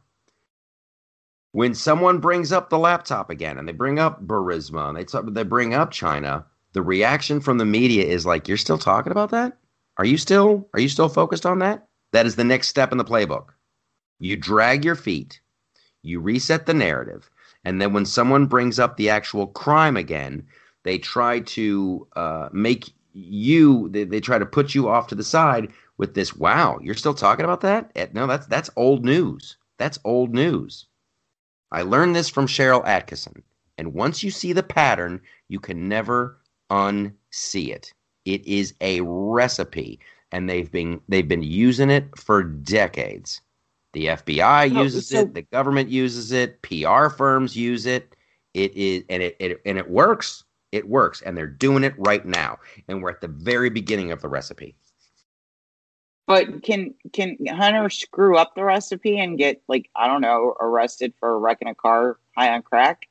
When 1.53 1.75
someone 1.75 2.21
brings 2.21 2.53
up 2.53 2.71
the 2.71 2.79
laptop 2.79 3.29
again 3.29 3.59
and 3.59 3.69
they 3.69 3.73
bring 3.73 3.99
up 3.99 4.27
Burisma 4.27 4.89
and 4.89 4.97
they 4.97 5.05
talk, 5.05 5.25
they 5.29 5.43
bring 5.43 5.75
up 5.75 5.91
China, 5.91 6.47
the 6.73 6.83
reaction 6.83 7.41
from 7.41 7.59
the 7.59 7.65
media 7.65 8.05
is 8.05 8.27
like, 8.27 8.49
"You're 8.49 8.57
still 8.57 8.79
talking 8.79 9.13
about 9.13 9.31
that? 9.31 9.59
Are 9.97 10.05
you 10.05 10.17
still 10.17 10.69
are 10.75 10.81
you 10.81 10.89
still 10.89 11.09
focused 11.09 11.47
on 11.47 11.59
that?" 11.61 11.87
That 12.13 12.27
is 12.27 12.37
the 12.37 12.45
next 12.45 12.69
step 12.69 12.93
in 12.93 12.99
the 12.99 13.05
playbook. 13.05 13.49
You 14.19 14.37
drag 14.37 14.85
your 14.85 14.97
feet, 14.97 15.41
you 16.03 16.21
reset 16.21 16.67
the 16.67 16.75
narrative, 16.75 17.31
and 17.65 17.81
then 17.81 17.93
when 17.93 18.05
someone 18.05 18.47
brings 18.47 18.79
up 18.79 18.97
the 18.97 19.11
actual 19.11 19.47
crime 19.47 19.97
again, 19.97 20.47
they 20.83 20.99
try 20.99 21.41
to 21.41 22.07
uh, 22.17 22.49
make 22.53 22.93
you 23.13 23.89
they, 23.89 24.05
they 24.05 24.21
try 24.21 24.39
to 24.39 24.47
put 24.47 24.75
you 24.75 24.89
off 24.89 25.09
to 25.09 25.15
the 25.15 25.25
side 25.25 25.73
with 25.99 26.15
this 26.15 26.37
wow 26.37 26.79
you're 26.81 26.95
still 26.95 27.15
talking 27.15 27.45
about 27.45 27.61
that 27.61 27.91
eh, 27.97 28.07
no 28.13 28.27
that's 28.27 28.47
that's 28.47 28.71
old 28.77 29.05
news 29.05 29.57
that's 29.79 29.99
old 30.05 30.33
news 30.33 30.87
i 31.73 31.83
learned 31.83 32.15
this 32.15 32.29
from 32.29 32.47
Sharyl 32.47 32.85
Attkisson. 32.85 33.43
and 33.77 33.95
once 33.95 34.23
you 34.23 34.31
see 34.31 34.53
the 34.53 34.63
pattern 34.63 35.21
you 35.49 35.59
can 35.59 35.89
never 35.89 36.39
unsee 36.71 37.69
it 37.75 37.93
it 38.25 38.47
is 38.47 38.75
a 38.81 39.01
recipe 39.03 39.99
and 40.33 40.49
they've 40.49 40.71
been 40.71 41.01
they've 41.09 41.29
been 41.29 41.43
using 41.43 41.91
it 41.91 42.07
for 42.17 42.43
decades. 42.43 43.41
The 43.93 44.07
FBI 44.07 44.71
Oh, 44.77 44.83
uses 44.83 45.09
so- 45.09 45.21
it, 45.21 45.35
the 45.35 45.43
government 45.43 45.89
uses 45.89 46.31
it, 46.31 46.63
PR 46.63 47.09
firms 47.09 47.57
use 47.57 47.87
it. 47.87 48.15
It 48.55 48.73
is 48.77 49.03
and 49.09 49.23
it, 49.23 49.37
it 49.41 49.61
and 49.65 49.79
it 49.79 49.91
works. 49.91 50.45
It 50.71 50.89
works, 50.89 51.21
and 51.23 51.37
they're 51.37 51.49
doing 51.49 51.83
it 51.83 51.95
right 51.99 52.25
now. 52.25 52.59
And 52.87 53.03
we're 53.03 53.11
at 53.11 53.21
the 53.21 53.27
very 53.27 53.71
beginning 53.71 54.13
of 54.13 54.23
the 54.23 54.29
recipe. 54.29 54.77
But 56.29 56.63
can 56.63 56.95
can 57.13 57.37
Hunter 57.49 57.91
screw 57.91 58.37
up 58.37 58.55
the 58.55 58.63
recipe 58.63 59.19
and 59.19 59.37
get 59.37 59.61
like 59.67 59.91
I 59.97 60.07
don't 60.07 60.21
know 60.21 60.55
arrested 60.61 61.13
for 61.19 61.37
wrecking 61.41 61.67
a 61.67 61.75
car 61.75 62.19
high 62.37 62.55
on 62.55 62.63
crack? 62.63 63.09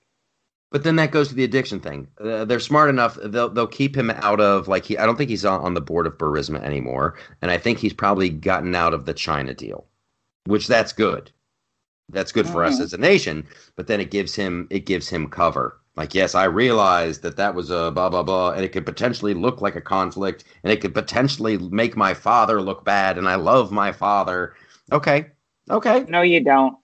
But 0.72 0.84
then 0.84 0.98
that 0.98 1.12
goes 1.12 1.30
to 1.30 1.36
the 1.36 1.44
addiction 1.44 1.80
thing. 1.80 2.08
Uh, 2.24 2.46
they're 2.46 2.60
smart 2.60 2.90
enough; 2.90 3.18
they'll 3.24 3.50
they'll 3.50 3.68
keep 3.68 3.96
him 3.98 4.12
out 4.12 4.40
of 4.40 4.68
like 4.68 4.86
he. 4.86 4.98
I 4.98 5.06
don't 5.06 5.18
think 5.18 5.30
he's 5.30 5.46
on, 5.46 5.62
on 5.62 5.74
the 5.74 5.82
board 5.82 6.06
of 6.06 6.18
Burisma 6.18 6.62
anymore, 6.62 7.16
and 7.42 7.50
I 7.50 7.58
think 7.58 7.80
he's 7.80 7.94
probably 7.94 8.30
gotten 8.30 8.76
out 8.76 8.94
of 8.94 9.06
the 9.06 9.14
China 9.14 9.54
deal, 9.54 9.88
which 10.46 10.68
that's 10.68 10.94
good. 10.94 11.32
That's 12.10 12.32
good 12.32 12.48
for 12.48 12.64
us 12.64 12.80
Mhm. 12.80 12.84
as 12.84 12.94
a 12.94 12.98
nation. 12.98 13.48
But 13.76 13.88
then 13.88 14.00
it 14.00 14.12
gives 14.12 14.36
him 14.36 14.68
it 14.70 14.86
gives 14.86 15.10
him 15.10 15.28
cover. 15.30 15.80
Like, 15.96 16.14
yes, 16.16 16.34
I 16.34 16.46
realized 16.46 17.24
that 17.24 17.36
that 17.38 17.56
was 17.56 17.72
a 17.72 17.92
blah 17.92 18.10
blah 18.10 18.24
blah, 18.24 18.52
and 18.52 18.64
it 18.64 18.70
could 18.72 18.86
potentially 18.86 19.34
look 19.34 19.62
like 19.62 19.76
a 19.76 19.82
conflict, 19.82 20.44
and 20.64 20.72
it 20.72 20.82
could 20.82 20.94
potentially 20.94 21.58
make 21.58 21.98
my 21.98 22.14
father 22.14 22.62
look 22.62 22.86
bad, 22.86 23.18
and 23.18 23.28
I 23.28 23.36
love 23.36 23.72
my 23.72 23.92
father. 23.92 24.54
Okay, 24.92 25.28
okay, 25.70 26.06
No, 26.08 26.22
you 26.22 26.44
don't. 26.44 26.78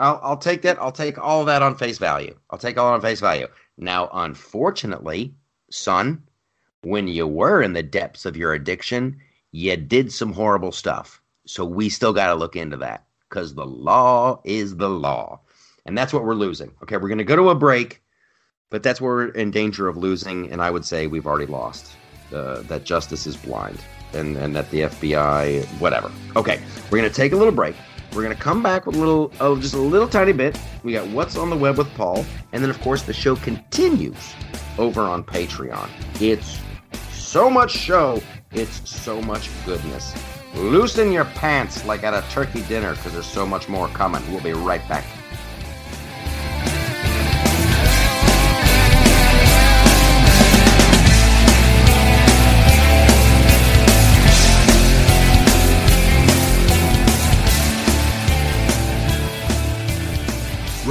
I'll, 0.00 0.18
I'll 0.22 0.36
take 0.36 0.62
that. 0.62 0.80
I'll 0.80 0.92
take 0.92 1.18
all 1.18 1.44
that 1.44 1.62
on 1.62 1.76
face 1.76 1.98
value. 1.98 2.34
I'll 2.50 2.58
take 2.58 2.78
all 2.78 2.92
on 2.92 3.00
face 3.00 3.20
value. 3.20 3.46
Now, 3.76 4.08
unfortunately, 4.12 5.34
son, 5.70 6.22
when 6.82 7.06
you 7.06 7.26
were 7.26 7.62
in 7.62 7.74
the 7.74 7.82
depths 7.82 8.24
of 8.24 8.36
your 8.36 8.54
addiction, 8.54 9.20
you 9.52 9.76
did 9.76 10.10
some 10.12 10.32
horrible 10.32 10.72
stuff. 10.72 11.20
So 11.46 11.64
we 11.64 11.88
still 11.88 12.12
got 12.12 12.28
to 12.28 12.34
look 12.34 12.56
into 12.56 12.78
that 12.78 13.04
because 13.28 13.54
the 13.54 13.66
law 13.66 14.40
is 14.44 14.76
the 14.76 14.88
law. 14.88 15.40
And 15.86 15.96
that's 15.96 16.12
what 16.12 16.24
we're 16.24 16.34
losing. 16.34 16.72
Okay, 16.82 16.96
we're 16.96 17.08
going 17.08 17.18
to 17.18 17.24
go 17.24 17.36
to 17.36 17.50
a 17.50 17.54
break, 17.54 18.02
but 18.70 18.82
that's 18.82 19.00
where 19.00 19.14
we're 19.14 19.28
in 19.28 19.50
danger 19.50 19.88
of 19.88 19.96
losing. 19.96 20.50
And 20.50 20.62
I 20.62 20.70
would 20.70 20.84
say 20.84 21.06
we've 21.06 21.26
already 21.26 21.50
lost. 21.50 21.92
Uh, 22.32 22.62
that 22.62 22.84
justice 22.84 23.26
is 23.26 23.36
blind 23.36 23.80
and, 24.12 24.36
and 24.36 24.54
that 24.54 24.70
the 24.70 24.82
FBI, 24.82 25.64
whatever. 25.80 26.10
Okay, 26.36 26.62
we're 26.84 26.98
going 26.98 27.10
to 27.10 27.14
take 27.14 27.32
a 27.32 27.36
little 27.36 27.52
break. 27.52 27.74
We're 28.14 28.22
gonna 28.22 28.34
come 28.34 28.62
back 28.62 28.86
with 28.86 28.96
a 28.96 28.98
little, 28.98 29.32
oh, 29.40 29.56
just 29.56 29.74
a 29.74 29.78
little 29.78 30.08
tiny 30.08 30.32
bit. 30.32 30.58
We 30.82 30.92
got 30.92 31.06
what's 31.08 31.36
on 31.36 31.48
the 31.48 31.56
web 31.56 31.78
with 31.78 31.92
Paul, 31.94 32.24
and 32.52 32.62
then 32.62 32.70
of 32.70 32.80
course 32.80 33.02
the 33.02 33.12
show 33.12 33.36
continues 33.36 34.34
over 34.78 35.02
on 35.02 35.22
Patreon. 35.22 35.88
It's 36.20 36.58
so 37.12 37.48
much 37.48 37.70
show, 37.70 38.20
it's 38.50 38.88
so 38.90 39.22
much 39.22 39.48
goodness. 39.64 40.14
Loosen 40.56 41.12
your 41.12 41.26
pants 41.26 41.84
like 41.84 42.02
at 42.02 42.12
a 42.12 42.28
turkey 42.30 42.62
dinner 42.62 42.94
because 42.96 43.12
there's 43.12 43.26
so 43.26 43.46
much 43.46 43.68
more 43.68 43.86
coming. 43.88 44.22
We'll 44.32 44.42
be 44.42 44.52
right 44.52 44.86
back. 44.88 45.04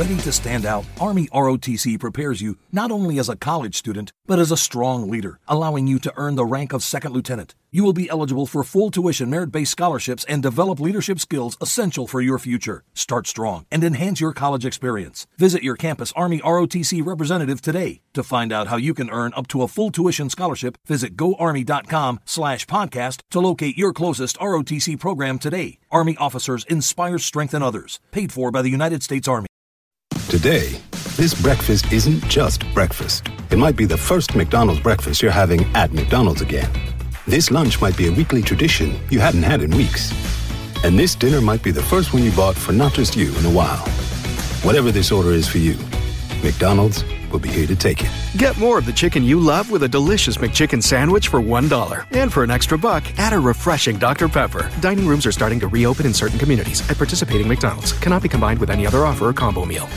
Ready 0.09 0.21
to 0.21 0.31
stand 0.31 0.65
out, 0.65 0.85
Army 0.99 1.27
ROTC 1.27 1.99
prepares 1.99 2.41
you 2.41 2.57
not 2.71 2.89
only 2.89 3.19
as 3.19 3.29
a 3.29 3.35
college 3.35 3.75
student, 3.75 4.11
but 4.25 4.39
as 4.39 4.51
a 4.51 4.57
strong 4.57 5.07
leader, 5.07 5.39
allowing 5.47 5.85
you 5.85 5.99
to 5.99 6.11
earn 6.17 6.33
the 6.33 6.47
rank 6.47 6.73
of 6.73 6.81
second 6.81 7.13
lieutenant. 7.13 7.53
You 7.69 7.83
will 7.83 7.93
be 7.93 8.09
eligible 8.09 8.47
for 8.47 8.63
full 8.63 8.89
tuition 8.89 9.29
merit 9.29 9.51
based 9.51 9.69
scholarships 9.69 10.25
and 10.27 10.41
develop 10.41 10.79
leadership 10.79 11.19
skills 11.19 11.57
essential 11.61 12.07
for 12.07 12.21
your 12.21 12.39
future. 12.39 12.81
Start 12.95 13.27
strong 13.27 13.67
and 13.69 13.83
enhance 13.83 14.19
your 14.19 14.33
college 14.33 14.65
experience. 14.65 15.27
Visit 15.37 15.61
your 15.61 15.75
campus 15.75 16.11
Army 16.15 16.39
ROTC 16.39 17.05
representative 17.05 17.61
today. 17.61 18.01
To 18.15 18.23
find 18.23 18.51
out 18.51 18.65
how 18.65 18.77
you 18.77 18.95
can 18.95 19.11
earn 19.11 19.31
up 19.35 19.47
to 19.49 19.61
a 19.61 19.67
full 19.67 19.91
tuition 19.91 20.31
scholarship, 20.31 20.79
visit 20.87 21.15
goarmy.com 21.17 22.21
slash 22.25 22.65
podcast 22.65 23.21
to 23.29 23.39
locate 23.39 23.77
your 23.77 23.93
closest 23.93 24.39
ROTC 24.39 24.99
program 24.99 25.37
today. 25.37 25.77
Army 25.91 26.17
officers 26.17 26.65
inspire 26.65 27.19
strength 27.19 27.53
in 27.53 27.61
others. 27.61 27.99
Paid 28.11 28.31
for 28.31 28.49
by 28.49 28.63
the 28.63 28.71
United 28.71 29.03
States 29.03 29.27
Army. 29.27 29.45
Today, 30.29 30.79
this 31.17 31.33
breakfast 31.33 31.91
isn't 31.91 32.23
just 32.29 32.63
breakfast. 32.75 33.27
It 33.49 33.57
might 33.57 33.75
be 33.75 33.85
the 33.85 33.97
first 33.97 34.35
McDonald's 34.35 34.79
breakfast 34.79 35.23
you're 35.23 35.31
having 35.31 35.63
at 35.75 35.91
McDonald's 35.91 36.41
again. 36.41 36.69
This 37.25 37.49
lunch 37.49 37.81
might 37.81 37.97
be 37.97 38.07
a 38.09 38.11
weekly 38.11 38.43
tradition 38.43 38.99
you 39.09 39.19
hadn't 39.19 39.41
had 39.41 39.63
in 39.63 39.75
weeks. 39.75 40.13
And 40.83 40.99
this 40.99 41.15
dinner 41.15 41.41
might 41.41 41.63
be 41.63 41.71
the 41.71 41.81
first 41.81 42.13
one 42.13 42.23
you 42.23 42.31
bought 42.33 42.55
for 42.55 42.73
not 42.73 42.93
just 42.93 43.15
you 43.15 43.35
in 43.39 43.45
a 43.45 43.49
while. 43.49 43.83
Whatever 44.61 44.91
this 44.91 45.11
order 45.11 45.31
is 45.31 45.47
for 45.47 45.57
you, 45.57 45.79
McDonald's 46.43 47.03
will 47.31 47.39
be 47.39 47.49
here 47.49 47.67
to 47.67 47.75
take 47.75 48.03
it. 48.03 48.11
Get 48.37 48.57
more 48.57 48.77
of 48.77 48.85
the 48.85 48.93
chicken 48.93 49.23
you 49.23 49.39
love 49.39 49.71
with 49.71 49.83
a 49.83 49.87
delicious 49.87 50.37
McChicken 50.37 50.81
sandwich 50.81 51.27
for 51.27 51.39
$1. 51.39 52.05
And 52.11 52.31
for 52.31 52.43
an 52.43 52.51
extra 52.51 52.77
buck, 52.77 53.03
add 53.17 53.33
a 53.33 53.39
refreshing 53.39 53.97
Dr. 53.97 54.27
Pepper. 54.27 54.69
Dining 54.81 55.07
rooms 55.07 55.25
are 55.25 55.31
starting 55.31 55.59
to 55.59 55.67
reopen 55.67 56.05
in 56.05 56.13
certain 56.13 56.39
communities 56.39 56.87
at 56.89 56.97
participating 56.97 57.47
McDonald's. 57.47 57.93
Cannot 57.93 58.23
be 58.23 58.29
combined 58.29 58.59
with 58.59 58.69
any 58.69 58.85
other 58.85 59.05
offer 59.05 59.29
or 59.29 59.33
combo 59.33 59.65
meal. 59.65 59.87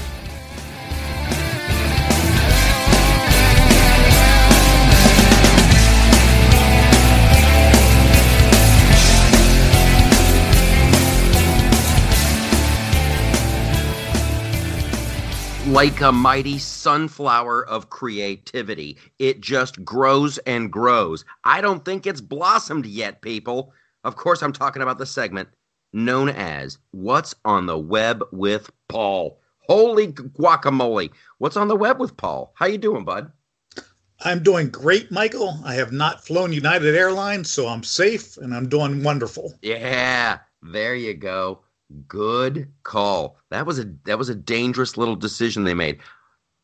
Like 15.72 16.02
a 16.02 16.12
mighty 16.12 16.58
sunflower 16.58 17.66
of 17.66 17.88
creativity. 17.88 18.98
It 19.18 19.40
just 19.40 19.82
grows 19.82 20.36
and 20.38 20.70
grows. 20.70 21.24
I 21.44 21.62
don't 21.62 21.82
think 21.82 22.06
it's 22.06 22.20
blossomed 22.20 22.84
yet, 22.84 23.22
people. 23.22 23.72
Of 24.04 24.14
course, 24.14 24.42
I'm 24.42 24.52
talking 24.52 24.82
about 24.82 24.98
the 24.98 25.06
segment 25.06 25.48
known 25.94 26.28
as 26.28 26.76
What's 26.90 27.34
on 27.46 27.64
the 27.64 27.78
Web 27.78 28.22
with 28.32 28.70
Paul. 28.88 29.40
Holy 29.60 30.08
guacamole. 30.08 31.10
What's 31.38 31.56
on 31.56 31.68
the 31.68 31.76
web 31.76 31.98
with 31.98 32.18
Paul? 32.18 32.52
How 32.54 32.66
you 32.66 32.76
doing, 32.76 33.06
bud? 33.06 33.32
I'm 34.20 34.42
doing 34.42 34.68
great, 34.68 35.10
Michael. 35.10 35.58
I 35.64 35.72
have 35.74 35.90
not 35.90 36.22
flown 36.22 36.52
United 36.52 36.94
Airlines, 36.94 37.50
so 37.50 37.66
I'm 37.66 37.82
safe 37.82 38.36
and 38.36 38.54
I'm 38.54 38.68
doing 38.68 39.02
wonderful. 39.02 39.54
Yeah, 39.62 40.40
there 40.60 40.94
you 40.94 41.14
go. 41.14 41.62
Good 42.08 42.72
call. 42.84 43.36
That 43.50 43.66
was 43.66 43.78
a 43.78 43.84
that 44.04 44.18
was 44.18 44.28
a 44.28 44.34
dangerous 44.34 44.96
little 44.96 45.16
decision 45.16 45.64
they 45.64 45.74
made. 45.74 45.98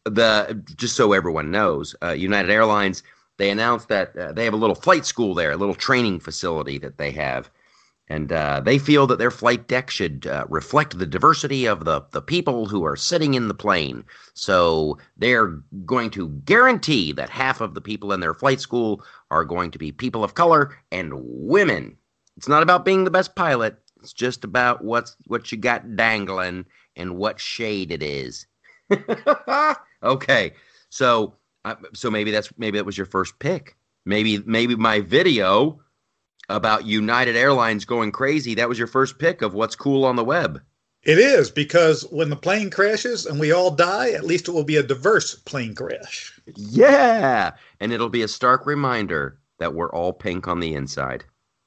The 0.05 0.63
just 0.77 0.97
so 0.97 1.13
everyone 1.13 1.51
knows, 1.51 1.95
uh, 2.03 2.11
United 2.13 2.51
Airlines 2.51 3.03
they 3.39 3.51
announced 3.51 3.89
that 3.89 4.17
uh, 4.17 4.33
they 4.33 4.45
have 4.45 4.55
a 4.55 4.59
little 4.59 4.75
flight 4.75 5.07
school 5.07 5.35
there, 5.35 5.53
a 5.53 5.57
little 5.57 5.75
training 5.75 6.21
facility 6.21 6.77
that 6.79 6.99
they 6.99 7.13
have, 7.13 7.51
and 8.09 8.33
uh, 8.33 8.61
they 8.61 8.79
feel 8.79 9.07
that 9.07 9.19
their 9.19 9.31
flight 9.31 9.69
deck 9.69 9.91
should 9.91 10.27
uh, 10.27 10.45
reflect 10.49 10.99
the 10.99 11.07
diversity 11.07 11.67
of 11.67 11.85
the 11.85 12.03
the 12.11 12.23
people 12.23 12.67
who 12.67 12.85
are 12.85 12.97
sitting 12.97 13.35
in 13.35 13.49
the 13.49 13.55
plane. 13.55 14.05
So 14.35 14.99
they're 15.17 15.49
going 15.85 16.11
to 16.11 16.29
guarantee 16.45 17.13
that 17.13 17.31
half 17.31 17.61
of 17.61 17.75
the 17.75 17.81
people 17.81 18.13
in 18.13 18.21
their 18.21 18.35
flight 18.35 18.61
school 18.61 19.05
are 19.31 19.45
going 19.45 19.71
to 19.73 19.79
be 19.79 19.93
people 19.93 20.25
of 20.25 20.35
color 20.35 20.77
and 20.91 21.13
women. 21.15 21.97
It's 22.37 22.49
not 22.49 22.63
about 22.63 22.85
being 22.85 23.05
the 23.05 23.11
best 23.11 23.35
pilot. 23.35 23.79
It's 24.01 24.13
just 24.13 24.45
about 24.45 24.85
what's 24.85 25.17
what 25.27 25.51
you 25.51 25.59
got 25.59 25.97
dangling 25.97 26.67
and 26.97 27.17
what 27.17 27.41
shade 27.41 27.91
it 27.91 28.03
is. 28.03 28.47
okay, 30.03 30.53
so 30.91 31.35
uh, 31.65 31.75
so 31.95 32.11
maybe 32.11 32.31
that's 32.31 32.53
maybe 32.59 32.79
that 32.79 32.85
was 32.87 32.97
your 32.97 33.07
first 33.07 33.39
pick. 33.39 33.77
Maybe 34.05 34.39
maybe 34.47 34.77
my 34.77 35.01
video 35.01 35.81
about 36.49 36.87
United 36.87 37.37
Airlines 37.37 37.85
going 37.85 38.11
crazy 38.11 38.55
that 38.55 38.69
was 38.69 38.79
your 38.79 38.87
first 38.87 39.19
pick 39.19 39.43
of 39.43 39.55
what's 39.55 39.77
cool 39.77 40.05
on 40.05 40.17
the 40.17 40.25
web. 40.25 40.63
It 41.03 41.19
is 41.19 41.51
because 41.51 42.03
when 42.11 42.29
the 42.29 42.37
plane 42.37 42.71
crashes 42.71 43.25
and 43.25 43.39
we 43.39 43.53
all 43.53 43.71
die, 43.71 44.11
at 44.11 44.25
least 44.25 44.49
it 44.49 44.53
will 44.53 44.65
be 44.65 44.77
a 44.77 44.83
diverse 44.83 45.35
plane 45.35 45.75
crash. 45.75 46.39
Yeah, 46.57 47.53
and 47.81 47.93
it'll 47.93 48.09
be 48.09 48.23
a 48.23 48.29
stark 48.29 48.67
reminder 48.67 49.39
that 49.59 49.75
we're 49.75 49.93
all 49.93 50.13
pink 50.13 50.49
on 50.49 50.61
the 50.61 50.75
inside. 50.75 51.25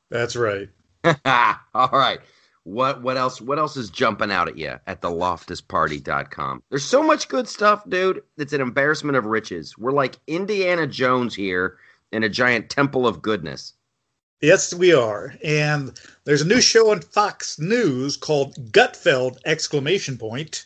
That's 0.10 0.36
right. 0.36 0.70
All 1.74 1.90
right. 1.92 2.20
What 2.64 3.02
what 3.02 3.18
else 3.18 3.42
what 3.42 3.58
else 3.58 3.76
is 3.76 3.90
jumping 3.90 4.32
out 4.32 4.48
at 4.48 4.58
you 4.58 4.76
at 4.86 5.02
the 5.02 5.10
loftusparty.com? 5.10 6.62
There's 6.70 6.86
so 6.86 7.02
much 7.02 7.28
good 7.28 7.48
stuff, 7.48 7.90
dude. 7.90 8.22
It's 8.38 8.54
an 8.54 8.62
embarrassment 8.62 9.18
of 9.18 9.26
riches. 9.26 9.78
We're 9.78 9.94
like 9.94 10.20
Indiana 10.28 10.86
Jones 10.86 11.34
here 11.34 11.78
in 12.12 12.24
a 12.24 12.30
giant 12.30 12.70
temple 12.70 13.08
of 13.08 13.22
goodness. 13.22 13.74
Yes, 14.42 14.74
we 14.74 14.94
are. 14.94 15.36
And 15.44 16.00
there's 16.26 16.42
a 16.42 16.48
new 16.48 16.62
show 16.62 16.92
on 16.92 17.02
Fox 17.02 17.60
News 17.60 18.18
called 18.18 18.56
Gutfeld! 18.72 19.38
Exclamation 19.46 20.18
point. 20.18 20.66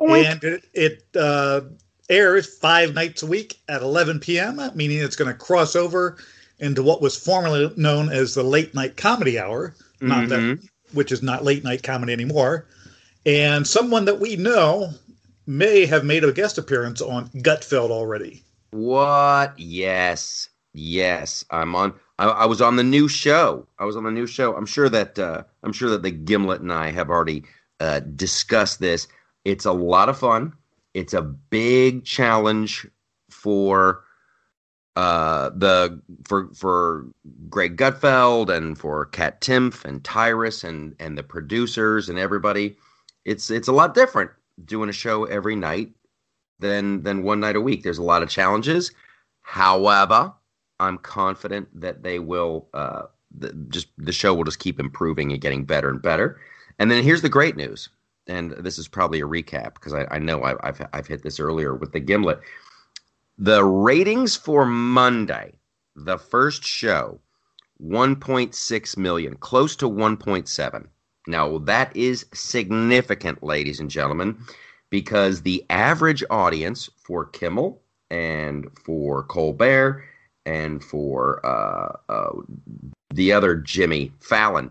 And 0.00 0.42
it, 0.42 0.64
it 0.74 1.04
uh, 1.14 1.60
airs 2.08 2.46
five 2.46 2.94
nights 2.94 3.22
a 3.22 3.26
week 3.26 3.60
at 3.68 3.82
11 3.82 4.18
p.m., 4.18 4.60
meaning 4.74 4.98
it's 4.98 5.14
going 5.14 5.30
to 5.30 5.38
cross 5.38 5.76
over 5.76 6.18
into 6.62 6.82
what 6.82 7.02
was 7.02 7.16
formerly 7.16 7.70
known 7.76 8.08
as 8.08 8.34
the 8.34 8.42
late 8.42 8.74
night 8.74 8.96
comedy 8.96 9.38
hour, 9.38 9.74
not 10.00 10.28
that 10.28 10.40
Mhm. 10.40 10.68
which 10.92 11.12
is 11.12 11.22
not 11.22 11.44
late 11.44 11.64
night 11.64 11.82
comedy 11.82 12.12
anymore. 12.12 12.66
And 13.26 13.66
someone 13.66 14.04
that 14.06 14.20
we 14.20 14.36
know 14.36 14.90
may 15.46 15.86
have 15.86 16.04
made 16.04 16.24
a 16.24 16.32
guest 16.32 16.58
appearance 16.58 17.00
on 17.02 17.28
Gutfeld 17.30 17.90
already. 17.90 18.42
What? 18.70 19.58
Yes, 19.58 20.48
yes. 20.72 21.44
I'm 21.50 21.74
on. 21.74 21.94
I, 22.18 22.26
I 22.26 22.46
was 22.46 22.60
on 22.60 22.76
the 22.76 22.84
new 22.84 23.08
show. 23.08 23.66
I 23.78 23.84
was 23.84 23.96
on 23.96 24.04
the 24.04 24.10
new 24.10 24.26
show. 24.26 24.54
I'm 24.54 24.66
sure 24.66 24.88
that 24.88 25.18
uh, 25.18 25.42
I'm 25.64 25.72
sure 25.72 25.90
that 25.90 26.02
the 26.02 26.10
Gimlet 26.12 26.60
and 26.60 26.72
I 26.72 26.90
have 26.90 27.10
already 27.10 27.44
uh, 27.80 28.00
discussed 28.00 28.78
this. 28.78 29.08
It's 29.44 29.64
a 29.64 29.72
lot 29.72 30.08
of 30.08 30.18
fun. 30.18 30.52
It's 30.94 31.14
a 31.14 31.22
big 31.22 32.04
challenge 32.04 32.86
for 33.30 34.04
uh, 34.96 35.50
the 35.50 36.00
for 36.24 36.48
for 36.54 37.06
Greg 37.48 37.76
Gutfeld 37.76 38.54
and 38.54 38.76
for 38.78 39.06
Kat 39.06 39.40
Timpf 39.40 39.84
and 39.84 40.04
Tyrus 40.04 40.64
and 40.64 40.94
and 40.98 41.16
the 41.16 41.22
producers 41.22 42.08
and 42.08 42.18
everybody. 42.18 42.76
It's 43.24 43.50
it's 43.50 43.68
a 43.68 43.72
lot 43.72 43.94
different 43.94 44.30
doing 44.64 44.88
a 44.90 44.92
show 44.92 45.24
every 45.24 45.56
night 45.56 45.90
than 46.58 47.02
than 47.02 47.22
one 47.22 47.40
night 47.40 47.56
a 47.56 47.60
week. 47.60 47.82
There's 47.82 47.98
a 47.98 48.02
lot 48.02 48.22
of 48.22 48.28
challenges. 48.28 48.92
However, 49.42 50.32
I'm 50.78 50.98
confident 50.98 51.68
that 51.80 52.02
they 52.02 52.18
will 52.18 52.68
uh, 52.74 53.04
the, 53.36 53.52
just 53.68 53.88
the 53.96 54.12
show 54.12 54.34
will 54.34 54.44
just 54.44 54.58
keep 54.58 54.78
improving 54.78 55.32
and 55.32 55.40
getting 55.40 55.64
better 55.64 55.88
and 55.88 56.02
better. 56.02 56.38
And 56.78 56.90
then 56.90 57.02
here's 57.02 57.22
the 57.22 57.28
great 57.28 57.56
news, 57.56 57.88
and 58.26 58.52
this 58.52 58.78
is 58.78 58.88
probably 58.88 59.20
a 59.20 59.26
recap 59.26 59.74
because 59.74 59.94
I, 59.94 60.06
I 60.10 60.18
know 60.18 60.42
I, 60.42 60.54
I've 60.66 60.86
I've 60.92 61.06
hit 61.06 61.22
this 61.22 61.40
earlier 61.40 61.74
with 61.74 61.92
the 61.92 62.00
Gimlet. 62.00 62.40
The 63.42 63.64
ratings 63.64 64.36
for 64.36 64.64
Monday, 64.64 65.54
the 65.96 66.16
first 66.16 66.62
show, 66.62 67.18
1.6 67.82 68.96
million, 68.96 69.34
close 69.34 69.74
to 69.74 69.90
1.7. 69.90 70.86
Now 71.26 71.58
that 71.58 71.96
is 71.96 72.24
significant, 72.32 73.42
ladies 73.42 73.80
and 73.80 73.90
gentlemen, 73.90 74.38
because 74.90 75.42
the 75.42 75.66
average 75.70 76.22
audience 76.30 76.88
for 76.96 77.24
Kimmel 77.24 77.82
and 78.12 78.68
for 78.78 79.24
Colbert 79.24 80.04
and 80.46 80.84
for 80.84 81.44
uh, 81.44 81.96
uh, 82.08 82.42
the 83.12 83.32
other 83.32 83.56
Jimmy 83.56 84.12
Fallon, 84.20 84.70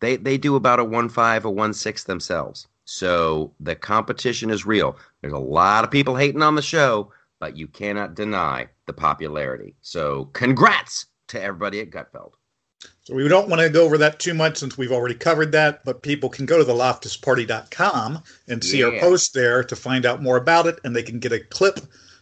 they 0.00 0.16
they 0.16 0.36
do 0.36 0.56
about 0.56 0.78
a 0.78 0.84
one 0.84 1.08
five, 1.08 1.46
a 1.46 1.50
one 1.50 1.72
six 1.72 2.04
themselves. 2.04 2.68
So 2.84 3.54
the 3.60 3.76
competition 3.76 4.50
is 4.50 4.66
real. 4.66 4.98
There's 5.22 5.32
a 5.32 5.38
lot 5.38 5.84
of 5.84 5.90
people 5.90 6.16
hating 6.16 6.42
on 6.42 6.56
the 6.56 6.60
show, 6.60 7.12
but 7.40 7.56
you 7.56 7.66
cannot 7.66 8.14
deny 8.14 8.68
the 8.86 8.92
popularity. 8.92 9.74
So 9.80 10.26
congrats 10.26 11.06
to 11.28 11.42
everybody 11.42 11.80
at 11.80 11.90
Gutfeld. 11.90 12.32
So 13.02 13.14
we 13.14 13.26
don't 13.28 13.48
want 13.48 13.60
to 13.60 13.68
go 13.68 13.84
over 13.84 13.98
that 13.98 14.20
too 14.20 14.34
much 14.34 14.58
since 14.58 14.78
we've 14.78 14.92
already 14.92 15.14
covered 15.14 15.52
that, 15.52 15.84
but 15.84 16.02
people 16.02 16.28
can 16.28 16.46
go 16.46 16.58
to 16.58 16.64
the 16.64 16.72
loftusparty.com 16.72 18.22
and 18.48 18.62
see 18.64 18.82
our 18.84 18.98
post 19.00 19.34
there 19.34 19.64
to 19.64 19.74
find 19.74 20.06
out 20.06 20.22
more 20.22 20.36
about 20.36 20.66
it 20.66 20.78
and 20.84 20.94
they 20.94 21.02
can 21.02 21.18
get 21.18 21.32
a 21.32 21.40
clip 21.40 21.80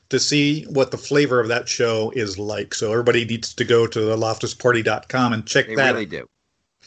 to 0.08 0.18
see 0.18 0.64
what 0.64 0.90
the 0.90 0.96
flavor 0.96 1.38
of 1.38 1.48
that 1.48 1.68
show 1.68 2.10
is 2.16 2.38
like. 2.38 2.74
So 2.74 2.90
everybody 2.90 3.24
needs 3.24 3.54
to 3.54 3.64
go 3.64 3.86
to 3.86 4.00
the 4.00 4.16
loftusparty.com 4.16 5.32
and 5.32 5.46
check 5.46 5.66
They 5.66 5.74
that 5.74 5.84
They 5.84 5.92
really 5.92 6.06
do. 6.06 6.28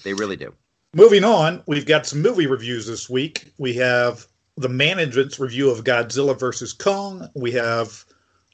They 0.03 0.13
really 0.13 0.37
do. 0.37 0.53
Moving 0.93 1.23
on, 1.23 1.63
we've 1.67 1.85
got 1.85 2.05
some 2.05 2.21
movie 2.21 2.47
reviews 2.47 2.87
this 2.87 3.09
week. 3.09 3.53
We 3.57 3.73
have 3.75 4.25
the 4.57 4.69
management's 4.69 5.39
review 5.39 5.69
of 5.69 5.83
Godzilla 5.83 6.37
versus 6.37 6.73
Kong. 6.73 7.29
We 7.35 7.51
have 7.51 8.03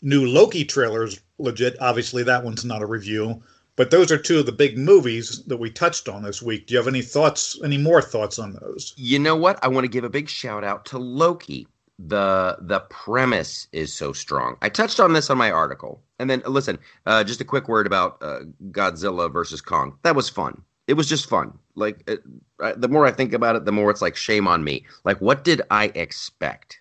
new 0.01 0.25
Loki 0.25 0.65
trailers, 0.65 1.19
legit. 1.39 1.75
Obviously, 1.79 2.23
that 2.23 2.43
one's 2.43 2.65
not 2.65 2.81
a 2.81 2.85
review. 2.85 3.41
But 3.77 3.91
those 3.91 4.11
are 4.11 4.17
two 4.17 4.39
of 4.39 4.47
the 4.47 4.51
big 4.51 4.75
movies 4.75 5.43
that 5.45 5.57
we 5.57 5.69
touched 5.69 6.09
on 6.09 6.23
this 6.23 6.41
week. 6.41 6.65
Do 6.65 6.73
you 6.73 6.79
have 6.79 6.87
any 6.87 7.03
thoughts, 7.03 7.59
any 7.63 7.77
more 7.77 8.01
thoughts 8.01 8.39
on 8.39 8.53
those? 8.53 8.93
You 8.97 9.19
know 9.19 9.35
what? 9.35 9.59
I 9.63 9.67
want 9.67 9.83
to 9.83 9.89
give 9.89 10.03
a 10.03 10.09
big 10.09 10.27
shout 10.27 10.63
out 10.63 10.83
to 10.85 10.97
Loki. 10.97 11.67
The 11.99 12.57
the 12.61 12.81
premise 12.89 13.67
is 13.71 13.93
so 13.93 14.13
strong. 14.13 14.57
I 14.61 14.69
touched 14.69 14.99
on 14.99 15.13
this 15.13 15.29
on 15.29 15.37
my 15.37 15.51
article. 15.51 16.01
And 16.19 16.29
then 16.29 16.41
listen, 16.45 16.79
uh, 17.05 17.23
just 17.23 17.41
a 17.41 17.45
quick 17.45 17.67
word 17.67 17.87
about 17.87 18.17
uh, 18.21 18.41
Godzilla 18.71 19.31
versus 19.31 19.61
Kong. 19.61 19.97
That 20.03 20.15
was 20.15 20.29
fun. 20.29 20.61
It 20.87 20.93
was 20.93 21.07
just 21.07 21.29
fun. 21.29 21.57
Like 21.75 22.01
it, 22.07 22.23
uh, 22.61 22.73
the 22.75 22.87
more 22.87 23.05
I 23.05 23.11
think 23.11 23.33
about 23.33 23.55
it, 23.55 23.65
the 23.65 23.71
more 23.71 23.91
it's 23.91 24.01
like 24.01 24.15
shame 24.15 24.47
on 24.47 24.63
me. 24.63 24.85
Like 25.05 25.21
what 25.21 25.43
did 25.43 25.61
I 25.69 25.85
expect? 25.95 26.79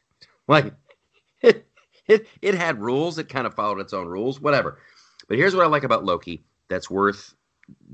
Like 0.48 0.72
it, 2.08 2.26
it 2.42 2.54
had 2.54 2.80
rules. 2.80 3.18
It 3.18 3.28
kind 3.28 3.46
of 3.46 3.54
followed 3.54 3.80
its 3.80 3.92
own 3.92 4.06
rules. 4.06 4.40
Whatever. 4.40 4.78
But 5.28 5.38
here's 5.38 5.54
what 5.54 5.64
I 5.64 5.68
like 5.68 5.84
about 5.84 6.04
Loki. 6.04 6.44
That's 6.68 6.90
worth 6.90 7.34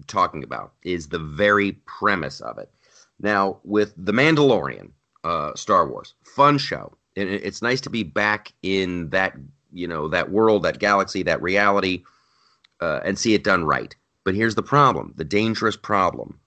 talking 0.06 0.44
about 0.44 0.72
is 0.82 1.08
the 1.08 1.18
very 1.18 1.72
premise 1.86 2.40
of 2.40 2.58
it. 2.58 2.70
Now, 3.20 3.58
with 3.64 3.94
The 3.96 4.12
Mandalorian, 4.12 4.90
uh, 5.24 5.54
Star 5.54 5.88
Wars, 5.88 6.14
fun 6.24 6.58
show. 6.58 6.92
And 7.16 7.28
it's 7.28 7.62
nice 7.62 7.80
to 7.82 7.90
be 7.90 8.02
back 8.02 8.52
in 8.62 9.10
that, 9.10 9.34
you 9.72 9.86
know, 9.86 10.08
that 10.08 10.30
world, 10.30 10.62
that 10.62 10.78
galaxy, 10.78 11.22
that 11.24 11.42
reality, 11.42 12.04
uh, 12.80 13.00
and 13.04 13.18
see 13.18 13.34
it 13.34 13.44
done 13.44 13.64
right. 13.64 13.94
But 14.24 14.34
here's 14.34 14.54
the 14.54 14.62
problem 14.62 15.12
the 15.16 15.24
dangerous 15.24 15.76
problem 15.76 16.38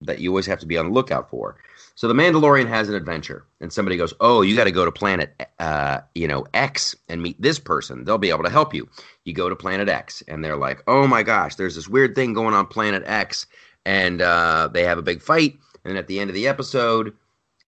that 0.00 0.18
you 0.18 0.30
always 0.30 0.46
have 0.46 0.60
to 0.60 0.66
be 0.66 0.78
on 0.78 0.86
the 0.86 0.92
lookout 0.92 1.30
for. 1.30 1.56
So 1.96 2.08
the 2.08 2.14
Mandalorian 2.14 2.66
has 2.66 2.88
an 2.88 2.96
adventure, 2.96 3.44
and 3.60 3.72
somebody 3.72 3.96
goes, 3.96 4.12
"Oh, 4.20 4.42
you 4.42 4.56
got 4.56 4.64
to 4.64 4.72
go 4.72 4.84
to 4.84 4.90
planet, 4.90 5.48
uh, 5.60 6.00
you 6.14 6.26
know, 6.26 6.44
X 6.52 6.96
and 7.08 7.22
meet 7.22 7.40
this 7.40 7.60
person. 7.60 8.04
They'll 8.04 8.18
be 8.18 8.30
able 8.30 8.42
to 8.44 8.50
help 8.50 8.74
you." 8.74 8.88
You 9.24 9.32
go 9.32 9.48
to 9.48 9.54
planet 9.54 9.88
X, 9.88 10.22
and 10.26 10.44
they're 10.44 10.56
like, 10.56 10.82
"Oh 10.88 11.06
my 11.06 11.22
gosh, 11.22 11.54
there's 11.54 11.76
this 11.76 11.88
weird 11.88 12.14
thing 12.14 12.34
going 12.34 12.54
on 12.54 12.66
planet 12.66 13.04
X," 13.06 13.46
and 13.86 14.20
uh, 14.20 14.68
they 14.72 14.82
have 14.82 14.98
a 14.98 15.02
big 15.02 15.22
fight. 15.22 15.56
And 15.84 15.96
at 15.96 16.08
the 16.08 16.18
end 16.18 16.30
of 16.30 16.34
the 16.34 16.48
episode, 16.48 17.14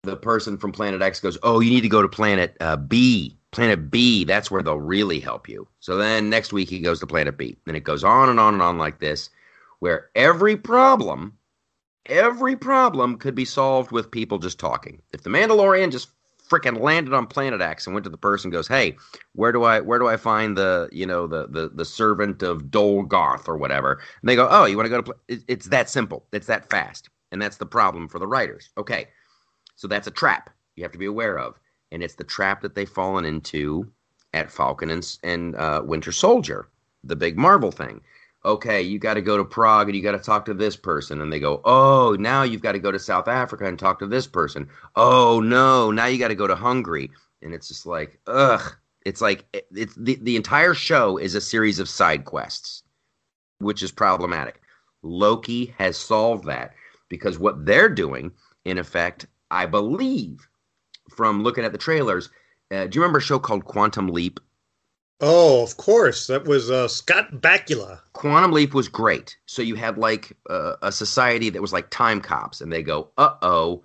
the 0.03 0.17
person 0.17 0.57
from 0.57 0.71
planet 0.71 1.03
X 1.03 1.19
goes, 1.19 1.37
"Oh, 1.43 1.59
you 1.59 1.69
need 1.69 1.81
to 1.81 1.89
go 1.89 2.01
to 2.01 2.09
planet 2.09 2.57
uh, 2.59 2.77
B. 2.77 3.37
Planet 3.51 3.91
B. 3.91 4.25
That's 4.25 4.49
where 4.49 4.63
they'll 4.63 4.79
really 4.79 5.19
help 5.19 5.47
you." 5.47 5.67
So 5.81 5.97
then 5.97 6.31
next 6.31 6.51
week 6.51 6.69
he 6.69 6.79
goes 6.79 6.99
to 6.99 7.07
planet 7.07 7.37
B, 7.37 7.57
and 7.67 7.77
it 7.77 7.83
goes 7.83 8.03
on 8.03 8.29
and 8.29 8.39
on 8.39 8.53
and 8.55 8.63
on 8.63 8.79
like 8.79 8.99
this, 8.99 9.29
where 9.79 10.09
every 10.15 10.57
problem 10.57 11.37
every 12.07 12.55
problem 12.55 13.17
could 13.17 13.35
be 13.35 13.45
solved 13.45 13.91
with 13.91 14.11
people 14.11 14.37
just 14.37 14.59
talking. 14.59 15.01
If 15.13 15.23
the 15.23 15.29
Mandalorian 15.29 15.91
just 15.91 16.09
freaking 16.49 16.79
landed 16.79 17.13
on 17.13 17.25
planet 17.27 17.61
X 17.61 17.87
and 17.87 17.93
went 17.93 18.03
to 18.03 18.09
the 18.09 18.17
person 18.17 18.51
goes, 18.51 18.67
"Hey, 18.67 18.97
where 19.33 19.51
do 19.51 19.63
I 19.63 19.81
where 19.81 19.99
do 19.99 20.07
I 20.07 20.17
find 20.17 20.57
the, 20.57 20.89
you 20.91 21.05
know, 21.05 21.27
the 21.27 21.47
the 21.47 21.69
the 21.69 21.85
servant 21.85 22.43
of 22.43 22.69
Dol 22.71 23.03
Garth 23.03 23.47
or 23.47 23.57
whatever?" 23.57 23.93
And 24.21 24.29
they 24.29 24.35
go, 24.35 24.47
"Oh, 24.49 24.65
you 24.65 24.77
want 24.77 24.85
to 24.85 24.89
go 24.89 25.01
to? 25.01 25.15
It- 25.27 25.43
it's 25.47 25.67
that 25.67 25.89
simple. 25.89 26.25
It's 26.31 26.47
that 26.47 26.69
fast." 26.69 27.09
And 27.31 27.41
that's 27.41 27.57
the 27.57 27.65
problem 27.65 28.07
for 28.07 28.19
the 28.19 28.27
writers. 28.27 28.69
Okay. 28.77 29.07
So 29.75 29.87
that's 29.87 30.07
a 30.07 30.11
trap 30.11 30.49
you 30.75 30.83
have 30.83 30.91
to 30.93 30.97
be 30.97 31.05
aware 31.05 31.39
of. 31.39 31.55
And 31.91 32.03
it's 32.03 32.15
the 32.15 32.23
trap 32.23 32.61
that 32.61 32.75
they've 32.75 32.89
fallen 32.89 33.25
into 33.25 33.91
at 34.33 34.51
Falcon 34.51 34.89
and, 34.89 35.17
and 35.23 35.55
uh, 35.55 35.81
Winter 35.85 36.11
Soldier, 36.11 36.69
the 37.03 37.15
big 37.15 37.37
Marvel 37.37 37.71
thing 37.71 38.01
okay, 38.45 38.81
you 38.81 38.99
got 38.99 39.15
to 39.15 39.21
go 39.21 39.37
to 39.37 39.43
Prague 39.45 39.87
and 39.89 39.95
you 39.95 40.03
got 40.03 40.13
to 40.13 40.19
talk 40.19 40.45
to 40.45 40.53
this 40.53 40.75
person. 40.75 41.21
And 41.21 41.33
they 41.33 41.39
go, 41.39 41.61
oh, 41.65 42.15
now 42.19 42.43
you've 42.43 42.61
got 42.61 42.73
to 42.73 42.79
go 42.79 42.91
to 42.91 42.99
South 42.99 43.27
Africa 43.27 43.65
and 43.65 43.77
talk 43.77 43.99
to 43.99 44.07
this 44.07 44.27
person. 44.27 44.69
Oh, 44.95 45.41
no, 45.41 45.91
now 45.91 46.05
you 46.05 46.19
got 46.19 46.29
to 46.29 46.35
go 46.35 46.47
to 46.47 46.55
Hungary. 46.55 47.11
And 47.41 47.53
it's 47.53 47.67
just 47.67 47.85
like, 47.85 48.19
ugh. 48.27 48.75
It's 49.05 49.21
like, 49.21 49.45
it- 49.53 49.67
it's 49.75 49.95
the, 49.95 50.15
the 50.21 50.35
entire 50.35 50.73
show 50.73 51.17
is 51.17 51.35
a 51.35 51.41
series 51.41 51.79
of 51.79 51.89
side 51.89 52.25
quests, 52.25 52.83
which 53.59 53.83
is 53.83 53.91
problematic. 53.91 54.61
Loki 55.03 55.73
has 55.77 55.97
solved 55.97 56.45
that 56.45 56.73
because 57.09 57.37
what 57.37 57.65
they're 57.65 57.89
doing, 57.89 58.31
in 58.65 58.77
effect, 58.77 59.27
I 59.51 59.65
believe, 59.67 60.47
from 61.15 61.43
looking 61.43 61.63
at 61.63 61.71
the 61.71 61.77
trailers, 61.77 62.29
uh, 62.71 62.87
do 62.87 62.97
you 62.97 63.01
remember 63.01 63.19
a 63.19 63.21
show 63.21 63.37
called 63.39 63.65
Quantum 63.65 64.07
Leap? 64.09 64.39
Oh, 65.21 65.63
of 65.63 65.77
course. 65.77 66.27
That 66.27 66.45
was 66.45 66.69
uh, 66.69 66.87
Scott 66.87 67.31
Bakula. 67.41 68.01
Quantum 68.13 68.51
Leap 68.51 68.73
was 68.73 68.87
great. 68.87 69.37
So 69.45 69.61
you 69.61 69.75
had 69.75 69.97
like 69.97 70.35
uh, 70.49 70.75
a 70.81 70.91
society 70.91 71.49
that 71.49 71.61
was 71.61 71.73
like 71.73 71.89
time 71.89 72.21
cops, 72.21 72.61
and 72.61 72.71
they 72.71 72.83
go, 72.83 73.09
uh 73.17 73.35
oh, 73.41 73.83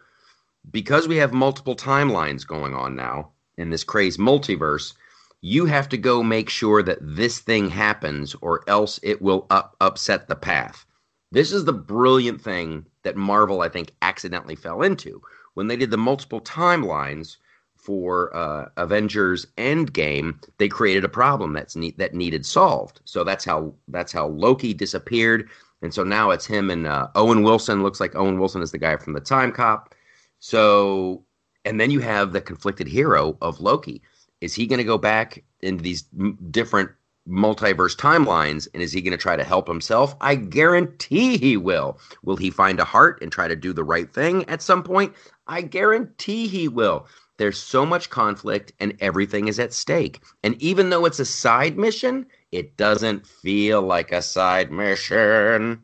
because 0.70 1.08
we 1.08 1.16
have 1.16 1.32
multiple 1.32 1.76
timelines 1.76 2.46
going 2.46 2.74
on 2.74 2.96
now 2.96 3.30
in 3.56 3.70
this 3.70 3.84
crazed 3.84 4.18
multiverse, 4.18 4.94
you 5.40 5.66
have 5.66 5.88
to 5.88 5.96
go 5.96 6.22
make 6.22 6.48
sure 6.50 6.82
that 6.82 6.98
this 7.00 7.38
thing 7.38 7.70
happens, 7.70 8.34
or 8.40 8.62
else 8.68 8.98
it 9.02 9.22
will 9.22 9.46
up- 9.50 9.76
upset 9.80 10.28
the 10.28 10.36
path. 10.36 10.84
This 11.32 11.52
is 11.52 11.64
the 11.64 11.72
brilliant 11.72 12.40
thing 12.40 12.86
that 13.04 13.16
Marvel, 13.16 13.60
I 13.62 13.68
think, 13.68 13.92
accidentally 14.02 14.56
fell 14.56 14.82
into 14.82 15.22
when 15.54 15.68
they 15.68 15.76
did 15.76 15.90
the 15.90 15.96
multiple 15.96 16.40
timelines 16.40 17.36
for 17.82 18.34
uh, 18.36 18.68
Avengers 18.76 19.46
Endgame. 19.56 20.34
They 20.58 20.68
created 20.68 21.04
a 21.04 21.08
problem 21.08 21.52
that's 21.52 21.76
ne- 21.76 21.94
that 21.98 22.14
needed 22.14 22.44
solved. 22.44 23.00
So 23.04 23.24
that's 23.24 23.44
how 23.44 23.74
that's 23.88 24.12
how 24.12 24.28
Loki 24.28 24.74
disappeared, 24.74 25.48
and 25.82 25.92
so 25.92 26.04
now 26.04 26.30
it's 26.30 26.46
him 26.46 26.70
and 26.70 26.86
uh, 26.86 27.08
Owen 27.14 27.42
Wilson. 27.42 27.82
Looks 27.82 28.00
like 28.00 28.14
Owen 28.14 28.38
Wilson 28.38 28.62
is 28.62 28.72
the 28.72 28.78
guy 28.78 28.96
from 28.96 29.14
the 29.14 29.20
Time 29.20 29.52
Cop. 29.52 29.94
So, 30.38 31.24
and 31.64 31.80
then 31.80 31.90
you 31.90 32.00
have 32.00 32.32
the 32.32 32.40
conflicted 32.40 32.86
hero 32.86 33.36
of 33.40 33.60
Loki. 33.60 34.02
Is 34.40 34.54
he 34.54 34.66
going 34.66 34.78
to 34.78 34.84
go 34.84 34.98
back 34.98 35.44
into 35.60 35.82
these 35.82 36.04
m- 36.18 36.38
different 36.50 36.90
multiverse 37.28 37.96
timelines 37.96 38.66
and 38.72 38.82
is 38.82 38.92
he 38.92 39.02
going 39.02 39.12
to 39.12 39.18
try 39.18 39.36
to 39.36 39.44
help 39.44 39.68
himself 39.68 40.16
i 40.22 40.34
guarantee 40.34 41.36
he 41.36 41.56
will 41.56 41.98
will 42.24 42.36
he 42.36 42.50
find 42.50 42.80
a 42.80 42.84
heart 42.84 43.18
and 43.20 43.30
try 43.30 43.46
to 43.46 43.54
do 43.54 43.72
the 43.72 43.84
right 43.84 44.12
thing 44.12 44.42
at 44.48 44.62
some 44.62 44.82
point 44.82 45.12
i 45.46 45.60
guarantee 45.60 46.48
he 46.48 46.66
will 46.66 47.06
there's 47.40 47.58
so 47.58 47.84
much 47.84 48.10
conflict 48.10 48.72
and 48.78 48.96
everything 49.00 49.48
is 49.48 49.58
at 49.58 49.72
stake 49.72 50.22
and 50.44 50.60
even 50.62 50.90
though 50.90 51.06
it's 51.06 51.18
a 51.18 51.24
side 51.24 51.76
mission 51.76 52.26
it 52.52 52.76
doesn't 52.76 53.26
feel 53.26 53.82
like 53.82 54.12
a 54.12 54.22
side 54.22 54.70
mission 54.70 55.80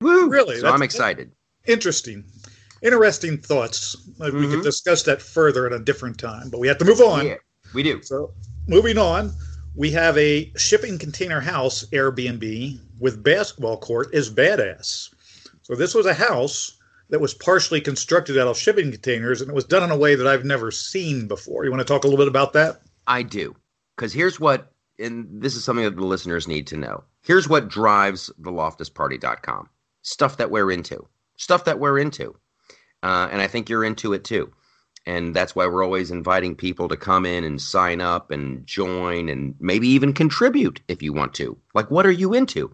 Woo! 0.00 0.28
Really? 0.30 0.60
so 0.60 0.70
i'm 0.70 0.82
excited 0.82 1.32
Interesting. 1.66 2.24
Interesting 2.82 3.38
thoughts. 3.38 3.96
Maybe 4.18 4.36
We 4.36 4.42
could 4.42 4.50
mm-hmm. 4.50 4.62
discuss 4.62 5.02
that 5.04 5.20
further 5.20 5.66
at 5.66 5.72
a 5.72 5.78
different 5.78 6.18
time, 6.18 6.48
but 6.50 6.60
we 6.60 6.68
have 6.68 6.78
to 6.78 6.84
move 6.84 7.00
on. 7.00 7.26
yeah 7.26 7.36
we 7.74 7.82
do 7.82 8.00
So, 8.02 8.32
moving 8.68 8.96
on, 8.96 9.32
we 9.74 9.90
have 9.90 10.16
a 10.16 10.52
shipping 10.56 10.98
container 10.98 11.40
house 11.40 11.84
Airbnb 11.92 12.78
with 12.98 13.22
basketball 13.22 13.78
court 13.78 14.14
is 14.14 14.32
badass. 14.32 15.12
So, 15.62 15.74
this 15.74 15.94
was 15.94 16.06
a 16.06 16.14
house 16.14 16.75
that 17.10 17.20
was 17.20 17.34
partially 17.34 17.80
constructed 17.80 18.38
out 18.38 18.48
of 18.48 18.58
shipping 18.58 18.90
containers, 18.90 19.40
and 19.40 19.50
it 19.50 19.54
was 19.54 19.64
done 19.64 19.82
in 19.82 19.90
a 19.90 19.96
way 19.96 20.14
that 20.14 20.26
I've 20.26 20.44
never 20.44 20.70
seen 20.70 21.28
before. 21.28 21.64
You 21.64 21.70
want 21.70 21.80
to 21.80 21.92
talk 21.92 22.04
a 22.04 22.06
little 22.06 22.24
bit 22.24 22.28
about 22.28 22.52
that? 22.54 22.80
I 23.06 23.22
do. 23.22 23.54
Because 23.96 24.12
here's 24.12 24.40
what, 24.40 24.72
and 24.98 25.40
this 25.42 25.54
is 25.54 25.64
something 25.64 25.84
that 25.84 25.96
the 25.96 26.04
listeners 26.04 26.48
need 26.48 26.66
to 26.68 26.76
know. 26.76 27.04
Here's 27.22 27.48
what 27.48 27.68
drives 27.68 28.30
the 28.38 28.50
loftusparty.com 28.50 29.68
stuff 30.02 30.36
that 30.36 30.52
we're 30.52 30.70
into, 30.70 31.04
stuff 31.36 31.64
that 31.64 31.80
we're 31.80 31.98
into. 31.98 32.36
Uh, 33.02 33.28
and 33.30 33.42
I 33.42 33.48
think 33.48 33.68
you're 33.68 33.84
into 33.84 34.12
it 34.12 34.22
too. 34.22 34.52
And 35.04 35.34
that's 35.34 35.54
why 35.54 35.66
we're 35.66 35.84
always 35.84 36.10
inviting 36.10 36.54
people 36.56 36.88
to 36.88 36.96
come 36.96 37.26
in 37.26 37.44
and 37.44 37.60
sign 37.60 38.00
up 38.00 38.30
and 38.30 38.66
join 38.66 39.28
and 39.28 39.54
maybe 39.60 39.88
even 39.88 40.12
contribute 40.12 40.80
if 40.88 41.02
you 41.02 41.12
want 41.12 41.34
to. 41.34 41.56
Like, 41.74 41.90
what 41.90 42.06
are 42.06 42.12
you 42.12 42.34
into? 42.34 42.72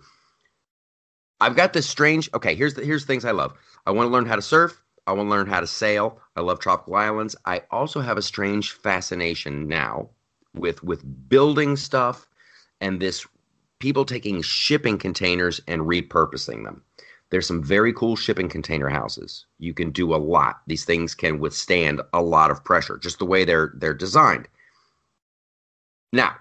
I've 1.40 1.56
got 1.56 1.72
this 1.72 1.88
strange. 1.88 2.30
Okay, 2.32 2.54
here's 2.54 2.74
the 2.74 2.84
here's 2.84 3.04
things 3.04 3.24
I 3.24 3.32
love. 3.32 3.52
I 3.86 3.90
want 3.90 4.06
to 4.08 4.12
learn 4.12 4.26
how 4.26 4.36
to 4.36 4.42
surf. 4.42 4.82
I 5.06 5.12
want 5.12 5.26
to 5.26 5.30
learn 5.30 5.46
how 5.46 5.60
to 5.60 5.66
sail. 5.66 6.20
I 6.36 6.40
love 6.40 6.60
tropical 6.60 6.94
islands. 6.94 7.34
I 7.44 7.62
also 7.70 8.00
have 8.00 8.16
a 8.16 8.22
strange 8.22 8.72
fascination 8.72 9.66
now 9.66 10.10
with 10.54 10.82
with 10.84 11.28
building 11.28 11.76
stuff 11.76 12.26
and 12.80 13.00
this 13.00 13.26
people 13.80 14.04
taking 14.04 14.42
shipping 14.42 14.98
containers 14.98 15.60
and 15.66 15.82
repurposing 15.82 16.64
them. 16.64 16.82
There's 17.30 17.46
some 17.46 17.64
very 17.64 17.92
cool 17.94 18.14
shipping 18.14 18.48
container 18.48 18.88
houses. 18.88 19.46
You 19.58 19.72
can 19.72 19.90
do 19.90 20.14
a 20.14 20.16
lot. 20.16 20.60
These 20.66 20.84
things 20.84 21.14
can 21.14 21.40
withstand 21.40 22.02
a 22.12 22.22
lot 22.22 22.50
of 22.50 22.62
pressure, 22.62 22.98
just 22.98 23.18
the 23.18 23.26
way 23.26 23.44
they're 23.44 23.72
they're 23.76 23.94
designed. 23.94 24.46
Now, 26.12 26.36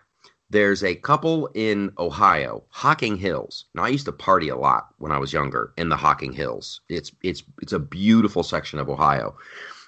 there's 0.52 0.84
a 0.84 0.96
couple 0.96 1.50
in 1.54 1.94
Ohio, 1.98 2.64
Hocking 2.70 3.16
Hills. 3.16 3.66
Now, 3.74 3.86
I 3.86 3.88
used 3.88 4.06
to 4.06 4.12
party 4.12 4.50
a 4.50 4.58
lot 4.58 4.90
when 4.98 5.14
I 5.14 5.18
was 5.18 5.32
younger 5.32 5.74
in 5.78 5.88
the 5.88 5.96
Hocking 5.96 6.34
Hills. 6.34 6.82
It's 6.90 7.12
it's 7.24 7.42
it's 7.62 7.72
a 7.72 7.80
beautiful 7.80 8.44
section 8.44 8.78
of 8.78 8.90
Ohio. 8.90 9.36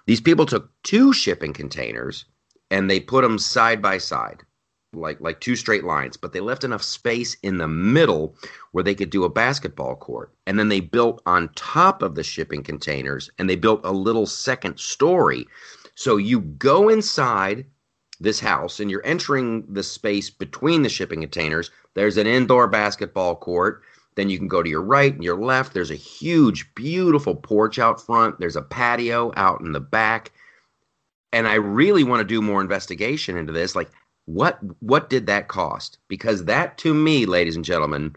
These 0.06 0.22
people 0.22 0.46
took 0.46 0.72
two 0.84 1.12
shipping 1.12 1.52
containers 1.52 2.26
and 2.72 2.90
they 2.90 3.02
put 3.02 3.24
them 3.24 3.38
side 3.38 3.82
by 3.82 3.98
side, 3.98 4.44
like 4.94 5.20
like 5.20 5.42
two 5.42 5.58
straight 5.58 5.84
lines, 5.84 6.16
but 6.16 6.32
they 6.32 6.40
left 6.40 6.64
enough 6.64 6.84
space 6.84 7.36
in 7.44 7.58
the 7.58 7.68
middle 7.68 8.34
where 8.72 8.86
they 8.86 8.96
could 8.96 9.10
do 9.10 9.26
a 9.26 9.30
basketball 9.30 9.98
court. 9.98 10.32
And 10.48 10.58
then 10.58 10.70
they 10.70 10.80
built 10.80 11.22
on 11.26 11.50
top 11.56 12.02
of 12.02 12.16
the 12.16 12.24
shipping 12.24 12.64
containers 12.64 13.30
and 13.38 13.50
they 13.50 13.58
built 13.58 13.82
a 13.84 13.92
little 13.92 14.26
second 14.26 14.80
story. 14.80 15.46
So 15.96 16.16
you 16.16 16.40
go 16.40 16.88
inside 16.88 17.66
this 18.24 18.40
house 18.40 18.80
and 18.80 18.90
you're 18.90 19.06
entering 19.06 19.66
the 19.68 19.84
space 19.84 20.30
between 20.30 20.82
the 20.82 20.90
shipping 20.90 21.22
containers. 21.22 21.70
There's 21.94 22.18
an 22.18 22.28
indoor 22.28 22.68
basketball 22.68 23.36
court. 23.36 23.84
Then 24.16 24.30
you 24.30 24.38
can 24.38 24.48
go 24.48 24.64
to 24.64 24.70
your 24.70 24.82
right 24.82 25.14
and 25.14 25.24
your 25.24 25.38
left. 25.38 25.74
There's 25.74 25.92
a 25.92 25.96
huge, 25.96 26.74
beautiful 26.76 27.36
porch 27.36 27.80
out 27.80 28.02
front. 28.02 28.40
There's 28.40 28.56
a 28.56 28.62
patio 28.62 29.32
out 29.36 29.62
in 29.62 29.72
the 29.72 29.80
back. 29.80 30.32
And 31.32 31.48
I 31.48 31.56
really 31.56 32.04
want 32.04 32.20
to 32.20 32.26
do 32.26 32.42
more 32.42 32.62
investigation 32.62 33.38
into 33.38 33.52
this. 33.52 33.76
Like, 33.76 33.90
what 34.26 34.60
what 34.82 35.10
did 35.10 35.28
that 35.28 35.48
cost? 35.48 35.98
Because 36.08 36.46
that 36.46 36.78
to 36.80 36.94
me, 36.94 37.26
ladies 37.26 37.56
and 37.56 37.66
gentlemen, 37.66 38.16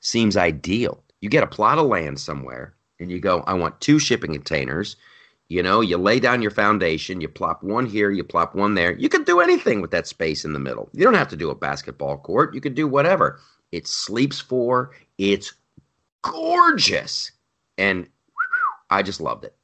seems 0.00 0.36
ideal. 0.36 1.02
You 1.20 1.28
get 1.28 1.44
a 1.44 1.48
plot 1.48 1.78
of 1.78 1.86
land 1.86 2.18
somewhere 2.18 2.74
and 2.98 3.10
you 3.10 3.20
go, 3.20 3.44
I 3.46 3.54
want 3.54 3.80
two 3.80 3.98
shipping 3.98 4.32
containers. 4.32 4.96
You 5.48 5.62
know, 5.62 5.80
you 5.82 5.98
lay 5.98 6.20
down 6.20 6.40
your 6.40 6.50
foundation, 6.50 7.20
you 7.20 7.28
plop 7.28 7.62
one 7.62 7.86
here, 7.86 8.10
you 8.10 8.24
plop 8.24 8.54
one 8.54 8.74
there. 8.74 8.94
You 8.96 9.08
can 9.08 9.24
do 9.24 9.40
anything 9.40 9.80
with 9.80 9.90
that 9.90 10.06
space 10.06 10.44
in 10.44 10.52
the 10.52 10.58
middle. 10.58 10.88
You 10.92 11.04
don't 11.04 11.14
have 11.14 11.28
to 11.28 11.36
do 11.36 11.50
a 11.50 11.54
basketball 11.54 12.18
court. 12.18 12.54
You 12.54 12.60
could 12.60 12.74
do 12.74 12.88
whatever. 12.88 13.40
It 13.70 13.86
sleeps 13.86 14.40
for. 14.40 14.92
It's 15.18 15.52
gorgeous. 16.22 17.30
And 17.76 18.08
I 18.90 19.02
just 19.02 19.20
loved 19.20 19.44
it. 19.44 19.54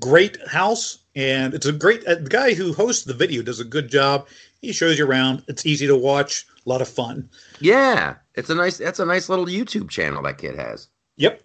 Great 0.00 0.36
house, 0.48 0.98
and 1.14 1.54
it's 1.54 1.66
a 1.66 1.72
great. 1.72 2.04
Uh, 2.06 2.16
the 2.16 2.28
guy 2.28 2.54
who 2.54 2.72
hosts 2.72 3.04
the 3.04 3.14
video 3.14 3.40
does 3.42 3.60
a 3.60 3.64
good 3.64 3.88
job. 3.88 4.26
He 4.60 4.72
shows 4.72 4.98
you 4.98 5.06
around. 5.06 5.44
It's 5.46 5.64
easy 5.64 5.86
to 5.86 5.96
watch. 5.96 6.44
A 6.64 6.68
lot 6.68 6.82
of 6.82 6.88
fun. 6.88 7.28
Yeah, 7.60 8.16
it's 8.34 8.50
a 8.50 8.54
nice 8.54 8.78
that's 8.78 8.98
a 8.98 9.06
nice 9.06 9.28
little 9.28 9.46
YouTube 9.46 9.90
channel 9.90 10.22
that 10.24 10.38
kid 10.38 10.56
has. 10.56 10.88
Yep. 11.16 11.42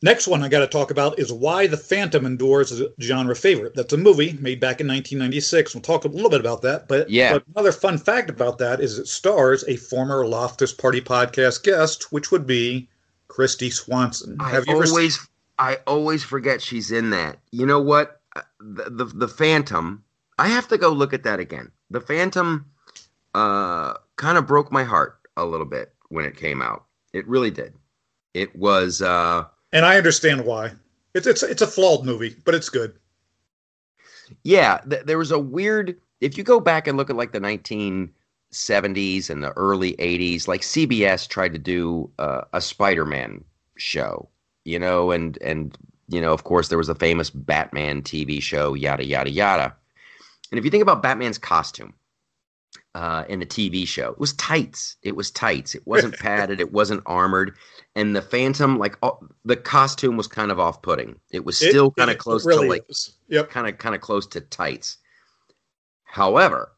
Next 0.00 0.28
one 0.28 0.44
I 0.44 0.48
got 0.48 0.60
to 0.60 0.68
talk 0.68 0.92
about 0.92 1.18
is 1.18 1.32
Why 1.32 1.66
the 1.66 1.76
Phantom 1.76 2.24
Endures 2.24 2.70
is 2.70 2.80
a 2.80 2.90
genre 3.00 3.34
favorite. 3.34 3.74
That's 3.74 3.92
a 3.92 3.96
movie 3.96 4.34
made 4.34 4.60
back 4.60 4.80
in 4.80 4.86
1996. 4.86 5.74
We'll 5.74 5.82
talk 5.82 6.04
a 6.04 6.08
little 6.08 6.30
bit 6.30 6.40
about 6.40 6.62
that. 6.62 6.86
But, 6.86 7.10
Yeah. 7.10 7.32
but 7.32 7.44
another 7.54 7.72
fun 7.72 7.98
fact 7.98 8.30
about 8.30 8.58
that 8.58 8.80
is 8.80 8.98
it 8.98 9.08
stars 9.08 9.64
a 9.66 9.74
former 9.76 10.24
Loftus 10.24 10.72
Party 10.72 11.00
podcast 11.00 11.64
guest, 11.64 12.12
which 12.12 12.30
would 12.30 12.46
be 12.46 12.88
Kristy 13.28 13.72
Swanson. 13.72 14.36
I 14.38 14.50
Have 14.50 14.66
you 14.68 14.76
ever 14.76 14.86
always 14.86 15.18
I 15.58 15.78
always 15.88 16.22
forget 16.22 16.62
she's 16.62 16.92
in 16.92 17.10
that. 17.10 17.38
You 17.50 17.66
know 17.66 17.80
what? 17.80 18.20
Uh, 18.36 18.42
The, 18.60 18.90
the 18.90 19.04
the 19.06 19.28
Phantom. 19.28 20.04
I 20.38 20.46
have 20.46 20.68
to 20.68 20.78
go 20.78 20.90
look 20.90 21.12
at 21.12 21.24
that 21.24 21.40
again. 21.40 21.72
The 21.90 22.00
Phantom 22.00 22.66
uh 23.34 23.94
kind 24.16 24.38
of 24.38 24.46
broke 24.46 24.70
my 24.70 24.84
heart 24.84 25.18
a 25.36 25.44
little 25.44 25.66
bit 25.66 25.92
when 26.08 26.24
it 26.24 26.36
came 26.36 26.62
out. 26.62 26.84
It 27.12 27.26
really 27.26 27.50
did. 27.50 27.74
It 28.34 28.54
was 28.54 29.02
uh 29.02 29.46
And 29.72 29.84
I 29.84 29.96
understand 29.96 30.44
why. 30.44 30.72
It's 31.14 31.26
it's 31.26 31.42
it's 31.42 31.62
a 31.62 31.66
flawed 31.66 32.04
movie, 32.04 32.36
but 32.44 32.54
it's 32.54 32.68
good. 32.68 32.98
yeah, 34.44 34.78
th- 34.88 35.04
there 35.04 35.18
was 35.18 35.30
a 35.30 35.38
weird 35.38 35.96
if 36.20 36.36
you 36.38 36.44
go 36.44 36.60
back 36.60 36.86
and 36.86 36.96
look 36.96 37.10
at 37.10 37.16
like 37.16 37.32
the 37.32 37.40
1970s 37.40 39.30
and 39.30 39.42
the 39.42 39.52
early 39.52 39.94
80s, 39.94 40.48
like 40.48 40.62
CBS 40.62 41.28
tried 41.28 41.52
to 41.52 41.58
do 41.58 42.10
uh, 42.18 42.42
a 42.52 42.60
Spider-Man 42.60 43.44
show, 43.76 44.28
you 44.64 44.78
know, 44.78 45.10
and 45.10 45.38
and 45.42 45.76
you 46.08 46.20
know, 46.20 46.32
of 46.32 46.44
course 46.44 46.68
there 46.68 46.78
was 46.78 46.88
a 46.88 46.94
famous 46.94 47.30
Batman 47.30 48.02
TV 48.02 48.42
show, 48.42 48.74
yada 48.74 49.04
yada 49.04 49.30
yada. 49.30 49.74
And 50.50 50.58
if 50.58 50.64
you 50.64 50.70
think 50.70 50.82
about 50.82 51.02
Batman's 51.02 51.38
costume 51.38 51.94
uh, 52.98 53.24
in 53.28 53.38
the 53.38 53.46
TV 53.46 53.86
show, 53.86 54.10
it 54.10 54.18
was 54.18 54.32
tights. 54.32 54.96
It 55.04 55.14
was 55.14 55.30
tights. 55.30 55.76
It 55.76 55.86
wasn't 55.86 56.18
padded. 56.18 56.60
It 56.60 56.72
wasn't 56.72 57.04
armored. 57.06 57.56
And 57.94 58.16
the 58.16 58.22
Phantom, 58.22 58.76
like 58.76 58.96
all, 59.02 59.24
the 59.44 59.54
costume, 59.54 60.16
was 60.16 60.26
kind 60.26 60.50
of 60.50 60.58
off-putting. 60.58 61.14
It 61.30 61.44
was 61.44 61.56
still 61.56 61.92
kind 61.92 62.10
of 62.10 62.18
close 62.18 62.44
really 62.44 62.66
to 62.66 62.70
like 62.70 62.84
is. 62.88 63.12
Yep. 63.28 63.50
kind 63.50 63.68
of 63.68 63.78
kind 63.78 63.94
of 63.94 64.00
close 64.00 64.26
to 64.28 64.40
tights. 64.40 64.96
However, 66.02 66.72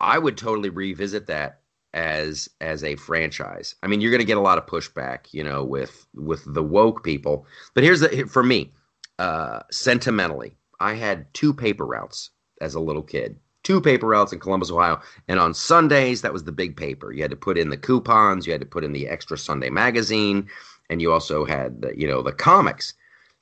I 0.00 0.18
would 0.18 0.36
totally 0.36 0.68
revisit 0.68 1.26
that 1.28 1.60
as 1.94 2.50
as 2.60 2.84
a 2.84 2.96
franchise. 2.96 3.74
I 3.82 3.86
mean, 3.86 4.02
you're 4.02 4.10
going 4.10 4.20
to 4.20 4.26
get 4.26 4.36
a 4.36 4.40
lot 4.40 4.58
of 4.58 4.66
pushback, 4.66 5.32
you 5.32 5.42
know, 5.42 5.64
with 5.64 6.06
with 6.14 6.42
the 6.46 6.62
woke 6.62 7.04
people. 7.04 7.46
But 7.72 7.84
here's 7.84 8.00
the 8.00 8.26
for 8.28 8.42
me, 8.42 8.70
uh, 9.18 9.60
sentimentally, 9.70 10.58
I 10.78 10.92
had 10.92 11.32
two 11.32 11.54
paper 11.54 11.86
routes 11.86 12.28
as 12.60 12.74
a 12.74 12.80
little 12.80 13.02
kid. 13.02 13.38
Two 13.62 13.80
paper 13.80 14.08
routes 14.08 14.32
in 14.32 14.40
Columbus, 14.40 14.70
Ohio, 14.70 15.00
and 15.28 15.38
on 15.38 15.54
Sundays 15.54 16.22
that 16.22 16.32
was 16.32 16.44
the 16.44 16.52
big 16.52 16.76
paper. 16.76 17.12
You 17.12 17.22
had 17.22 17.30
to 17.30 17.36
put 17.36 17.58
in 17.58 17.70
the 17.70 17.76
coupons, 17.76 18.46
you 18.46 18.52
had 18.52 18.60
to 18.60 18.66
put 18.66 18.84
in 18.84 18.92
the 18.92 19.08
extra 19.08 19.38
Sunday 19.38 19.70
magazine, 19.70 20.48
and 20.90 21.00
you 21.00 21.12
also 21.12 21.44
had 21.44 21.82
the, 21.82 21.98
you 21.98 22.06
know 22.06 22.22
the 22.22 22.32
comics. 22.32 22.94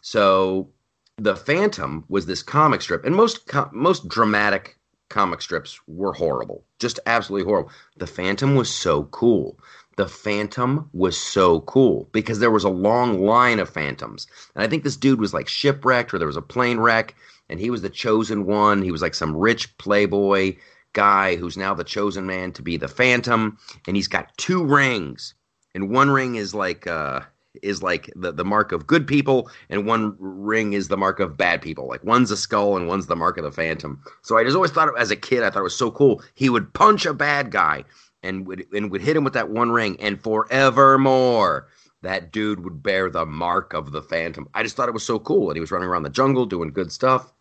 So 0.03 0.69
the 1.17 1.37
Phantom 1.37 2.05
was 2.09 2.27
this 2.27 2.43
comic 2.43 2.83
strip, 2.83 3.05
and 3.05 3.15
most 3.15 3.47
co- 3.47 3.71
most 3.73 4.09
dramatic 4.09 4.79
comic 5.09 5.43
strips 5.43 5.81
were 5.87 6.13
horrible, 6.13 6.65
just 6.79 7.01
absolutely 7.07 7.47
horrible. 7.49 7.71
The 7.97 8.07
Phantom 8.07 8.55
was 8.55 8.71
so 8.71 9.05
cool. 9.05 9.59
The 10.01 10.09
Phantom 10.09 10.89
was 10.95 11.15
so 11.15 11.61
cool 11.61 12.09
because 12.13 12.39
there 12.39 12.51
was 12.51 12.65
a 12.65 12.71
long 12.71 13.21
line 13.21 13.59
of 13.59 13.69
Phantoms, 13.69 14.27
and 14.55 14.65
I 14.65 14.67
think 14.67 14.83
this 14.83 14.97
dude 14.97 15.21
was 15.21 15.35
like 15.35 15.47
shipwrecked, 15.47 16.15
or 16.15 16.19
there 16.19 16.27
was 16.27 16.39
a 16.39 16.41
plane 16.41 16.79
wreck, 16.79 17.15
and 17.51 17.61
he 17.61 17.69
was 17.69 17.83
the 17.83 17.91
chosen 17.91 18.47
one. 18.47 18.81
He 18.81 18.93
was 18.93 19.03
like 19.03 19.15
some 19.15 19.37
rich 19.37 19.77
playboy 19.77 20.57
guy 20.95 21.37
who's 21.37 21.59
now 21.59 21.75
the 21.75 21.85
chosen 21.85 22.25
man 22.25 22.51
to 22.53 22.63
be 22.63 22.79
the 22.79 22.89
Phantom, 22.89 23.59
and 23.87 23.95
he's 23.95 24.09
got 24.09 24.35
two 24.39 24.65
rings, 24.65 25.35
and 25.75 25.91
one 25.91 26.09
ring 26.09 26.37
is 26.37 26.55
like 26.55 26.87
uh 26.87 27.21
is 27.63 27.83
like 27.83 28.11
the, 28.17 28.33
the 28.33 28.45
mark 28.45 28.73
of 28.73 28.87
good 28.87 29.07
people 29.07 29.51
and 29.69 29.85
one 29.85 30.17
ring 30.19 30.73
is 30.73 30.89
the 30.89 30.97
mark 30.97 31.21
of 31.21 31.37
bad 31.37 31.61
people. 31.61 31.89
Like 31.89 32.03
one's 32.05 32.31
a 32.31 32.39
skull 32.39 32.79
and 32.79 32.89
one's 32.89 33.07
the 33.07 33.17
mark 33.17 33.37
of 33.37 33.45
the 33.45 33.53
phantom. 33.53 34.03
So 34.23 34.39
i 34.39 34.45
just 34.45 34.55
always 34.57 34.71
thought 34.71 34.99
as 34.99 35.11
a 35.11 35.17
kid 35.17 35.43
i 35.43 35.51
thought 35.51 35.61
it 35.61 35.65
was 35.65 35.77
so 35.77 35.91
cool. 35.91 36.23
He 36.35 36.49
would 36.49 36.73
punch 36.73 37.05
a 37.05 37.13
bad 37.13 37.51
guy 37.51 37.85
and 38.23 38.47
would 38.47 38.67
and 38.73 38.91
would 38.91 39.01
hit 39.03 39.17
him 39.17 39.25
with 39.25 39.35
that 39.35 39.49
one 39.51 39.71
ring, 39.71 39.97
and 40.01 40.21
forevermore 40.21 41.69
that 42.03 42.33
dude 42.33 42.65
would 42.65 42.83
bear 42.83 43.11
the 43.11 43.27
mark 43.27 43.75
of 43.75 43.93
the 43.93 44.03
Phantom. 44.03 44.49
I 44.55 44.63
just 44.63 44.75
thought 44.77 44.89
it 44.89 44.95
was 44.95 45.05
so 45.05 45.19
cool 45.19 45.51
and 45.51 45.57
he 45.57 45.61
was 45.61 45.71
running 45.71 45.89
around 45.89 46.03
the 46.05 46.09
jungle 46.11 46.47
doing 46.47 46.71
good 46.73 46.91
stuff. 46.91 47.33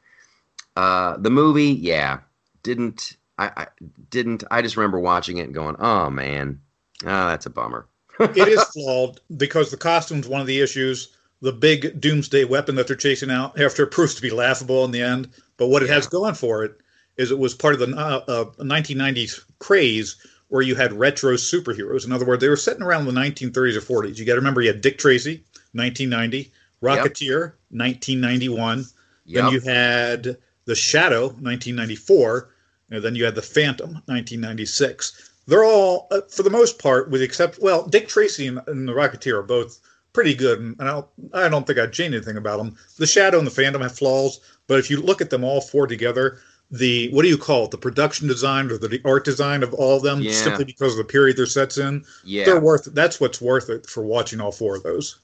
Uh, 0.75 1.15
the 1.17 1.29
movie, 1.29 1.71
yeah, 1.71 2.19
didn't 2.63 3.15
I, 3.37 3.51
I 3.55 3.67
didn't 4.09 4.43
I 4.51 4.61
just 4.61 4.75
remember 4.77 4.99
watching 4.99 5.37
it 5.37 5.43
and 5.43 5.53
going, 5.53 5.75
oh 5.79 6.09
man, 6.09 6.59
oh, 7.03 7.27
that's 7.27 7.45
a 7.45 7.49
bummer. 7.49 7.87
it 8.19 8.47
is 8.49 8.61
flawed 8.73 9.19
because 9.37 9.71
the 9.71 9.77
costume's 9.77 10.27
one 10.27 10.41
of 10.41 10.47
the 10.47 10.59
issues. 10.59 11.15
The 11.41 11.53
big 11.53 12.01
doomsday 12.01 12.43
weapon 12.43 12.75
that 12.75 12.87
they're 12.87 12.97
chasing 12.97 13.31
out 13.31 13.57
after 13.59 13.85
proves 13.87 14.15
to 14.15 14.21
be 14.21 14.29
laughable 14.29 14.83
in 14.83 14.91
the 14.91 15.01
end. 15.01 15.29
But 15.55 15.67
what 15.67 15.83
it 15.83 15.87
Yeah. 15.87 15.95
has 15.95 16.07
going 16.07 16.33
for 16.35 16.65
it 16.65 16.81
is 17.15 17.31
it 17.31 17.39
was 17.39 17.53
part 17.53 17.73
of 17.75 17.79
the 17.79 17.95
uh, 17.95 18.23
uh, 18.27 18.45
1990s 18.61 19.41
craze 19.59 20.17
where 20.49 20.61
you 20.61 20.75
had 20.75 20.93
retro 20.93 21.33
superheroes. 21.33 22.05
In 22.05 22.11
other 22.11 22.25
words, 22.25 22.41
they 22.41 22.49
were 22.49 22.57
sitting 22.57 22.83
around 22.83 23.05
the 23.05 23.11
1930s 23.11 23.75
or 23.75 24.03
40s. 24.03 24.17
You 24.17 24.25
got 24.25 24.33
to 24.33 24.39
remember 24.39 24.61
you 24.61 24.71
had 24.71 24.81
Dick 24.81 24.97
Tracy, 24.97 25.43
1990, 25.73 26.51
Rocketeer, 26.81 27.53
1991. 27.69 28.85
Then 29.27 29.51
you 29.51 29.59
had 29.61 30.37
The 30.65 30.75
Shadow, 30.75 31.27
1994, 31.27 32.49
and 32.91 33.03
then 33.03 33.15
you 33.15 33.25
had 33.25 33.35
The 33.35 33.41
Phantom, 33.41 33.91
1996. 34.05 35.31
They're 35.45 35.63
all, 35.63 36.07
uh, 36.11 36.21
for 36.29 36.43
the 36.43 36.49
most 36.49 36.79
part, 36.79 37.09
with 37.09 37.21
except 37.21 37.59
well, 37.61 37.87
Dick 37.87 38.07
Tracy 38.07 38.47
and, 38.47 38.59
and 38.67 38.87
The 38.87 38.93
Rocketeer 38.93 39.35
are 39.35 39.43
both 39.43 39.79
pretty 40.13 40.33
good, 40.33 40.59
and 40.59 40.75
I 40.79 40.85
don't, 40.85 41.07
I 41.33 41.49
don't 41.49 41.67
think 41.67 41.77
I'd 41.77 41.93
change 41.93 42.15
anything 42.15 42.37
about 42.37 42.57
them. 42.57 42.75
The 42.97 43.05
Shadow 43.05 43.37
and 43.37 43.45
The 43.45 43.51
Phantom 43.51 43.81
have 43.81 43.95
flaws, 43.95 44.39
but 44.67 44.79
if 44.79 44.89
you 44.89 44.99
look 44.99 45.21
at 45.21 45.29
them 45.29 45.43
all 45.43 45.61
four 45.61 45.85
together, 45.85 46.39
the 46.71 47.09
what 47.11 47.23
do 47.23 47.29
you 47.29 47.37
call 47.37 47.65
it? 47.65 47.71
The 47.71 47.77
production 47.77 48.27
design 48.27 48.69
or 48.71 48.77
the, 48.77 49.01
art 49.05 49.25
design 49.25 49.63
of 49.63 49.73
all 49.73 49.97
of 49.97 50.03
them, 50.03 50.21
Yeah. 50.21 50.31
simply 50.33 50.65
because 50.65 50.93
of 50.93 50.97
the 50.97 51.03
period 51.03 51.37
they're 51.37 51.45
set 51.45 51.77
in, 51.77 52.03
yeah. 52.23 52.45
they're 52.45 52.59
worth. 52.59 52.85
That's 52.93 53.19
what's 53.19 53.41
worth 53.41 53.69
it 53.69 53.87
for 53.87 54.03
watching 54.03 54.39
all 54.39 54.51
four 54.51 54.75
of 54.75 54.83
those. 54.83 55.19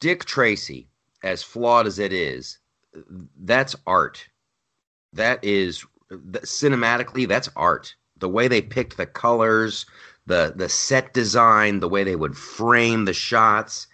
Dick 0.00 0.24
Tracy, 0.24 0.88
as 1.22 1.42
flawed 1.42 1.86
as 1.86 1.98
it 1.98 2.12
is, 2.12 2.58
that's 3.40 3.76
art. 3.86 4.26
That 5.12 5.42
is 5.44 5.84
that, 6.10 6.42
cinematically, 6.42 7.26
that's 7.28 7.48
art. 7.56 7.94
The 8.18 8.28
way 8.28 8.48
they 8.48 8.60
picked 8.62 8.96
the 8.96 9.06
colors, 9.06 9.86
the 10.26 10.52
the 10.56 10.68
set 10.68 11.14
design, 11.14 11.80
the 11.80 11.88
way 11.88 12.02
they 12.02 12.16
would 12.16 12.36
frame 12.36 13.04
the 13.04 13.12
shots. 13.12 13.86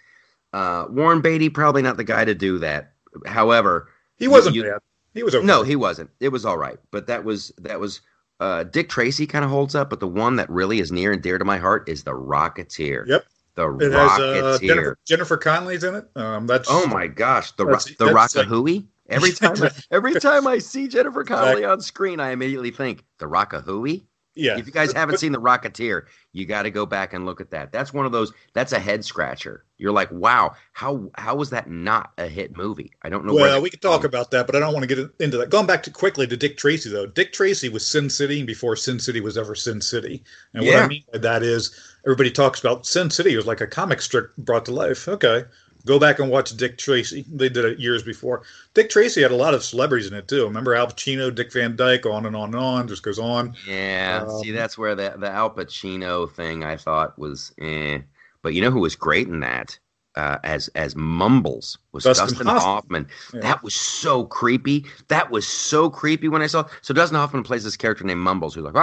Uh, 0.53 0.85
Warren 0.89 1.21
Beatty 1.21 1.49
probably 1.49 1.81
not 1.81 1.97
the 1.97 2.03
guy 2.03 2.25
to 2.25 2.33
do 2.33 2.57
that. 2.59 2.93
However, 3.27 3.89
He 4.17 4.27
wasn't 4.27 4.55
you- 4.55 4.63
bad. 4.63 4.79
He 5.15 5.23
was 5.23 5.33
okay. 5.33 5.45
no, 5.45 5.63
he 5.63 5.75
wasn't. 5.75 6.11
It 6.19 6.29
was 6.29 6.45
all 6.45 6.57
right, 6.57 6.77
but 6.91 7.07
that 7.07 7.23
was 7.23 7.51
that 7.57 7.79
was 7.79 8.01
uh, 8.39 8.63
Dick 8.65 8.89
Tracy 8.89 9.25
kind 9.25 9.43
of 9.43 9.49
holds 9.49 9.73
up. 9.73 9.89
But 9.89 10.01
the 10.01 10.07
one 10.07 10.35
that 10.35 10.49
really 10.49 10.79
is 10.79 10.91
near 10.91 11.11
and 11.13 11.23
dear 11.23 11.37
to 11.39 11.45
my 11.45 11.57
heart 11.57 11.89
is 11.89 12.03
the 12.03 12.11
Rocketeer. 12.11 13.07
Yep. 13.07 13.25
the 13.55 13.77
It 13.77 13.91
has 13.93 14.11
uh, 14.11 14.21
Rocketeer. 14.21 14.59
Jennifer, 14.67 14.97
Jennifer 15.05 15.37
Connelly's 15.37 15.83
in 15.83 15.95
it. 15.95 16.05
Um, 16.15 16.45
that's 16.45 16.67
Oh 16.69 16.85
my 16.87 17.07
gosh, 17.07 17.53
the 17.53 17.65
ro- 17.65 17.71
That's- 17.73 17.95
the 17.97 18.13
that's 18.13 18.35
like- 18.35 18.83
Every 19.07 19.31
time, 19.33 19.55
I, 19.61 19.71
every 19.91 20.15
time 20.19 20.47
I 20.47 20.57
see 20.57 20.87
Jennifer 20.87 21.23
Connelly 21.23 21.63
on 21.63 21.79
screen, 21.79 22.19
I 22.19 22.31
immediately 22.31 22.71
think 22.71 23.05
the 23.19 23.25
Rockahooey. 23.27 24.03
Yeah. 24.35 24.57
If 24.57 24.65
you 24.67 24.73
guys 24.73 24.91
haven't 24.91 25.17
seen 25.17 25.31
the 25.31 25.39
Rocketeer, 25.39 26.03
you 26.33 26.45
got 26.45 26.63
to 26.63 26.71
go 26.71 26.85
back 26.85 27.13
and 27.13 27.25
look 27.25 27.39
at 27.39 27.51
that. 27.51 27.71
That's 27.71 27.93
one 27.93 28.05
of 28.05 28.11
those. 28.11 28.33
That's 28.53 28.73
a 28.73 28.79
head 28.79 29.05
scratcher. 29.05 29.63
You're 29.77 29.93
like, 29.93 30.11
wow, 30.11 30.55
how 30.73 31.09
how 31.17 31.35
was 31.35 31.49
that 31.51 31.69
not 31.69 32.11
a 32.17 32.27
hit 32.27 32.55
movie? 32.55 32.91
I 33.01 33.09
don't 33.09 33.25
know. 33.25 33.33
well, 33.33 33.61
we 33.61 33.69
could 33.69 33.81
talk 33.81 34.01
from. 34.01 34.09
about 34.09 34.31
that, 34.31 34.45
but 34.45 34.55
I 34.55 34.59
don't 34.59 34.73
want 34.73 34.87
to 34.87 34.93
get 34.93 35.09
into 35.19 35.37
that. 35.37 35.49
Going 35.49 35.65
back 35.65 35.83
to 35.83 35.91
quickly 35.91 36.27
to 36.27 36.37
Dick 36.37 36.57
Tracy 36.57 36.89
though. 36.89 37.05
Dick 37.05 37.31
Tracy 37.33 37.69
was 37.69 37.87
Sin 37.87 38.09
City 38.09 38.43
before 38.43 38.75
Sin 38.75 38.99
City 38.99 39.21
was 39.21 39.37
ever 39.37 39.55
Sin 39.55 39.81
City. 39.81 40.23
And 40.53 40.65
what 40.65 40.75
I 40.75 40.87
mean 40.87 41.03
by 41.11 41.19
that 41.19 41.41
is 41.41 41.77
everybody 42.05 42.31
talks 42.31 42.59
about 42.59 42.85
Sin 42.85 43.09
City 43.09 43.33
it 43.33 43.37
was 43.37 43.47
like 43.47 43.61
a 43.61 43.67
comic 43.67 44.01
strip 44.01 44.35
brought 44.37 44.65
to 44.65 44.73
life. 44.73 45.07
Okay. 45.07 45.45
Go 45.85 45.99
back 45.99 46.19
and 46.19 46.29
watch 46.29 46.55
Dick 46.57 46.77
Tracy. 46.77 47.23
They 47.31 47.47
did 47.47 47.63
it 47.63 47.79
years 47.79 48.01
before. 48.03 48.41
Dick 48.73 48.89
Tracy 48.89 49.21
had 49.21 49.31
a 49.31 49.35
lot 49.35 49.53
of 49.53 49.63
celebrities 49.63 50.07
in 50.07 50.13
it 50.15 50.27
too. 50.27 50.43
Remember 50.43 50.73
Al 50.75 50.87
Pacino, 50.87 51.33
Dick 51.33 51.53
Van 51.53 51.75
Dyke, 51.75 52.05
on 52.05 52.25
and 52.25 52.35
on 52.35 52.49
and 52.49 52.55
on, 52.55 52.87
just 52.87 53.03
goes 53.03 53.19
on. 53.19 53.55
Yeah, 53.67 54.27
see, 54.41 54.49
Um, 54.49 54.55
that's 54.55 54.77
where 54.77 54.95
the 54.95 55.13
the 55.17 55.29
Al 55.29 55.49
Pacino 55.51 56.31
thing 56.31 56.63
I 56.63 56.75
thought 56.75 57.17
was, 57.19 57.53
eh. 57.59 57.99
But 58.41 58.53
you 58.53 58.61
know 58.61 58.71
who 58.71 58.81
was 58.81 58.95
great 58.95 59.27
in 59.27 59.39
that? 59.41 59.77
Uh, 60.15 60.37
as 60.45 60.69
as 60.75 60.95
Mumbles 60.95 61.77
was 61.91 62.05
Dustin 62.05 62.27
Dustin, 62.29 62.47
Hoffman. 62.47 62.61
Hoffman. 62.61 63.07
Yeah. 63.33 63.41
That 63.41 63.63
was 63.63 63.75
so 63.75 64.23
creepy. 64.23 64.85
That 65.09 65.29
was 65.29 65.45
so 65.45 65.89
creepy 65.89 66.29
when 66.29 66.41
I 66.41 66.47
saw. 66.47 66.65
So 66.81 66.93
Dustin 66.93 67.17
Hoffman 67.17 67.43
plays 67.43 67.65
this 67.65 67.75
character 67.75 68.05
named 68.05 68.21
Mumbles, 68.21 68.55
who's 68.55 68.63
like, 68.63 68.73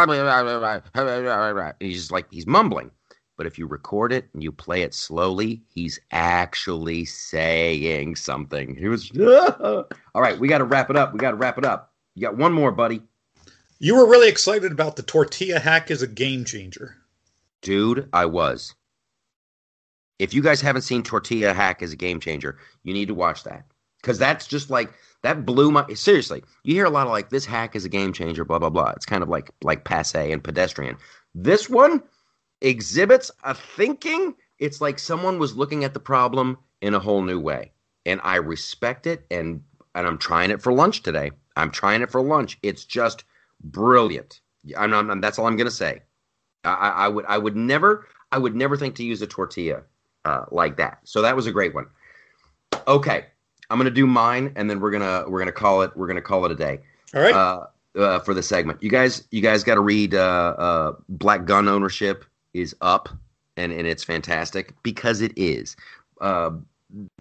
he's 1.81 1.97
just 1.97 2.13
like 2.13 2.27
he's 2.31 2.47
mumbling. 2.47 2.91
But 3.43 3.49
if 3.49 3.59
you 3.59 3.67
record 3.67 4.13
it 4.13 4.29
and 4.35 4.41
you 4.41 4.53
play 4.53 4.83
it 4.83 4.95
slowly, 4.95 5.63
he's 5.67 5.99
actually 6.13 7.05
saying 7.05 8.15
something. 8.15 8.77
He 8.77 8.87
was. 8.87 9.11
All 9.21 10.23
right, 10.23 10.39
we 10.39 10.47
got 10.47 10.59
to 10.59 10.65
wrap 10.65 10.91
it 10.91 10.97
up. 10.97 11.13
We 11.13 11.19
got 11.19 11.33
to 11.33 11.37
wrap 11.37 11.59
it 11.59 11.65
up. 11.65 11.93
You 12.15 12.23
got 12.23 12.37
one 12.37 12.53
more, 12.53 12.71
buddy. 12.71 13.03
You 13.81 13.97
were 13.97 14.09
really 14.09 14.29
excited 14.29 14.71
about 14.71 14.95
the 14.95 15.03
tortilla 15.03 15.59
hack 15.59 15.91
as 15.91 16.03
a 16.03 16.07
game 16.07 16.45
changer. 16.45 16.95
Dude, 17.63 18.09
I 18.13 18.27
was. 18.27 18.77
If 20.21 20.33
you 20.33 20.41
guys 20.41 20.61
haven't 20.61 20.83
seen 20.83 21.03
Tortilla 21.03 21.53
Hack 21.53 21.83
as 21.83 21.93
a 21.93 21.97
game 21.97 22.21
changer, 22.21 22.59
you 22.85 22.95
need 22.95 23.09
to 23.09 23.15
watch 23.15 23.43
that. 23.43 23.65
Because 24.01 24.21
that's 24.21 24.47
just 24.47 24.71
like 24.71 24.93
that 25.25 25.45
blew 25.45 25.73
my 25.73 25.85
seriously. 25.95 26.45
You 26.63 26.75
hear 26.75 26.85
a 26.85 26.91
lot 26.91 27.09
of 27.09 27.13
like 27.13 27.31
this 27.31 27.45
hack 27.45 27.75
is 27.75 27.85
a 27.85 27.89
game 27.89 28.13
changer, 28.13 28.45
blah 28.45 28.61
blah 28.61 28.71
blah. 28.71 28.91
It's 28.91 29.05
kind 29.07 29.25
of 29.25 29.29
like 29.29 29.51
like 29.65 29.83
passe 29.83 30.31
and 30.31 30.45
pedestrian. 30.45 30.97
This 31.35 31.69
one 31.69 32.05
exhibits 32.63 33.31
a 33.45 33.55
thinking. 33.55 34.35
It's 34.59 34.81
like 34.81 34.99
someone 34.99 35.39
was 35.39 35.57
looking 35.57 35.85
at 35.85 35.95
the 35.95 36.01
problem 36.01 36.57
in 36.81 36.95
a 36.95 36.99
whole 36.99 37.23
new 37.23 37.39
way. 37.39 37.73
And 38.07 38.21
I 38.25 38.37
respect 38.37 39.07
it 39.07 39.25
and 39.31 39.63
and 39.95 40.07
I'm 40.07 40.19
trying 40.19 40.51
it 40.51 40.63
for 40.63 40.73
lunch 40.73 41.03
today. 41.03 41.31
I'm 41.57 41.71
trying 41.71 42.01
it 42.01 42.11
for 42.11 42.23
lunch. 42.23 42.59
It's 42.63 42.85
just 42.85 43.25
brilliant. 43.65 44.41
I'm, 44.77 44.93
I'm, 44.95 45.21
that's 45.21 45.39
all 45.39 45.47
I'm 45.47 45.57
gonna 45.57 45.71
say. 45.71 46.01
I, 46.65 46.73
I 46.73 46.89
I 46.89 47.09
would 47.09 47.25
I 47.27 47.39
would 47.39 47.57
never 47.57 48.09
I 48.31 48.39
would 48.39 48.55
never 48.57 48.77
think 48.77 48.95
to 48.97 49.05
use 49.05 49.21
a 49.23 49.27
tortilla 49.27 49.83
uh, 50.25 50.45
like 50.51 50.77
that. 50.79 51.01
So 51.05 51.23
that 51.23 51.37
was 51.37 51.47
a 51.47 51.53
great 51.53 51.75
one. 51.75 51.87
Okay, 52.89 53.27
I'm 53.71 53.79
gonna 53.79 53.91
do 53.91 54.07
mine, 54.07 54.53
and 54.57 54.71
then 54.71 54.81
we're 54.81 54.91
gonna 54.91 55.25
we're 55.29 55.39
gonna 55.39 55.53
call 55.53 55.83
it 55.83 55.91
we're 55.97 56.07
gonna 56.07 56.23
call 56.23 56.45
it 56.47 56.53
a 56.53 56.57
day 56.57 56.81
All 57.15 57.21
right. 57.21 57.35
uh, 57.35 57.67
uh, 57.97 58.19
for 58.21 58.35
the 58.35 58.43
segment. 58.43 58.83
You 58.83 58.91
guys 58.91 59.27
you 59.31 59.43
guys 59.43 59.63
got 59.65 59.75
to 59.75 59.81
read 59.81 60.15
uh, 60.15 60.55
uh, 60.59 60.93
Black 61.09 61.45
Gun 61.45 61.69
Ownership 61.69 62.25
is 62.55 62.75
up, 62.81 63.09
and 63.57 63.73
and 63.73 63.87
it's 63.87 64.05
fantastic 64.05 64.75
because 64.83 65.21
it 65.21 65.33
is. 65.37 65.77
Uh, 66.21 66.51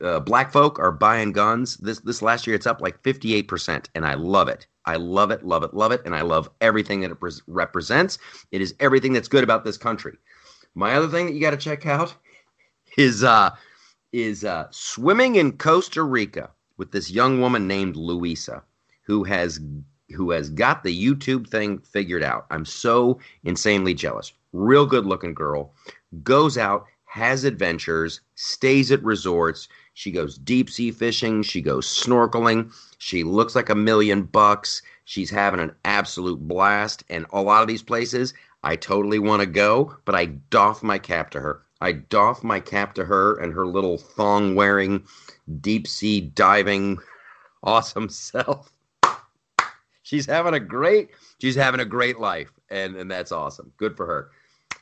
uh, 0.04 0.20
black 0.20 0.52
folk 0.52 0.80
are 0.80 0.92
buying 0.92 1.32
guns. 1.32 1.78
This 1.78 2.00
this 2.00 2.22
last 2.22 2.46
year, 2.46 2.56
it's 2.56 2.68
up 2.68 2.82
like 2.82 3.02
58 3.04 3.48
percent, 3.48 3.90
and 3.96 4.06
I 4.06 4.16
love 4.16 4.48
it. 4.48 4.68
I 4.86 4.96
love 4.96 5.32
it, 5.32 5.46
love 5.46 5.64
it, 5.64 5.74
love 5.74 5.92
it, 5.92 6.02
and 6.06 6.16
I 6.16 6.22
love 6.22 6.50
everything 6.60 7.02
that 7.02 7.12
it 7.12 7.20
pres 7.20 7.42
represents. 7.48 8.18
It 8.52 8.62
is 8.62 8.76
everything 8.80 9.14
that's 9.14 9.28
good 9.28 9.44
about 9.44 9.64
this 9.64 9.78
country. 9.78 10.18
My 10.76 10.96
other 10.96 11.08
thing 11.08 11.26
that 11.26 11.34
you 11.34 11.42
got 11.42 11.52
to 11.52 11.58
check 11.58 11.86
out 11.86 12.14
is 12.98 13.24
uh 13.24 13.52
is 14.12 14.44
uh 14.44 14.68
swimming 14.72 15.36
in 15.36 15.58
Costa 15.58 16.04
Rica 16.04 16.50
with 16.78 16.92
this 16.92 17.12
young 17.12 17.40
woman 17.40 17.68
named 17.68 17.96
Luisa 17.96 18.64
who 19.04 19.24
has 19.24 19.60
who 20.16 20.32
has 20.32 20.50
got 20.50 20.84
the 20.84 21.06
YouTube 21.06 21.48
thing 21.48 21.80
figured 21.80 22.24
out. 22.24 22.46
I'm 22.50 22.66
so 22.66 23.20
insanely 23.44 23.94
jealous. 23.94 24.34
Real 24.54 24.86
good 24.86 25.06
looking 25.06 25.34
girl 25.34 25.74
goes 26.24 26.58
out, 26.58 26.86
has 27.06 27.44
adventures, 27.44 28.22
stays 28.36 28.92
at 28.92 29.04
resorts. 29.04 29.68
She 29.94 30.12
goes 30.12 30.38
deep 30.38 30.70
sea 30.70 30.92
fishing, 30.92 31.44
she 31.44 31.62
goes 31.62 31.88
snorkeling. 31.88 32.72
She 32.98 33.24
looks 33.24 33.56
like 33.56 33.70
a 33.70 33.76
million 33.76 34.24
bucks. 34.24 34.82
She's 35.06 35.30
having 35.30 35.60
an 35.60 35.76
absolute 35.86 36.40
blast 36.48 37.04
and 37.10 37.26
a 37.32 37.42
lot 37.42 37.62
of 37.62 37.68
these 37.68 37.84
places 37.84 38.34
I 38.64 38.76
totally 38.76 39.20
want 39.20 39.42
to 39.42 39.48
go, 39.48 39.96
but 40.06 40.16
I 40.16 40.26
doff 40.26 40.84
my 40.84 41.00
cap 41.00 41.32
to 41.32 41.40
her. 41.40 41.64
I 41.82 41.94
doff 41.94 42.44
my 42.44 42.60
cap 42.60 42.94
to 42.96 43.06
her 43.06 43.38
and 43.38 43.52
her 43.54 43.66
little 43.66 43.98
thong 43.98 44.54
wearing, 44.54 45.04
deep 45.62 45.88
sea 45.88 46.22
diving, 46.22 47.00
awesome 47.64 48.08
self. 48.10 48.72
She's 50.04 50.26
having 50.28 50.54
a 50.54 50.60
great, 50.60 51.10
she's 51.40 51.56
having 51.56 51.80
a 51.80 51.86
great 51.86 52.20
life, 52.20 52.52
and 52.70 52.96
and 52.96 53.10
that's 53.10 53.32
awesome. 53.32 53.72
Good 53.78 53.98
for 53.98 54.06
her. 54.06 54.30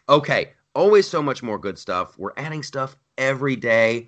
Okay, 0.10 0.52
always 0.74 1.08
so 1.08 1.22
much 1.22 1.44
more 1.44 1.60
good 1.60 1.78
stuff. 1.78 2.18
We're 2.18 2.34
adding 2.36 2.64
stuff 2.64 2.96
every 3.18 3.56
day. 3.56 4.08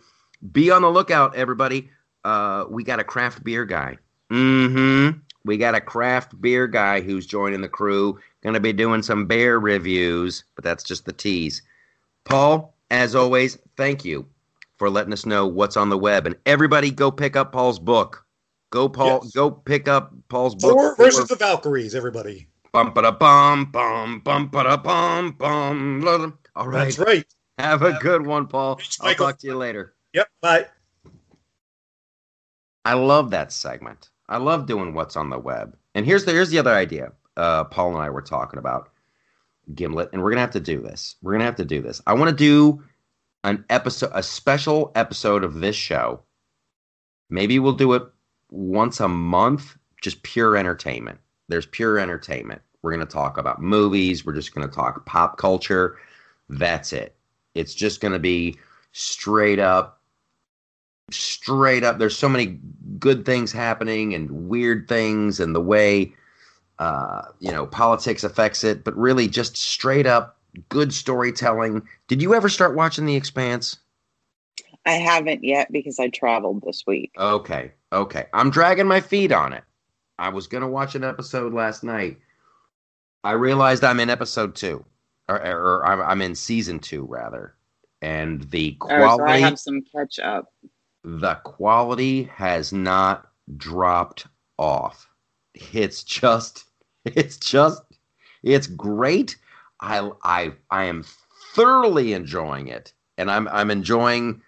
Be 0.51 0.71
on 0.71 0.81
the 0.81 0.89
lookout, 0.89 1.35
everybody. 1.35 1.89
Uh, 2.23 2.65
we 2.69 2.83
got 2.83 2.99
a 2.99 3.03
craft 3.03 3.43
beer 3.43 3.65
guy. 3.65 3.97
Mm-hmm. 4.31 5.19
We 5.45 5.57
got 5.57 5.75
a 5.75 5.81
craft 5.81 6.39
beer 6.41 6.67
guy 6.67 7.01
who's 7.01 7.25
joining 7.25 7.61
the 7.61 7.69
crew. 7.69 8.19
Going 8.41 8.53
to 8.55 8.59
be 8.59 8.73
doing 8.73 9.03
some 9.03 9.27
beer 9.27 9.57
reviews, 9.57 10.43
but 10.55 10.63
that's 10.63 10.83
just 10.83 11.05
the 11.05 11.13
tease. 11.13 11.61
Paul, 12.23 12.73
as 12.89 13.15
always, 13.15 13.57
thank 13.77 14.03
you 14.03 14.25
for 14.77 14.89
letting 14.89 15.13
us 15.13 15.25
know 15.25 15.45
what's 15.45 15.77
on 15.77 15.89
the 15.89 15.97
web. 15.97 16.25
And 16.25 16.35
everybody 16.47 16.89
go 16.89 17.11
pick 17.11 17.35
up 17.35 17.51
Paul's 17.51 17.79
book. 17.79 18.25
Go 18.71 18.87
Paul 18.89 19.21
Yes. 19.23 19.33
go 19.33 19.51
pick 19.51 19.87
up 19.87 20.13
Paul's 20.29 20.55
book. 20.55 20.71
Thor 20.71 20.95
for- 20.95 21.05
versus 21.05 21.27
the 21.27 21.35
Valkyries, 21.35 21.93
everybody. 21.93 22.47
Bum 22.73 22.93
ba 22.93 23.01
da 23.01 23.11
bum 23.11 23.65
bum 23.65 24.19
bum 24.21 24.47
ba 24.47 24.63
da 24.63 24.77
bum 24.77 25.31
bum. 25.33 26.37
All 26.55 26.67
right. 26.67 26.85
That's 26.85 26.99
right. 26.99 27.25
Have 27.57 27.81
a 27.81 27.93
good 27.99 28.25
one, 28.25 28.47
Paul. 28.47 28.75
Thanks, 28.75 28.99
I'll 29.01 29.07
Michael. 29.07 29.27
talk 29.27 29.39
to 29.39 29.47
you 29.47 29.57
later. 29.57 29.93
Yep. 30.13 30.27
Bye. 30.41 30.65
I 32.85 32.93
love 32.93 33.31
that 33.31 33.51
segment. 33.51 34.09
I 34.29 34.37
love 34.37 34.65
doing 34.65 34.93
what's 34.93 35.15
on 35.15 35.29
the 35.29 35.37
web. 35.37 35.75
And 35.93 36.05
here's 36.05 36.25
the 36.25 36.31
here's 36.31 36.49
the 36.49 36.59
other 36.59 36.73
idea. 36.73 37.11
Uh, 37.37 37.65
Paul 37.65 37.89
and 37.95 38.03
I 38.03 38.09
were 38.09 38.21
talking 38.21 38.57
about 38.59 38.89
Gimlet, 39.75 40.09
and 40.13 40.21
we're 40.21 40.31
gonna 40.31 40.41
have 40.41 40.51
to 40.51 40.59
do 40.59 40.81
this. 40.81 41.15
We're 41.21 41.33
gonna 41.33 41.43
have 41.45 41.55
to 41.57 41.65
do 41.65 41.81
this. 41.81 42.01
I 42.07 42.13
want 42.13 42.29
to 42.29 42.35
do 42.35 42.83
an 43.43 43.65
episode, 43.69 44.11
a 44.13 44.23
special 44.23 44.91
episode 44.95 45.43
of 45.43 45.55
this 45.55 45.75
show. 45.75 46.21
Maybe 47.29 47.59
we'll 47.59 47.73
do 47.73 47.93
it 47.93 48.03
once 48.49 48.99
a 48.99 49.07
month, 49.07 49.75
just 50.01 50.23
pure 50.23 50.55
entertainment. 50.57 51.19
There's 51.51 51.67
pure 51.67 51.99
entertainment. 51.99 52.61
We're 52.81 52.91
gonna 52.91 53.05
talk 53.05 53.37
about 53.37 53.61
movies. 53.61 54.25
We're 54.25 54.33
just 54.33 54.55
gonna 54.55 54.67
talk 54.67 55.05
pop 55.05 55.37
culture. 55.37 55.97
That's 56.49 56.93
it. 56.93 57.15
It's 57.53 57.75
just 57.75 58.01
gonna 58.01 58.19
be 58.19 58.57
straight 58.93 59.59
up 59.59 60.01
straight 61.11 61.83
up 61.83 61.99
there's 61.99 62.17
so 62.17 62.29
many 62.29 62.57
good 62.99 63.25
things 63.25 63.51
happening 63.51 64.13
and 64.13 64.47
weird 64.47 64.87
things 64.87 65.39
and 65.39 65.53
the 65.53 65.61
way 65.61 66.13
uh, 66.79 67.23
you 67.39 67.51
know 67.51 67.67
politics 67.67 68.23
affects 68.23 68.63
it 68.63 68.83
but 68.83 68.95
really 68.95 69.27
just 69.27 69.57
straight 69.57 70.07
up 70.07 70.37
good 70.69 70.93
storytelling 70.93 71.81
did 72.07 72.21
you 72.21 72.33
ever 72.33 72.49
start 72.49 72.75
watching 72.75 73.05
the 73.05 73.15
expanse 73.15 73.77
I 74.85 74.93
haven't 74.93 75.43
yet 75.43 75.71
because 75.71 75.99
I 75.99 76.09
traveled 76.09 76.63
this 76.65 76.83
week. 76.87 77.11
okay 77.17 77.71
okay 77.91 78.25
i'm 78.33 78.49
dragging 78.49 78.87
my 78.87 79.01
feet 79.01 79.31
on 79.31 79.53
it 79.53 79.63
i 80.21 80.29
was 80.29 80.47
gonna 80.47 80.67
watch 80.67 80.95
an 80.95 81.03
episode 81.03 81.53
last 81.53 81.83
night 81.83 82.17
i 83.23 83.31
realized 83.31 83.83
i'm 83.83 83.99
in 83.99 84.09
episode 84.09 84.55
two 84.55 84.83
or, 85.29 85.37
or 85.37 85.85
I'm, 85.85 86.01
I'm 86.01 86.21
in 86.21 86.35
season 86.35 86.79
two 86.79 87.05
rather 87.05 87.55
and 88.01 88.43
the 88.49 88.77
Oh, 88.81 88.87
so 88.87 88.93
I 88.93 88.97
quality 89.15 89.41
have 89.41 89.59
some 89.59 89.81
catch 89.81 90.19
up. 90.19 90.51
the 91.03 91.35
quality 91.35 92.23
has 92.23 92.73
not 92.73 93.27
dropped 93.57 94.27
off. 94.57 95.07
It's 95.73 96.03
just 96.03 96.65
it's 97.05 97.37
just 97.37 97.81
it's 98.43 98.67
great. 98.67 99.37
I 99.81 100.09
I 100.23 100.53
I 100.69 100.85
am 100.85 101.03
thoroughly 101.53 102.13
enjoying 102.13 102.67
it. 102.67 102.93
And 103.17 103.29
I'm 103.29 103.47
I'm 103.49 103.69
enjoying 103.69 104.41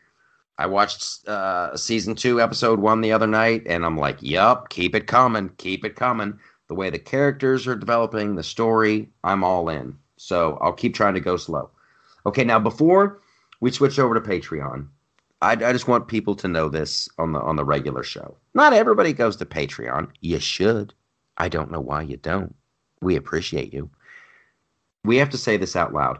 I 0.58 0.68
watched 0.68 1.28
uh 1.28 1.76
season 1.76 2.16
2 2.16 2.42
episode 2.42 2.80
1 2.80 3.02
the 3.02 3.12
other 3.12 3.28
night 3.28 3.64
and 3.66 3.86
I'm 3.86 3.98
like, 3.98 4.22
"Yup, 4.22 4.70
keep 4.70 4.96
it 4.96 5.08
coming, 5.08 5.50
keep 5.58 5.84
it 5.86 5.96
coming." 5.96 6.40
The 6.68 6.76
way 6.76 6.90
the 6.90 7.00
characters 7.00 7.68
are 7.68 7.76
developing, 7.76 8.36
the 8.36 8.44
story, 8.44 9.10
I'm 9.24 9.44
all 9.44 9.70
in. 9.70 9.98
So, 10.18 10.58
I'll 10.62 10.74
keep 10.74 10.96
trying 10.96 11.14
to 11.16 11.20
go 11.20 11.36
slow. 11.38 11.70
Okay, 12.26 12.44
now 12.44 12.60
before 12.60 13.22
we 13.60 13.72
switch 13.72 14.00
over 14.00 14.14
to 14.14 14.22
Patreon, 14.22 14.88
I, 15.42 15.52
I 15.52 15.74
just 15.74 15.90
want 15.90 16.08
people 16.08 16.36
to 16.36 16.48
know 16.48 16.70
this 16.70 17.10
on 17.18 17.34
the 17.34 17.42
on 17.42 17.58
the 17.58 17.66
regular 17.66 18.04
show. 18.04 18.38
Not 18.54 18.72
everybody 18.74 19.12
goes 19.12 19.36
to 19.38 19.46
Patreon. 19.46 20.10
You 20.22 20.40
should. 20.40 20.94
I 21.38 21.50
don't 21.50 21.72
know 21.72 21.82
why 21.82 22.04
you 22.04 22.18
don't. 22.18 22.56
We 23.02 23.18
appreciate 23.18 23.74
you. 23.74 23.90
We 25.04 25.18
have 25.18 25.30
to 25.32 25.38
say 25.38 25.58
this 25.58 25.76
out 25.76 25.94
loud. 25.94 26.20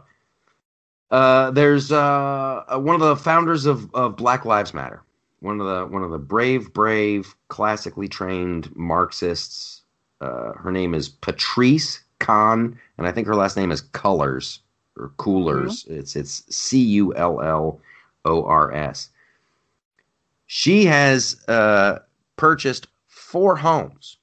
Uh, 1.14 1.52
there's 1.52 1.92
uh, 1.92 2.64
uh, 2.66 2.76
one 2.76 2.96
of 2.96 3.00
the 3.00 3.14
founders 3.14 3.66
of, 3.66 3.88
of 3.94 4.16
Black 4.16 4.44
Lives 4.44 4.74
Matter. 4.74 5.00
One 5.38 5.60
of 5.60 5.66
the 5.68 5.86
one 5.86 6.02
of 6.02 6.10
the 6.10 6.18
brave, 6.18 6.72
brave, 6.72 7.36
classically 7.46 8.08
trained 8.08 8.74
Marxists. 8.74 9.82
Uh, 10.20 10.54
her 10.54 10.72
name 10.72 10.92
is 10.92 11.08
Patrisse 11.08 12.00
Khan, 12.18 12.76
and 12.98 13.06
I 13.06 13.12
think 13.12 13.28
her 13.28 13.36
last 13.36 13.56
name 13.56 13.70
is 13.70 13.80
Colors 13.80 14.58
or 14.96 15.12
Coolers. 15.16 15.86
It's 15.88 16.16
it's 16.16 16.42
C 16.52 16.80
U 16.80 17.14
L 17.14 17.40
L 17.40 17.80
O 18.24 18.44
R 18.46 18.72
S. 18.72 19.10
She 20.46 20.84
has 20.84 21.36
uh, 21.46 22.00
purchased 22.34 22.88
four 23.06 23.54
homes 23.54 24.16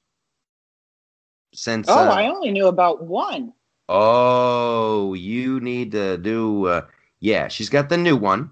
since. 1.54 1.88
Oh, 1.88 1.94
uh, 1.94 2.12
I 2.12 2.26
only 2.26 2.50
knew 2.50 2.66
about 2.66 3.02
one. 3.04 3.54
Oh, 3.94 5.12
you 5.12 5.60
need 5.60 5.92
to 5.92 6.16
do. 6.16 6.66
Uh, 6.66 6.86
yeah, 7.20 7.48
she's 7.48 7.68
got 7.68 7.90
the 7.90 7.98
new 7.98 8.16
one. 8.16 8.50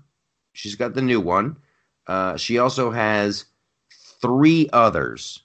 She's 0.52 0.74
got 0.74 0.92
the 0.92 1.00
new 1.00 1.18
one. 1.18 1.56
Uh, 2.06 2.36
she 2.36 2.58
also 2.58 2.90
has 2.90 3.46
three 4.20 4.68
others, 4.74 5.42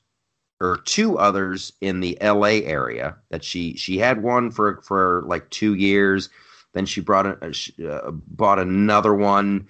or 0.59 0.79
two 0.83 1.17
others 1.17 1.71
in 1.79 2.01
the 2.01 2.21
L.A. 2.21 2.65
area 2.65 3.15
that 3.29 3.41
she 3.41 3.77
she 3.77 3.97
had 3.97 4.21
one 4.21 4.51
for 4.51 4.81
for 4.81 5.23
like 5.27 5.49
two 5.49 5.75
years. 5.75 6.27
Then 6.73 6.85
she 6.85 6.99
brought 6.99 7.41
a, 7.41 7.53
she, 7.53 7.73
uh, 7.87 8.11
bought 8.11 8.59
another 8.59 9.13
one, 9.13 9.65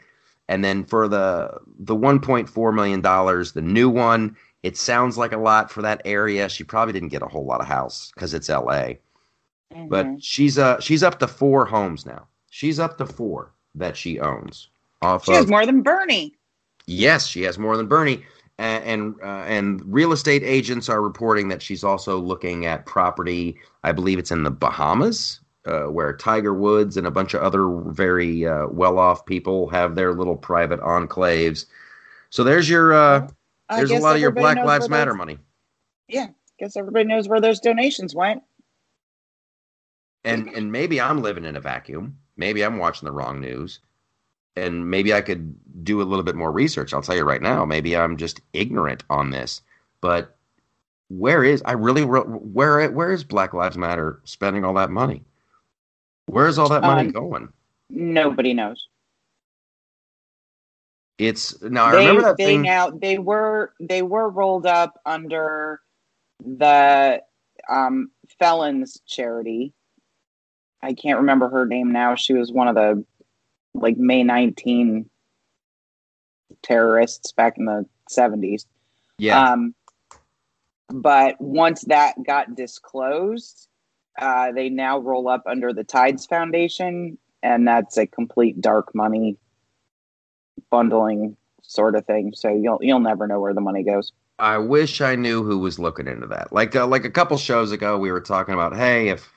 and 0.48 0.64
then 0.64 0.86
for 0.86 1.08
the 1.08 1.60
the 1.78 1.96
1.4 1.96 2.74
million 2.74 3.00
dollars, 3.02 3.52
the 3.52 3.62
new 3.62 3.90
one. 3.92 4.36
It 4.64 4.76
sounds 4.76 5.20
like 5.20 5.34
a 5.34 5.38
lot 5.38 5.70
for 5.70 5.84
that 5.84 6.02
area. 6.04 6.50
She 6.50 6.64
probably 6.64 6.94
didn't 6.94 7.10
get 7.10 7.22
a 7.22 7.28
whole 7.28 7.46
lot 7.46 7.62
of 7.62 7.68
house 7.68 8.12
because 8.16 8.34
it's 8.34 8.50
L.A 8.50 9.00
but 9.88 10.06
Mhm. 10.06 10.18
she's 10.22 10.58
uh 10.58 10.80
she's 10.80 11.04
up 11.04 11.20
to 11.20 11.28
four 11.28 11.66
homes 11.66 12.06
now. 12.06 12.28
She's 12.50 12.80
up 12.80 12.98
to 12.98 13.06
four 13.06 13.52
that 13.76 13.98
she 13.98 14.20
owns. 14.20 14.70
Off 15.02 15.26
she 15.26 15.34
has 15.34 15.48
more 15.48 15.66
than 15.66 15.82
Bernie. 15.82 16.34
yes, 16.88 17.28
she 17.28 17.42
has 17.44 17.58
more 17.60 17.76
than 17.78 17.88
Bernie, 17.88 18.24
and 18.58 18.84
and, 18.86 19.16
uh, 19.22 19.44
and 19.46 19.82
real 19.86 20.12
estate 20.14 20.44
agents 20.44 20.88
are 20.90 21.02
reporting 21.02 21.50
that 21.50 21.62
she's 21.62 21.84
also 21.84 22.18
looking 22.18 22.66
at 22.66 22.86
property. 22.86 23.58
I 23.84 23.92
believe 23.92 24.18
it's 24.20 24.32
in 24.32 24.44
the 24.44 24.52
Bahamas, 24.52 25.42
uh, 25.66 25.84
where 25.84 26.16
Tiger 26.16 26.54
Woods 26.54 26.96
and 26.98 27.06
a 27.06 27.12
bunch 27.12 27.34
of 27.34 27.42
other 27.44 27.68
very 27.92 28.48
uh, 28.48 28.68
well-off 28.68 29.26
people 29.26 29.68
have 29.70 29.96
their 29.96 30.14
little 30.14 30.38
private 30.38 30.80
enclaves. 30.80 31.66
So 32.30 32.44
there's 32.44 32.70
your 32.70 32.94
uh, 32.94 33.28
there's 33.76 33.92
a 33.92 33.98
lot 34.00 34.16
of 34.16 34.22
your 34.22 34.32
Black 34.32 34.58
Lives 34.64 34.90
Matter 34.90 35.14
money. 35.14 35.38
Yeah, 36.08 36.28
guess 36.60 36.78
everybody 36.78 37.06
knows 37.06 37.28
where 37.28 37.42
those 37.42 37.60
donations 37.60 38.16
went. 38.16 38.42
And 40.26 40.50
and 40.50 40.72
maybe 40.72 41.00
I'm 41.00 41.22
living 41.22 41.46
in 41.46 41.56
a 41.56 41.62
vacuum. 41.62 42.18
Maybe 42.38 42.64
I'm 42.64 42.78
watching 42.78 43.06
the 43.06 43.12
wrong 43.14 43.40
news, 43.40 43.80
and 44.56 44.90
maybe 44.90 45.14
I 45.14 45.22
could 45.22 45.56
do 45.84 46.02
a 46.02 46.04
little 46.04 46.24
bit 46.24 46.36
more 46.36 46.52
research. 46.52 46.94
I'll 46.94 47.02
tell 47.02 47.16
you 47.16 47.24
right 47.24 47.42
now. 47.42 47.66
Maybe 47.66 47.96
I'm 47.96 48.18
just 48.18 48.42
ignorant 48.54 49.04
on 49.10 49.30
this, 49.30 49.62
but 50.02 50.36
where 51.10 51.44
is 51.44 51.62
I 51.66 51.74
really 51.74 52.04
where 52.04 52.90
where 52.90 53.12
is 53.12 53.24
Black 53.24 53.54
Lives 53.54 53.78
Matter 53.78 54.20
spending 54.26 54.66
all 54.66 54.74
that 54.74 54.90
money? 54.90 55.24
Where 56.28 56.48
is 56.48 56.58
all 56.58 56.70
that 56.70 56.82
money 56.82 57.04
Um, 57.04 57.12
going? 57.12 57.50
Nobody 57.90 58.54
knows. 58.54 58.88
It's 61.18 61.62
now 61.62 61.86
I 61.86 61.92
they 61.92 61.98
remember 61.98 62.24
that 62.24 62.38
they 62.38 62.46
thing. 62.46 62.62
now 62.64 62.90
they 62.90 63.20
were 63.20 63.74
they 63.80 64.02
were 64.02 64.30
rolled 64.30 64.66
up 64.66 65.00
under 65.06 65.80
the 66.44 67.22
um, 67.70 68.12
felons 68.40 69.00
charity. 69.08 69.74
I 70.86 70.94
can't 70.94 71.18
remember 71.18 71.50
her 71.50 71.66
name 71.66 71.92
now. 71.92 72.14
She 72.14 72.34
was 72.34 72.52
one 72.52 72.68
of 72.68 72.76
the 72.76 73.04
like 73.74 73.98
May 73.98 74.24
19 74.24 75.10
terrorists 76.62 77.32
back 77.32 77.58
in 77.58 77.66
the 77.66 77.88
70s. 78.10 78.66
yeah, 79.18 79.52
Um, 79.52 79.74
but 80.90 81.42
once 81.42 81.82
that 81.86 82.16
got 82.24 82.56
disclosed, 82.56 83.68
uh, 84.20 84.52
they 84.52 84.70
now 84.70 85.00
roll 85.00 85.28
up 85.28 85.42
under 85.48 85.74
the 85.74 85.84
Tides 85.84 86.28
Foundation, 86.28 87.18
and 87.42 87.68
that's 87.68 87.98
a 87.98 88.06
complete 88.06 88.62
dark 88.62 88.94
money 88.94 89.38
bundling 90.70 91.36
sort 91.64 91.96
of 91.96 92.06
thing. 92.06 92.32
So 92.36 92.50
you'll 92.50 92.78
you'll 92.82 93.00
never 93.00 93.26
know 93.26 93.40
where 93.40 93.56
the 93.56 93.62
money 93.62 93.82
goes. 93.82 94.14
I 94.38 94.60
wish 94.60 95.02
I 95.02 95.16
knew 95.16 95.44
who 95.44 95.58
was 95.58 95.80
looking 95.80 96.08
into 96.08 96.28
that. 96.28 96.54
Like 96.54 96.76
uh, 96.76 96.86
like 96.86 97.06
a 97.06 97.10
couple 97.10 97.38
shows 97.38 97.72
ago, 97.72 97.98
we 97.98 98.12
were 98.12 98.22
talking 98.22 98.54
about, 98.54 98.76
hey, 98.76 99.10
if 99.10 99.28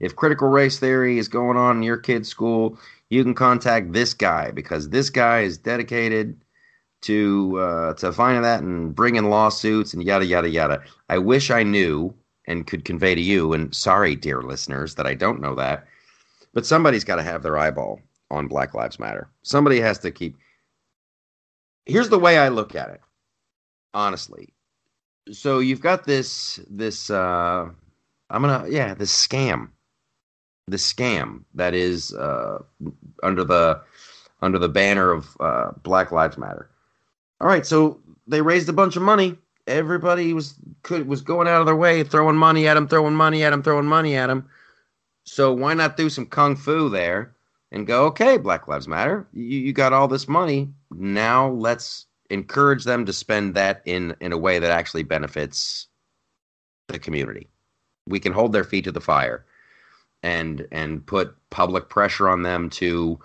if 0.00 0.16
critical 0.16 0.48
race 0.48 0.78
theory 0.78 1.18
is 1.18 1.28
going 1.28 1.56
on 1.56 1.78
in 1.78 1.82
your 1.82 1.96
kid's 1.96 2.28
school, 2.28 2.78
you 3.10 3.22
can 3.22 3.34
contact 3.34 3.92
this 3.92 4.14
guy 4.14 4.50
because 4.50 4.88
this 4.90 5.10
guy 5.10 5.40
is 5.40 5.58
dedicated 5.58 6.36
to 7.02 7.58
uh, 7.58 7.94
to 7.94 8.12
finding 8.12 8.42
that 8.42 8.62
and 8.62 8.94
bringing 8.94 9.30
lawsuits 9.30 9.94
and 9.94 10.02
yada 10.02 10.24
yada 10.24 10.48
yada. 10.48 10.82
I 11.08 11.18
wish 11.18 11.50
I 11.50 11.62
knew 11.62 12.14
and 12.46 12.66
could 12.66 12.84
convey 12.84 13.14
to 13.14 13.20
you. 13.20 13.52
And 13.52 13.74
sorry, 13.74 14.16
dear 14.16 14.42
listeners, 14.42 14.94
that 14.96 15.06
I 15.06 15.14
don't 15.14 15.40
know 15.40 15.54
that. 15.56 15.86
But 16.54 16.66
somebody's 16.66 17.04
got 17.04 17.16
to 17.16 17.22
have 17.22 17.42
their 17.42 17.58
eyeball 17.58 18.00
on 18.30 18.48
Black 18.48 18.74
Lives 18.74 18.98
Matter. 18.98 19.28
Somebody 19.42 19.80
has 19.80 19.98
to 20.00 20.10
keep. 20.10 20.36
Here's 21.84 22.08
the 22.08 22.18
way 22.18 22.38
I 22.38 22.48
look 22.48 22.74
at 22.74 22.90
it 22.90 23.00
honestly. 23.96 24.52
So 25.32 25.58
you've 25.58 25.80
got 25.80 26.04
this 26.04 26.60
this 26.70 27.10
uh 27.10 27.68
I'm 28.30 28.42
gonna 28.42 28.68
yeah, 28.68 28.94
this 28.94 29.26
scam. 29.26 29.70
This 30.68 30.92
scam 30.92 31.44
that 31.54 31.74
is 31.74 32.12
uh 32.14 32.58
under 33.22 33.44
the 33.44 33.80
under 34.42 34.58
the 34.58 34.68
banner 34.68 35.10
of 35.10 35.36
uh 35.40 35.70
Black 35.82 36.12
Lives 36.12 36.38
Matter. 36.38 36.68
All 37.40 37.48
right, 37.48 37.66
so 37.66 38.00
they 38.26 38.42
raised 38.42 38.68
a 38.68 38.72
bunch 38.72 38.96
of 38.96 39.02
money 39.02 39.36
everybody 39.66 40.32
was 40.32 40.54
could 40.82 41.06
was 41.06 41.20
going 41.22 41.48
out 41.48 41.60
of 41.60 41.66
their 41.66 41.76
way, 41.76 42.02
throwing 42.02 42.36
money 42.36 42.68
at 42.68 42.76
him, 42.76 42.88
throwing 42.88 43.14
money 43.14 43.42
at 43.42 43.52
him, 43.52 43.62
throwing 43.62 43.86
money 43.86 44.16
at 44.16 44.30
him. 44.30 44.48
So 45.24 45.52
why 45.52 45.74
not 45.74 45.96
do 45.96 46.08
some 46.08 46.26
kung 46.26 46.56
fu 46.56 46.88
there 46.88 47.34
and 47.72 47.86
go, 47.86 48.04
okay, 48.06 48.36
Black 48.36 48.68
Lives 48.68 48.86
Matter, 48.86 49.26
you, 49.32 49.42
you 49.42 49.72
got 49.72 49.92
all 49.92 50.08
this 50.08 50.28
money. 50.28 50.68
Now 50.92 51.50
let's 51.50 52.06
encourage 52.30 52.84
them 52.84 53.06
to 53.06 53.12
spend 53.12 53.54
that 53.54 53.82
in 53.84 54.14
in 54.20 54.32
a 54.32 54.38
way 54.38 54.58
that 54.58 54.70
actually 54.70 55.02
benefits 55.02 55.88
the 56.88 56.98
community. 56.98 57.48
We 58.06 58.20
can 58.20 58.32
hold 58.32 58.52
their 58.52 58.64
feet 58.64 58.84
to 58.84 58.92
the 58.92 59.00
fire 59.00 59.44
and 60.26 60.66
and 60.72 61.06
put 61.06 61.36
public 61.50 61.88
pressure 61.88 62.28
on 62.28 62.42
them 62.42 62.68
to 62.68 63.18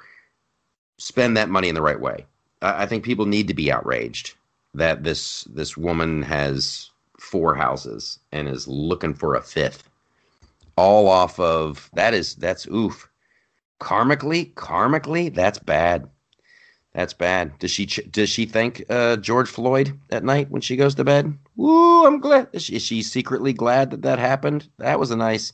spend 0.99 1.35
that 1.35 1.49
money 1.49 1.67
in 1.67 1.73
the 1.73 1.81
right 1.81 1.99
way. 1.99 2.25
I, 2.61 2.83
I 2.83 2.85
think 2.85 3.03
people 3.03 3.25
need 3.25 3.47
to 3.47 3.55
be 3.55 3.71
outraged 3.71 4.35
that 4.75 5.03
this 5.03 5.43
this 5.45 5.75
woman 5.75 6.21
has 6.21 6.91
four 7.19 7.55
houses 7.55 8.19
and 8.31 8.47
is 8.47 8.67
looking 8.67 9.15
for 9.15 9.33
a 9.33 9.41
fifth. 9.41 9.89
All 10.77 11.07
off 11.09 11.39
of 11.39 11.89
that 11.93 12.13
is 12.13 12.35
that's 12.35 12.67
oof. 12.67 13.09
Karmically 13.79 14.53
karmically 14.53 15.33
that's 15.33 15.57
bad. 15.57 16.07
That's 16.93 17.13
bad. 17.15 17.57
Does 17.57 17.71
she 17.71 17.87
does 17.87 18.29
she 18.29 18.45
thank 18.45 18.83
uh, 18.91 19.17
george 19.17 19.49
floyd 19.49 19.97
at 20.11 20.23
night 20.23 20.51
when 20.51 20.61
she 20.61 20.75
goes 20.75 20.93
to 20.95 21.03
bed? 21.03 21.35
Woo, 21.55 22.05
i'm 22.05 22.19
glad 22.19 22.47
is 22.53 22.61
she, 22.63 22.75
is 22.75 22.83
she 22.83 23.01
secretly 23.01 23.53
glad 23.53 23.89
that 23.89 24.03
that 24.03 24.19
happened? 24.19 24.67
That 24.77 24.99
was 24.99 25.09
a 25.09 25.15
nice 25.15 25.51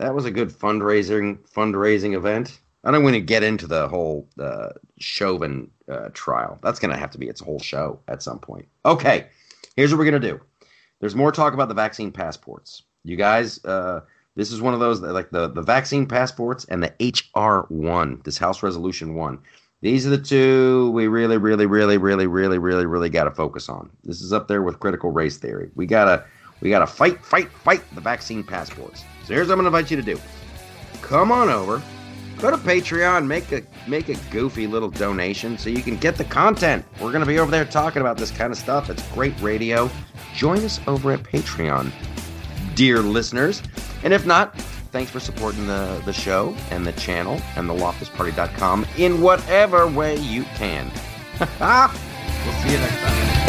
that 0.00 0.14
was 0.14 0.24
a 0.24 0.30
good 0.30 0.50
fundraising 0.50 1.38
fundraising 1.48 2.14
event 2.14 2.60
i 2.84 2.90
don't 2.90 3.04
want 3.04 3.14
to 3.14 3.20
get 3.20 3.42
into 3.42 3.66
the 3.66 3.88
whole 3.88 4.28
uh, 4.40 4.70
chauvin 4.98 5.70
uh, 5.90 6.08
trial 6.12 6.58
that's 6.62 6.78
going 6.78 6.92
to 6.92 6.98
have 6.98 7.10
to 7.10 7.18
be 7.18 7.28
its 7.28 7.40
whole 7.40 7.60
show 7.60 7.98
at 8.08 8.22
some 8.22 8.38
point 8.38 8.66
okay 8.84 9.26
here's 9.76 9.92
what 9.92 9.98
we're 9.98 10.10
going 10.10 10.20
to 10.20 10.28
do 10.28 10.40
there's 11.00 11.14
more 11.14 11.32
talk 11.32 11.54
about 11.54 11.68
the 11.68 11.74
vaccine 11.74 12.10
passports 12.10 12.82
you 13.04 13.16
guys 13.16 13.64
uh, 13.64 14.00
this 14.36 14.52
is 14.52 14.62
one 14.62 14.74
of 14.74 14.80
those 14.80 15.00
like 15.00 15.30
the, 15.30 15.48
the 15.48 15.62
vaccine 15.62 16.06
passports 16.06 16.64
and 16.66 16.82
the 16.82 16.90
HR1, 17.00 18.24
this 18.24 18.38
House 18.38 18.62
Resolution 18.62 19.14
1. 19.14 19.38
These 19.82 20.06
are 20.06 20.10
the 20.10 20.18
two 20.18 20.90
we 20.92 21.08
really, 21.08 21.36
really, 21.36 21.66
really, 21.66 21.96
really, 21.96 22.26
really, 22.26 22.58
really, 22.58 22.86
really 22.86 23.10
got 23.10 23.24
to 23.24 23.30
focus 23.30 23.68
on. 23.68 23.90
This 24.04 24.20
is 24.20 24.32
up 24.32 24.46
there 24.46 24.62
with 24.62 24.78
critical 24.78 25.10
race 25.10 25.36
theory. 25.36 25.70
We 25.74 25.86
gotta, 25.86 26.24
we 26.60 26.70
gotta 26.70 26.86
fight, 26.86 27.24
fight, 27.24 27.50
fight 27.50 27.82
the 27.94 28.00
vaccine 28.00 28.44
passports. 28.44 29.04
So 29.30 29.36
here's 29.36 29.46
what 29.46 29.52
I'm 29.52 29.58
gonna 29.58 29.68
invite 29.68 29.92
you 29.92 29.96
to 29.96 30.02
do. 30.02 30.18
Come 31.02 31.30
on 31.30 31.48
over, 31.48 31.80
go 32.40 32.50
to 32.50 32.56
Patreon, 32.56 33.28
make 33.28 33.52
a 33.52 33.62
make 33.86 34.08
a 34.08 34.16
goofy 34.32 34.66
little 34.66 34.90
donation 34.90 35.56
so 35.56 35.70
you 35.70 35.82
can 35.82 35.96
get 35.98 36.16
the 36.16 36.24
content. 36.24 36.84
We're 37.00 37.12
gonna 37.12 37.26
be 37.26 37.38
over 37.38 37.48
there 37.48 37.64
talking 37.64 38.02
about 38.02 38.16
this 38.16 38.32
kind 38.32 38.50
of 38.52 38.58
stuff. 38.58 38.90
It's 38.90 39.06
great 39.12 39.40
radio. 39.40 39.88
Join 40.34 40.64
us 40.64 40.80
over 40.88 41.12
at 41.12 41.22
Patreon, 41.22 41.92
dear 42.74 42.98
listeners. 43.02 43.62
And 44.02 44.12
if 44.12 44.26
not, 44.26 44.60
thanks 44.90 45.12
for 45.12 45.20
supporting 45.20 45.68
the, 45.68 46.02
the 46.04 46.12
show 46.12 46.52
and 46.72 46.84
the 46.84 46.92
channel 46.94 47.40
and 47.54 47.70
the 47.70 47.74
loftusparty.com 47.74 48.84
in 48.98 49.20
whatever 49.22 49.86
way 49.86 50.16
you 50.16 50.42
can. 50.56 50.90
we'll 51.38 52.54
see 52.62 52.72
you 52.72 52.78
next 52.78 53.00
time. 53.00 53.39